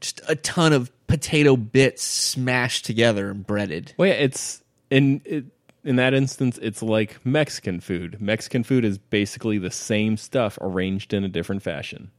[0.00, 3.94] just a ton of potato bits smashed together and breaded.
[3.96, 5.44] Well, yeah, it's in it,
[5.84, 8.20] in that instance, it's like Mexican food.
[8.20, 12.10] Mexican food is basically the same stuff arranged in a different fashion.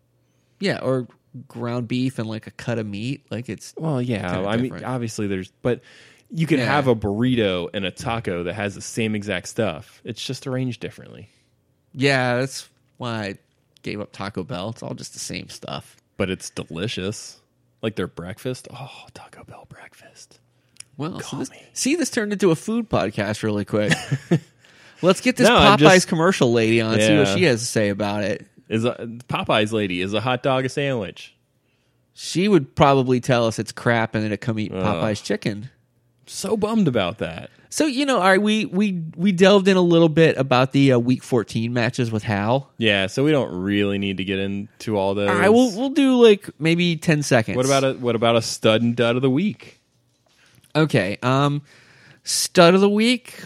[0.60, 1.08] Yeah, or
[1.48, 3.26] ground beef and like a cut of meat.
[3.30, 5.82] Like it's Well, yeah, I mean, obviously there's, but
[6.32, 6.66] you can Yeah.
[6.66, 10.02] have a burrito and a taco that has the same exact stuff.
[10.04, 11.30] It's just arranged differently,
[11.94, 12.38] yeah.
[12.38, 12.68] That's
[12.98, 13.38] why I
[13.84, 14.70] gave up Taco Bell.
[14.72, 15.96] It's all just the same stuff.
[16.18, 17.40] but it's delicious.
[17.82, 18.68] Like their breakfast.
[18.74, 20.40] Oh, Taco Bell breakfast.
[21.00, 23.94] Well, so this, see, this turned into a food podcast really quick.
[25.02, 26.94] Let's get this No, I'm Popeyes just- commercial lady on.
[27.00, 27.36] See what Yeah.
[27.36, 28.46] she has to say about it.
[28.68, 28.96] Is a
[29.30, 31.34] Popeye's lady is a hot dog a sandwich?
[32.14, 35.70] She would probably tell us it's crap and then to come eat Popeye's chicken.
[36.28, 37.50] So bummed about that.
[37.70, 40.92] So you know, all right, we we we delved in a little bit about the
[40.94, 42.70] uh, Week 14 matches with Hal.
[42.78, 45.30] Yeah, so we don't really need to get into all those.
[45.30, 47.56] All right, we'll we'll do like maybe 10 seconds.
[47.56, 49.79] What about a what about a stud and dud of the week?
[50.80, 51.62] Okay, um,
[52.24, 53.42] stud of the week.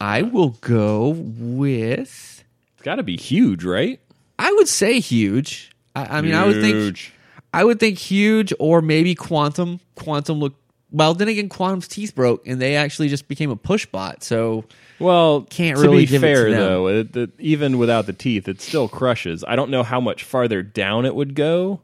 [0.00, 2.44] I will go with.
[2.74, 4.00] It's got to be huge, right?
[4.38, 5.70] I would say huge.
[5.96, 7.12] I, I mean, I would think Huge.
[7.52, 9.80] I would think huge or maybe quantum.
[9.94, 10.54] Quantum look
[10.90, 11.14] well.
[11.14, 14.24] Then again, quantum's teeth broke and they actually just became a push bot.
[14.24, 14.64] So
[14.98, 16.58] Well, Can't to really be to fair them.
[16.60, 19.44] though, it, it- even without the teeth, it still crushes.
[19.46, 21.80] I don't know how much farther down it would go.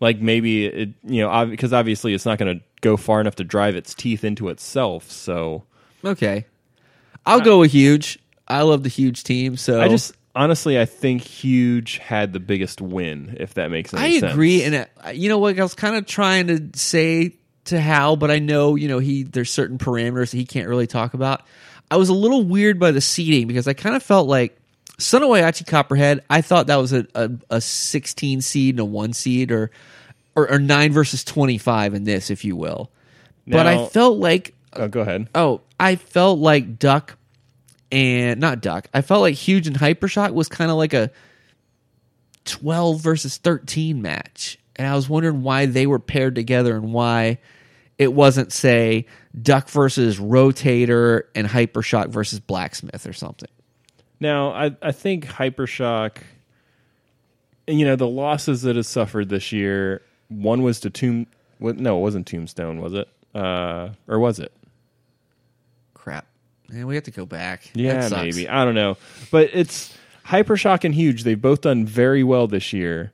[0.00, 3.44] Like maybe it, you know, because obviously it's not going to go far enough to
[3.44, 5.10] drive its teeth into itself.
[5.10, 5.64] So
[6.04, 6.44] okay,
[7.24, 8.18] I'll go with huge.
[8.48, 9.56] I love the huge team.
[9.56, 13.36] So I just honestly, I think Huge had the biggest win.
[13.40, 14.24] If that makes any I sense.
[14.24, 15.58] I agree, and uh, you know what?
[15.58, 19.24] I was kind of trying to say to Hal, but I know you know he
[19.24, 21.42] there's certain parameters that he can't really talk about.
[21.90, 24.58] I was a little weird by the seating because I kind of felt like
[24.98, 26.24] Son of Whyachi Copperhead.
[26.30, 29.70] I thought that was a, a, a 16 seed and a one seed, or,
[30.34, 32.90] or or nine versus 25 in this, if you will.
[33.46, 35.28] but I felt like Oh, go ahead.
[35.34, 37.16] oh, I felt like Duck
[37.92, 38.88] and not Duck.
[38.92, 41.10] I felt like Huge and Hypershock was kind of like a
[42.44, 44.58] 12 versus 13 match.
[44.76, 47.38] And I was wondering why they were paired together and why
[47.98, 49.06] it wasn't, say,
[49.40, 53.48] Duck versus Rotator and Hypershock versus Blacksmith or something.
[54.20, 56.18] Now, I, I think Hypershock,
[57.68, 61.26] and you know, the losses that has suffered this year, one was to Tomb.
[61.60, 63.08] No, it wasn't Tombstone, was it?
[63.34, 64.52] Uh, or was it?
[65.94, 66.26] Crap.
[66.68, 67.70] Man, we have to go back.
[67.74, 68.48] Yeah, maybe.
[68.48, 68.96] I don't know.
[69.30, 71.22] But it's Hypershock and Huge.
[71.22, 73.12] They've both done very well this year.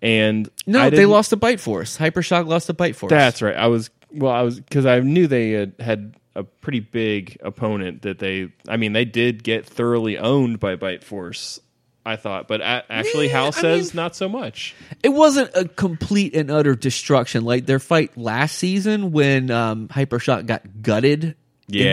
[0.00, 1.96] And No, they lost to Bite Force.
[1.98, 3.10] Hypershock lost to Bite Force.
[3.10, 3.56] That's right.
[3.56, 4.32] I was well.
[4.32, 8.48] I was because I knew they had, had a pretty big opponent that they.
[8.68, 11.60] I mean, they did get thoroughly owned by Bite Force.
[12.06, 14.74] I thought, but a- actually, Yeah, Hal says mean- not so much.
[15.02, 20.44] it wasn't a complete and utter destruction like their fight last season when um, Hypershock
[20.44, 21.34] got gutted in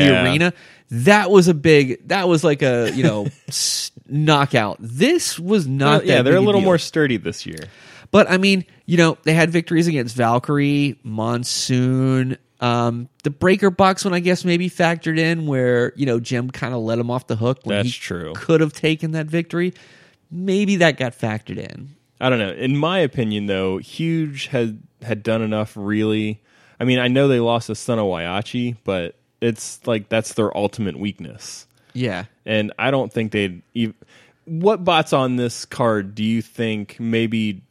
[0.07, 0.53] the arena.
[0.89, 2.05] That was a big.
[2.09, 4.77] That was like a you know s- knockout.
[4.81, 5.85] This was not.
[5.85, 6.65] Well, that yeah, they're a little deal.
[6.65, 7.59] more sturdy this year.
[8.11, 12.37] But I mean, you know, they had victories against Valkyrie, Monsoon.
[12.61, 16.73] Um, the Breaker Box one, I guess, maybe factored in where you know Jim kind
[16.73, 17.59] of let him off the hook.
[17.63, 18.33] When That's he true.
[18.35, 19.73] Could have taken that victory.
[20.29, 21.95] Maybe that got factored in.
[22.21, 22.51] I don't know.
[22.51, 25.73] In my opinion, though, Huge had had done enough.
[25.75, 26.41] Really,
[26.79, 30.55] I mean, I know they lost to Son of Whyachi, but it's like that's their
[30.55, 31.65] ultimate weakness.
[31.93, 32.25] Yeah.
[32.45, 33.63] and I don't think they'd.
[33.75, 33.95] Ev-
[34.45, 37.63] what bots on this card do you think maybe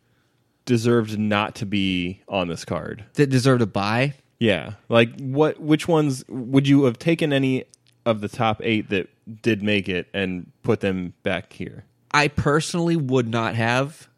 [0.66, 3.04] deserved not to be on this card?
[3.14, 4.14] That deserved a buy.
[4.40, 5.60] Yeah, like what?
[5.60, 7.64] Which ones would you have taken any
[8.06, 9.08] of the top eight that
[9.42, 11.84] did make it and put them back here?
[12.10, 14.08] I personally would not have.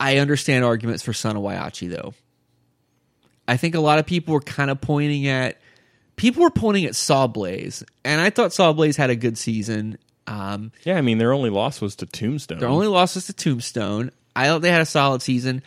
[0.00, 2.14] I understand arguments for Son of Whyachi though.
[3.46, 5.60] I think a lot of people were kind of pointing at
[6.16, 9.98] people were pointing at Sawblaze, and I thought Sawblaze had a good season.
[10.26, 12.58] Um, Yeah, I mean their only loss was to Tombstone.
[12.58, 14.10] their only loss was to Tombstone.
[14.34, 15.62] I thought they had a solid season.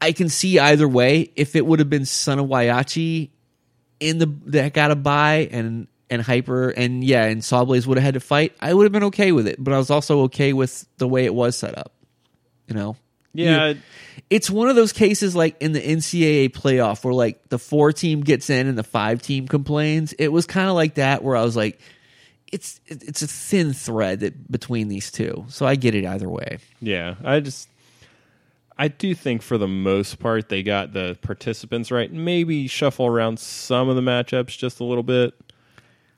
[0.00, 1.30] I can see either way.
[1.36, 3.30] If it would have been Son of Whyachi
[4.00, 8.04] in the that got a buy and and Hyper and yeah, and Sawblaze would have
[8.04, 9.62] had to fight, I would have been okay with it.
[9.62, 11.92] But I was also okay with the way it was set up.
[12.66, 12.96] You know,
[13.32, 13.74] yeah,
[14.28, 18.22] it's one of those cases like in the NCAA playoff where like the four team
[18.22, 20.12] gets in and the five team complains.
[20.14, 21.80] It was kind of like that where I was like,
[22.52, 25.46] it's it's a thin thread that, between these two.
[25.48, 26.58] So I get it either way.
[26.80, 27.14] yeah.
[27.24, 27.68] I just
[28.80, 32.10] I do think for the most part they got the participants right.
[32.10, 35.34] Maybe shuffle around some of the matchups just a little bit,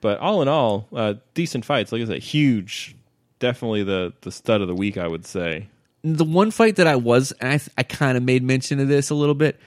[0.00, 1.90] but all in all, uh, decent fights.
[1.90, 2.94] Like I said, huge.
[3.40, 5.68] Definitely the the stud of the week, I would say.
[6.04, 9.10] the one fight that I was, and I, I kind of made mention of this
[9.10, 9.58] a little bit,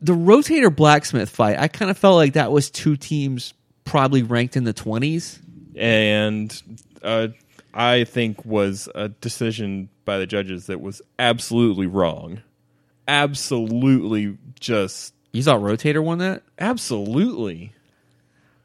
[0.00, 1.58] the rotator blacksmith fight.
[1.58, 3.52] I kind of felt like that was two teams
[3.84, 5.40] probably ranked in the twenties.
[5.74, 6.62] and
[7.02, 7.28] uh,
[7.78, 12.42] I think was a decision by the judges that was absolutely wrong.
[13.06, 16.42] Absolutely, just You thought rotator won that?
[16.58, 17.72] absolutely.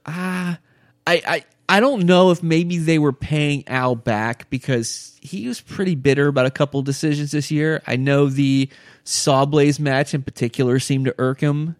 [0.05, 0.59] Ah
[1.07, 5.61] I, I I don't know if maybe they were paying Al back because he was
[5.61, 7.81] pretty bitter about a couple decisions this year.
[7.87, 8.69] I know the
[9.05, 11.75] Sawblaze match in particular seemed to irk him,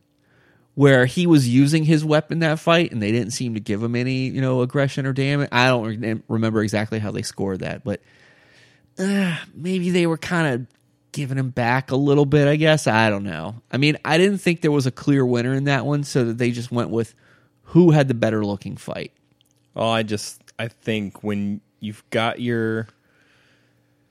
[0.76, 3.96] where he was using his weapon that fight and they didn't seem to give him
[3.96, 5.50] any you know aggression or damage.
[5.52, 8.02] I don't re- remember exactly how they scored that, but
[8.98, 10.68] uh, maybe they were kind of
[11.12, 12.48] giving him back a little bit.
[12.48, 13.56] I guess I don't know.
[13.72, 16.38] I mean, I didn't think there was a clear winner in that one, so that
[16.38, 17.16] they just went with
[17.68, 19.14] who had the better looking fight.
[19.76, 22.88] Oh, I just I think when you've got your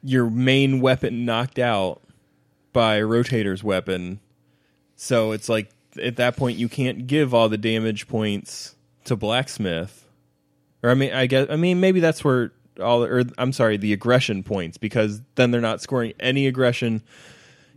[0.03, 2.03] your main weapon knocked out
[2.73, 4.21] by Rotator's weapon,
[4.97, 10.07] so it's like at that point you can't give all the damage points to Blacksmith.
[10.83, 13.93] Or I mean, I guess I mean maybe that's where all or I'm sorry, the
[13.93, 17.03] aggression points because then they're not scoring any aggression.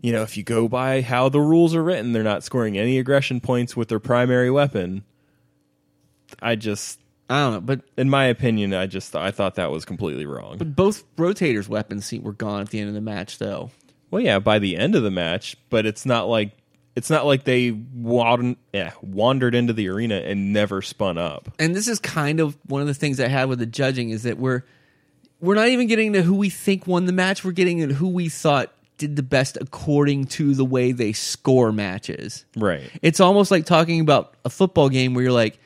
[0.01, 2.99] You know, if you go by how the rules are written, they're not scoring any
[2.99, 5.03] aggression points with their primary weapon.
[6.41, 9.83] I just I don't know, but in my opinion, I just I thought that was
[9.83, 10.57] completely wrong.
[10.57, 13.71] but both rotators' weapons seem were gone at the end of the match, though.
[14.11, 16.51] well, yeah, by the end of the match, but it's not like
[16.95, 21.51] it's not like they wan- yeah, wandered into the arena and never spun up.
[21.59, 24.23] And this is kind of one of the things I had with the judging is
[24.23, 24.63] that we're
[25.41, 27.43] we're not even getting to who we think won the match.
[27.43, 31.71] We're getting to who we thought did the best according to the way they score
[31.73, 32.45] matches.
[32.55, 32.89] Right.
[33.01, 35.59] It's almost like talking about a football game where you're like,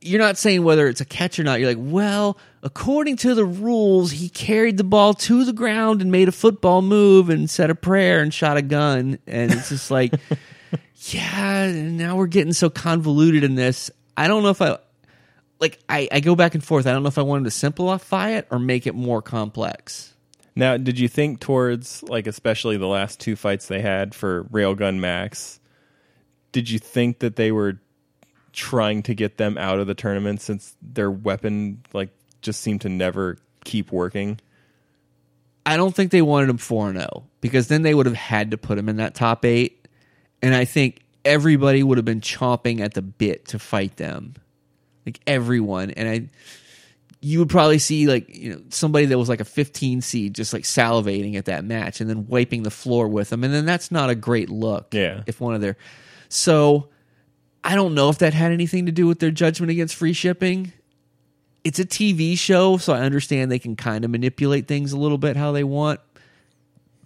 [0.00, 1.60] you're not saying whether it's a catch or not.
[1.60, 6.10] You're like, well, according to the rules, he carried the ball to the ground and
[6.10, 9.18] made a football move and said a prayer and shot a gun.
[9.26, 10.14] And it's just like,
[11.10, 13.90] yeah, now we're getting so convoluted in this.
[14.16, 14.78] I don't know if I
[15.60, 16.86] like I, I go back and forth.
[16.86, 20.14] I don't know if I wanted to simplify it or make it more complex.
[20.56, 24.98] Now, did you think towards like especially the last two fights they had for Railgun
[24.98, 25.60] Max?
[26.52, 27.80] Did you think that they were
[28.52, 32.10] trying to get them out of the tournament since their weapon like
[32.42, 34.40] just seemed to never keep working?
[35.64, 38.58] I don't think they wanted him 4 0 because then they would have had to
[38.58, 39.79] put him in that top eight.
[40.42, 44.34] And I think everybody would have been chomping at the bit to fight them.
[45.06, 45.90] Like everyone.
[45.90, 46.28] And I,
[47.20, 50.52] you would probably see like, you know, somebody that was like a 15 seed just
[50.52, 53.44] like salivating at that match and then wiping the floor with them.
[53.44, 54.92] And then that's not a great look.
[54.92, 55.22] Yeah.
[55.26, 55.76] If one of their,
[56.28, 56.88] so
[57.64, 60.72] I don't know if that had anything to do with their judgment against free shipping
[61.64, 65.18] it's a TV show, so I understand they can kind of manipulate things a little
[65.18, 66.00] bit how they want.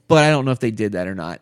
[0.06, 1.40] But I don't know if they did that or not.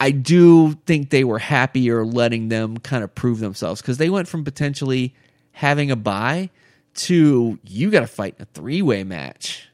[0.00, 4.28] I do think they were happier letting them kind of prove themselves because they went
[4.28, 5.14] from potentially
[5.52, 6.50] having a buy
[6.94, 9.68] to you got to fight in a three way match.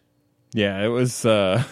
[0.53, 1.27] Yeah, it was.
[1.27, 1.65] Uh,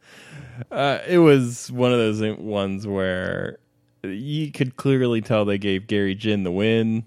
[0.70, 3.58] uh, it was one of those ones where
[4.02, 7.06] you could clearly tell they gave Gary Jin the win,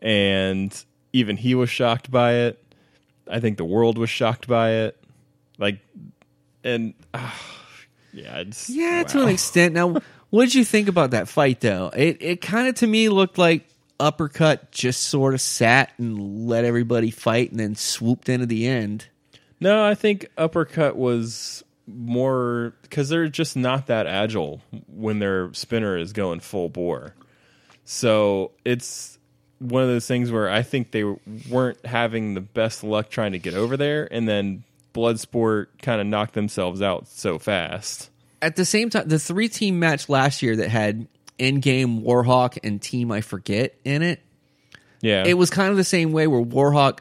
[0.00, 2.62] and even he was shocked by it.
[3.30, 5.02] I think the world was shocked by it.
[5.58, 5.80] Like,
[6.62, 7.30] and uh,
[8.16, 9.74] yeah, it's, Yeah, to an extent.
[9.74, 9.96] Now,
[10.30, 11.90] what did you think about that fight though?
[11.94, 13.68] It it kind of to me looked like
[14.00, 18.66] uppercut just sort of sat and let everybody fight and then swooped in at the
[18.66, 19.06] end.
[19.60, 25.96] No, I think uppercut was more because they're just not that agile when their spinner
[25.96, 27.14] is going full bore.
[27.84, 29.18] So it's
[29.58, 33.38] one of those things where I think they weren't having the best luck trying to
[33.38, 34.64] get over there, and then
[34.96, 38.10] Bloodsport kind of knocked themselves out so fast.
[38.42, 41.06] at the same time, the three team match last year that had
[41.38, 44.20] EndGame Warhawk and Team I Forget in it,
[45.02, 45.24] Yeah.
[45.26, 47.00] It was kind of the same way where Warhawk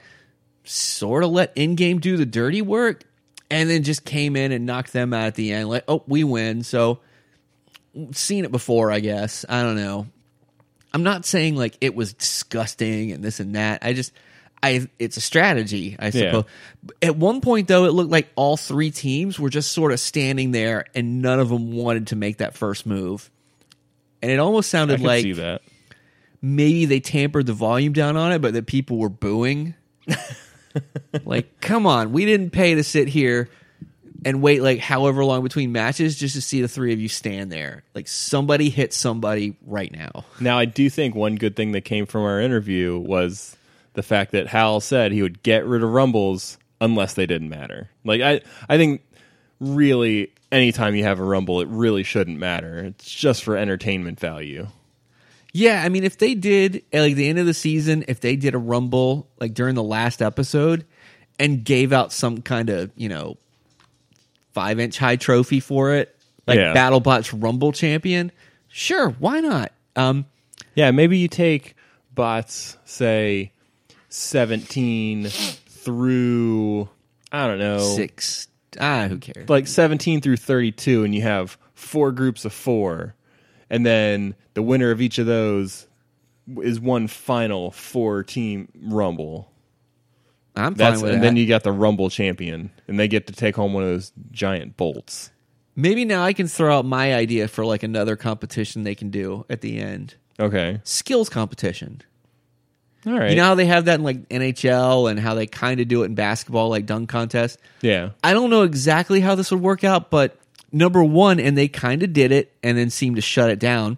[0.64, 3.04] sort of let EndGame do the dirty work
[3.50, 5.70] and then just came in and knocked them out at the end.
[5.70, 6.64] Like, oh, we win.
[6.64, 7.00] So,
[8.12, 9.46] seen it before, I guess.
[9.48, 10.08] I don't know.
[10.94, 13.84] I'm not saying like it was disgusting and this and that.
[13.84, 14.12] I just,
[14.64, 16.11] I it's a strategy, I Yeah.
[16.11, 16.44] suppose.
[17.02, 20.52] At one point, though, it looked like all three teams were just sort of standing
[20.52, 23.30] there, and none of them wanted to make that first move.
[24.22, 25.61] And it almost sounded like see that.
[26.41, 29.76] maybe they tampered the volume down on it, but that people were booing.
[31.26, 33.49] like, come on, we didn't pay to sit here
[34.23, 37.52] and wait like however long between matches just to see the three of you stand
[37.52, 37.84] there.
[37.94, 40.26] Like somebody hit somebody right now.
[40.40, 43.56] Now, I do think one good thing that came from our interview was
[43.96, 47.90] the fact that Hal said he would get rid of rumbles unless they didn't matter.
[48.04, 49.02] Like I, I think
[49.60, 52.80] really anytime you have a rumble, it really shouldn't matter.
[52.80, 54.68] It's just for entertainment value.
[55.54, 58.36] Yeah, I mean, if they did at like the end of the season, if they
[58.36, 60.86] did a rumble like during the last episode
[61.40, 63.38] and gave out some kind of you know
[64.54, 66.14] five inch high trophy for it,
[66.46, 66.74] like Yeah.
[66.74, 68.32] BattleBot's Rumble champion,
[68.68, 69.72] sure, why not?
[69.96, 70.26] Um,
[70.76, 71.76] Yeah, maybe you take
[72.14, 73.52] bots, say
[74.16, 76.90] seventeen through
[77.32, 78.48] I don't know six,
[78.80, 79.50] ah, who cares?
[79.50, 83.16] like 17 through 32 and you have four groups of four
[83.70, 85.88] and then the winner of each of those
[86.62, 89.52] is one final four team rumble
[90.56, 91.26] I'm fine that's with and that.
[91.28, 94.12] then you got the rumble champion and they get to take home one of those
[94.32, 95.32] giant bolts
[95.78, 99.46] Maybe now I can throw out my idea for like another competition they can do
[99.50, 100.16] at the end.
[100.40, 102.02] okay Skills competition.
[103.06, 105.80] All right You know how they have that in like NHL and how they kind
[105.80, 107.60] of do it in basketball, like dunk contest.
[107.82, 110.38] yeah I don't know exactly how this would work out, but
[110.72, 113.98] number one, and they kind of did it and then seemed to shut it down.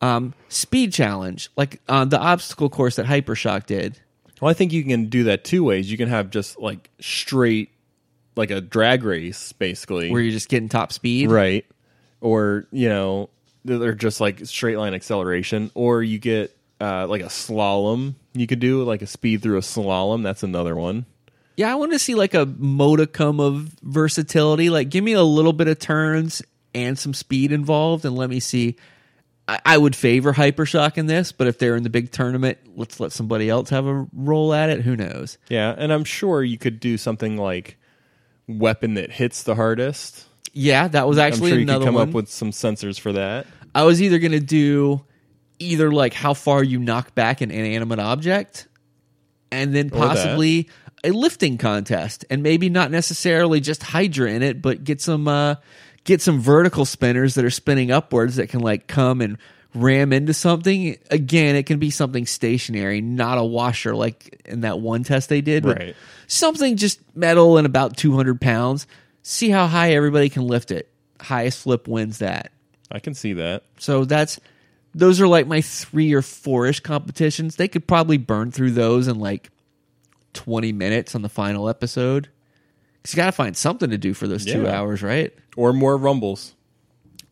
[0.00, 3.98] Um, speed challenge, like uh, the obstacle course that Hypershock did.
[4.40, 7.70] well i think you can do that two ways you can have just like straight
[8.36, 11.64] like a drag race basically Where you're just getting top speed, right
[12.20, 13.30] or you know
[13.64, 18.60] they're just like straight line acceleration or you get uh, like a slalom you could
[18.60, 21.06] do like a speed through a slalom that's another one
[21.56, 24.68] Yeah, I want to see like a modicum of versatility.
[24.68, 26.42] Like, give me a little bit of turns
[26.74, 28.76] and some speed involved, and let me see.
[29.48, 33.00] I, I would favor Hypershock in this, but if they're in the big tournament, let's
[33.00, 34.82] let somebody else have a roll at it.
[34.82, 35.38] Who knows?
[35.48, 37.78] yeah and i'm sure you could do something like
[38.48, 41.94] weapon that hits the hardest Yeah, that was actually i'm sure you another could come
[41.94, 42.08] one.
[42.10, 45.04] up with some sensors for that I was either going to do
[45.58, 48.68] either like how far you knock back an inanimate object
[49.50, 50.68] and then possibly
[51.04, 55.56] a lifting contest and maybe not necessarily just Hydra in it, but get some uh
[56.04, 59.38] get some vertical spinners that are spinning upwards that can like come and
[59.74, 60.96] ram into something.
[61.10, 65.40] Again, it can be something stationary, not a washer like in that one test they
[65.40, 65.96] did, but Right.
[66.26, 68.86] something just metal and about 200 pounds.
[69.22, 70.88] See how high everybody can lift it.
[71.20, 72.52] Highest flip wins that.
[72.90, 74.38] i can see that So that's
[74.96, 77.54] those are like my three or four ish competitions.
[77.56, 79.50] They could probably burn through those in like
[80.32, 82.28] twenty minutes on the final episode.
[83.04, 85.32] 'Cause you got to find something to do for those two hours, right?
[85.56, 86.54] or more rumbles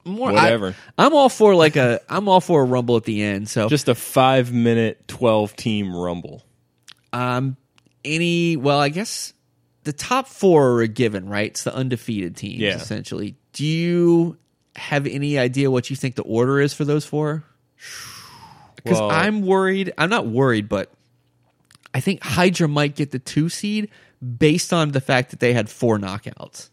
[0.04, 0.74] More Whatever.
[0.96, 3.48] I, am all for like a I'm all for a rumble at the end.
[3.48, 6.42] So just a five minute 12 team rumble
[7.12, 7.56] um
[8.04, 9.32] any well I guess
[9.84, 11.50] the top four are a given, right?
[11.50, 12.76] It's the undefeated teams Yeah.
[12.76, 13.36] essentially.
[13.52, 14.38] Do you
[14.76, 17.44] have any idea what you think the order is for those four?
[18.76, 19.92] Because Well- I'm worried.
[19.96, 20.92] I'm not worried, but
[21.94, 23.88] I think Hydra might get the two seed
[24.38, 26.70] based on the fact that they had four knockouts.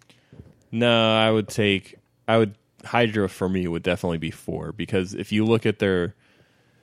[0.72, 1.98] No, I would take
[2.28, 6.16] I would Hydra for me would definitely be four because if you look at their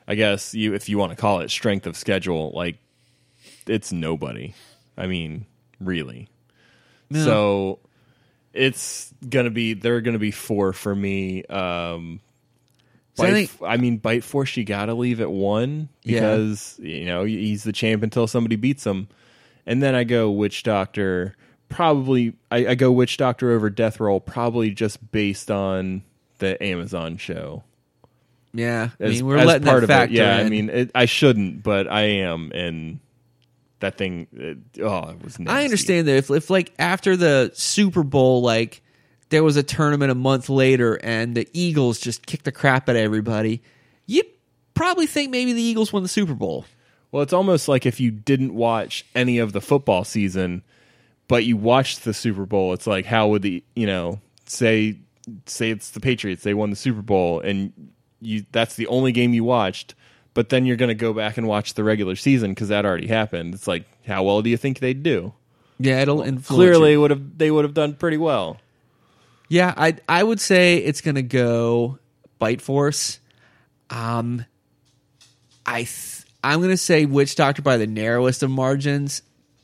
[0.06, 2.78] I guess you if you want to call it strength of schedule, like
[3.66, 4.54] it's nobody.
[4.96, 5.46] I mean,
[5.80, 6.28] really.
[7.10, 7.24] Yeah.
[7.24, 7.78] So
[8.52, 11.44] it's gonna be they're gonna be four for me.
[11.44, 12.20] Um
[13.18, 16.20] So I think- I mean, Bite Force, you got to leave at one Yeah.
[16.20, 19.08] because you know he's the champ until somebody beats him,
[19.66, 21.34] and then I go Witch Doctor.
[21.68, 26.02] Probably, I, I go Witch Doctor over Death Roll, probably just based on
[26.38, 27.62] the Amazon show.
[28.54, 30.38] Yeah, I As, mean we're letting part that of it, factor yeah.
[30.38, 33.00] I mean, it, I shouldn't, but I am, and
[33.80, 35.38] that thing, it, oh, it was.
[35.38, 35.46] Nasty.
[35.54, 38.80] I understand that if, if like after the Super Bowl, like
[39.30, 42.96] there was a tournament a month later and the Eagles just kicked the crap out
[42.96, 43.62] of everybody,
[44.06, 44.26] you'd
[44.74, 46.64] probably think maybe the Eagles won the Super Bowl.
[47.10, 50.62] Well, it's almost like if you didn't watch any of the football season,
[51.26, 52.72] but you watched the Super Bowl.
[52.72, 54.98] It's like how would the you know say
[55.46, 57.72] say it's the Patriots they won the Super Bowl and
[58.20, 59.94] you that's the only game you watched,
[60.34, 63.06] but then you're going to go back and watch the regular season because that already
[63.06, 63.54] happened.
[63.54, 65.32] It's like, how well do you think they'd do?
[65.78, 66.46] Yeah, it'll influence.
[66.46, 67.00] Clearly, you.
[67.00, 68.58] would have they would have done pretty well.
[69.48, 71.98] Yeah, I I would say it's gonna go
[72.38, 73.18] Bite Force.
[73.90, 74.44] Um,
[75.64, 79.22] I th- I'm gonna say Witch Doctor by the narrowest of margins.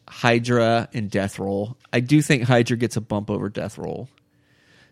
[0.09, 1.77] Hydra and Death Roll.
[1.93, 4.09] I do think Hydra gets a bump over Death Roll,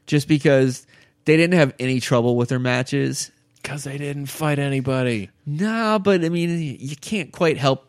[0.07, 0.87] just because
[1.27, 3.31] they didn't have any trouble with their matches.
[3.63, 5.31] Because they didn't fight anybody.
[5.47, 7.89] Nah, but I mean, you can't quite help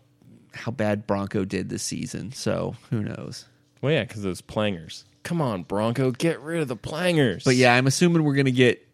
[0.53, 2.31] how bad Bronco did this season.
[2.34, 3.45] So who knows?
[3.81, 5.05] Well, yeah, because those plangers.
[5.23, 7.43] Come on, Bronco, get rid of the plangers.
[7.43, 8.85] But yeah, I'm assuming we're gonna get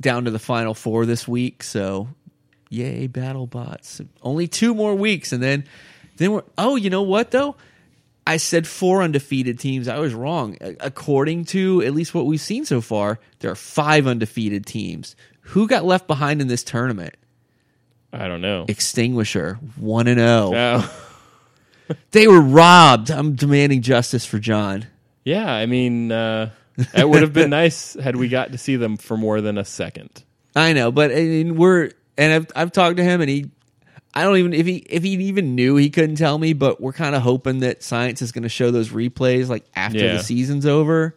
[0.00, 1.62] down to the final four this week.
[1.62, 2.08] So
[2.68, 4.00] yay, battle bots.
[4.22, 5.64] Only two more weeks, and then
[6.16, 6.44] then we're.
[6.56, 7.56] Oh, you know what though?
[8.26, 9.88] I said four undefeated teams.
[9.88, 10.58] I was wrong.
[10.80, 15.16] According to at least what we've seen so far, there are five undefeated teams.
[15.40, 17.14] Who got left behind in this tournament?
[18.12, 18.66] I don't know.
[18.68, 20.52] Extinguisher, one and zero.
[20.54, 21.04] Oh.
[22.10, 23.10] They were robbed.
[23.10, 24.86] I'm demanding justice for John.
[25.28, 26.50] Yeah, I mean, uh,
[26.94, 29.64] it would have been nice had we got to see them for more than a
[29.64, 30.24] second.
[30.56, 33.50] I know, but I mean, we're and I've I've talked to him, and he,
[34.14, 36.92] I don't even if he if he even knew he couldn't tell me, but we're
[36.94, 40.12] kind of hoping that science is going to show those replays like after Yeah.
[40.14, 41.14] the season's over,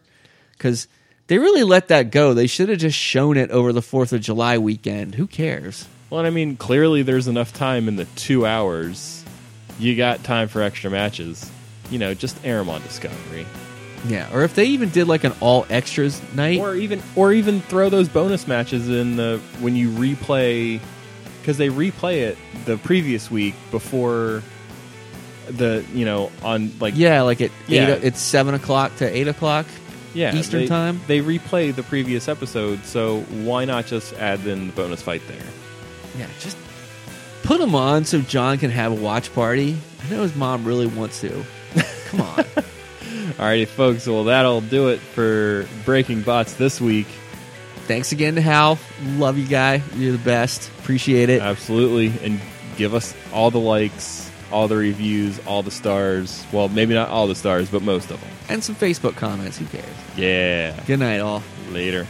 [0.58, 0.88] because
[1.28, 2.34] they really let that go.
[2.34, 5.16] They should have just shown it over the Fourth of July weekend.
[5.16, 5.88] Who cares?
[6.10, 9.24] Well, and I mean, clearly there's enough time in the two hours.
[9.80, 11.50] You got time for extra matches.
[11.90, 13.46] You know, just air them on Discovery,
[14.08, 16.60] Yeah, or if they even did like an all extras night.
[16.60, 20.80] or even or even throw those bonus matches in the when you replay
[21.42, 24.42] because they replay it the previous week before
[25.48, 27.96] the you know on like yeah, like at Yeah.
[27.96, 29.66] eight, it's seven o'clock to eight o'clock.
[30.14, 31.00] yeah Eastern they- time?
[31.08, 35.38] They replay the previous episode, so why not just add in the bonus fight there?
[36.18, 36.58] Yeah, just
[37.44, 39.78] put them on so John can have a watch party.
[40.04, 41.44] I know his mom really wants to.
[42.08, 42.46] Come on.
[43.42, 44.06] Alrighty, folks.
[44.06, 47.08] Well, that'll do it for Breaking Bots this week.
[47.88, 48.78] Thanks again to Hal.
[49.18, 49.82] Love you, guy.
[49.96, 50.70] You're the best.
[50.80, 51.42] Appreciate it.
[51.42, 52.14] Absolutely.
[52.24, 52.40] And
[52.78, 56.46] give us all the likes, all the reviews, all the stars.
[56.54, 58.30] Well, maybe not all the stars, but most of them.
[58.48, 59.58] and some Facebook comments.
[59.58, 59.86] Who cares?
[60.16, 60.80] Yeah.
[60.86, 61.42] Good night, all.
[61.72, 62.06] Later.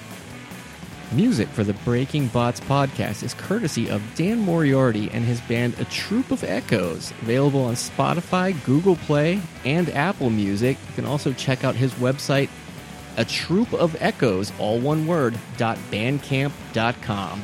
[1.13, 5.85] Music for the Breaking Bots podcast is courtesy of Dan Moriarty and his band A
[5.85, 10.77] Troop of Echoes, available on Spotify, Google Play, and Apple Music.
[10.87, 12.49] You can also check out his website,
[13.17, 17.41] A Troop of Echoes, all one word, bandcamp.com.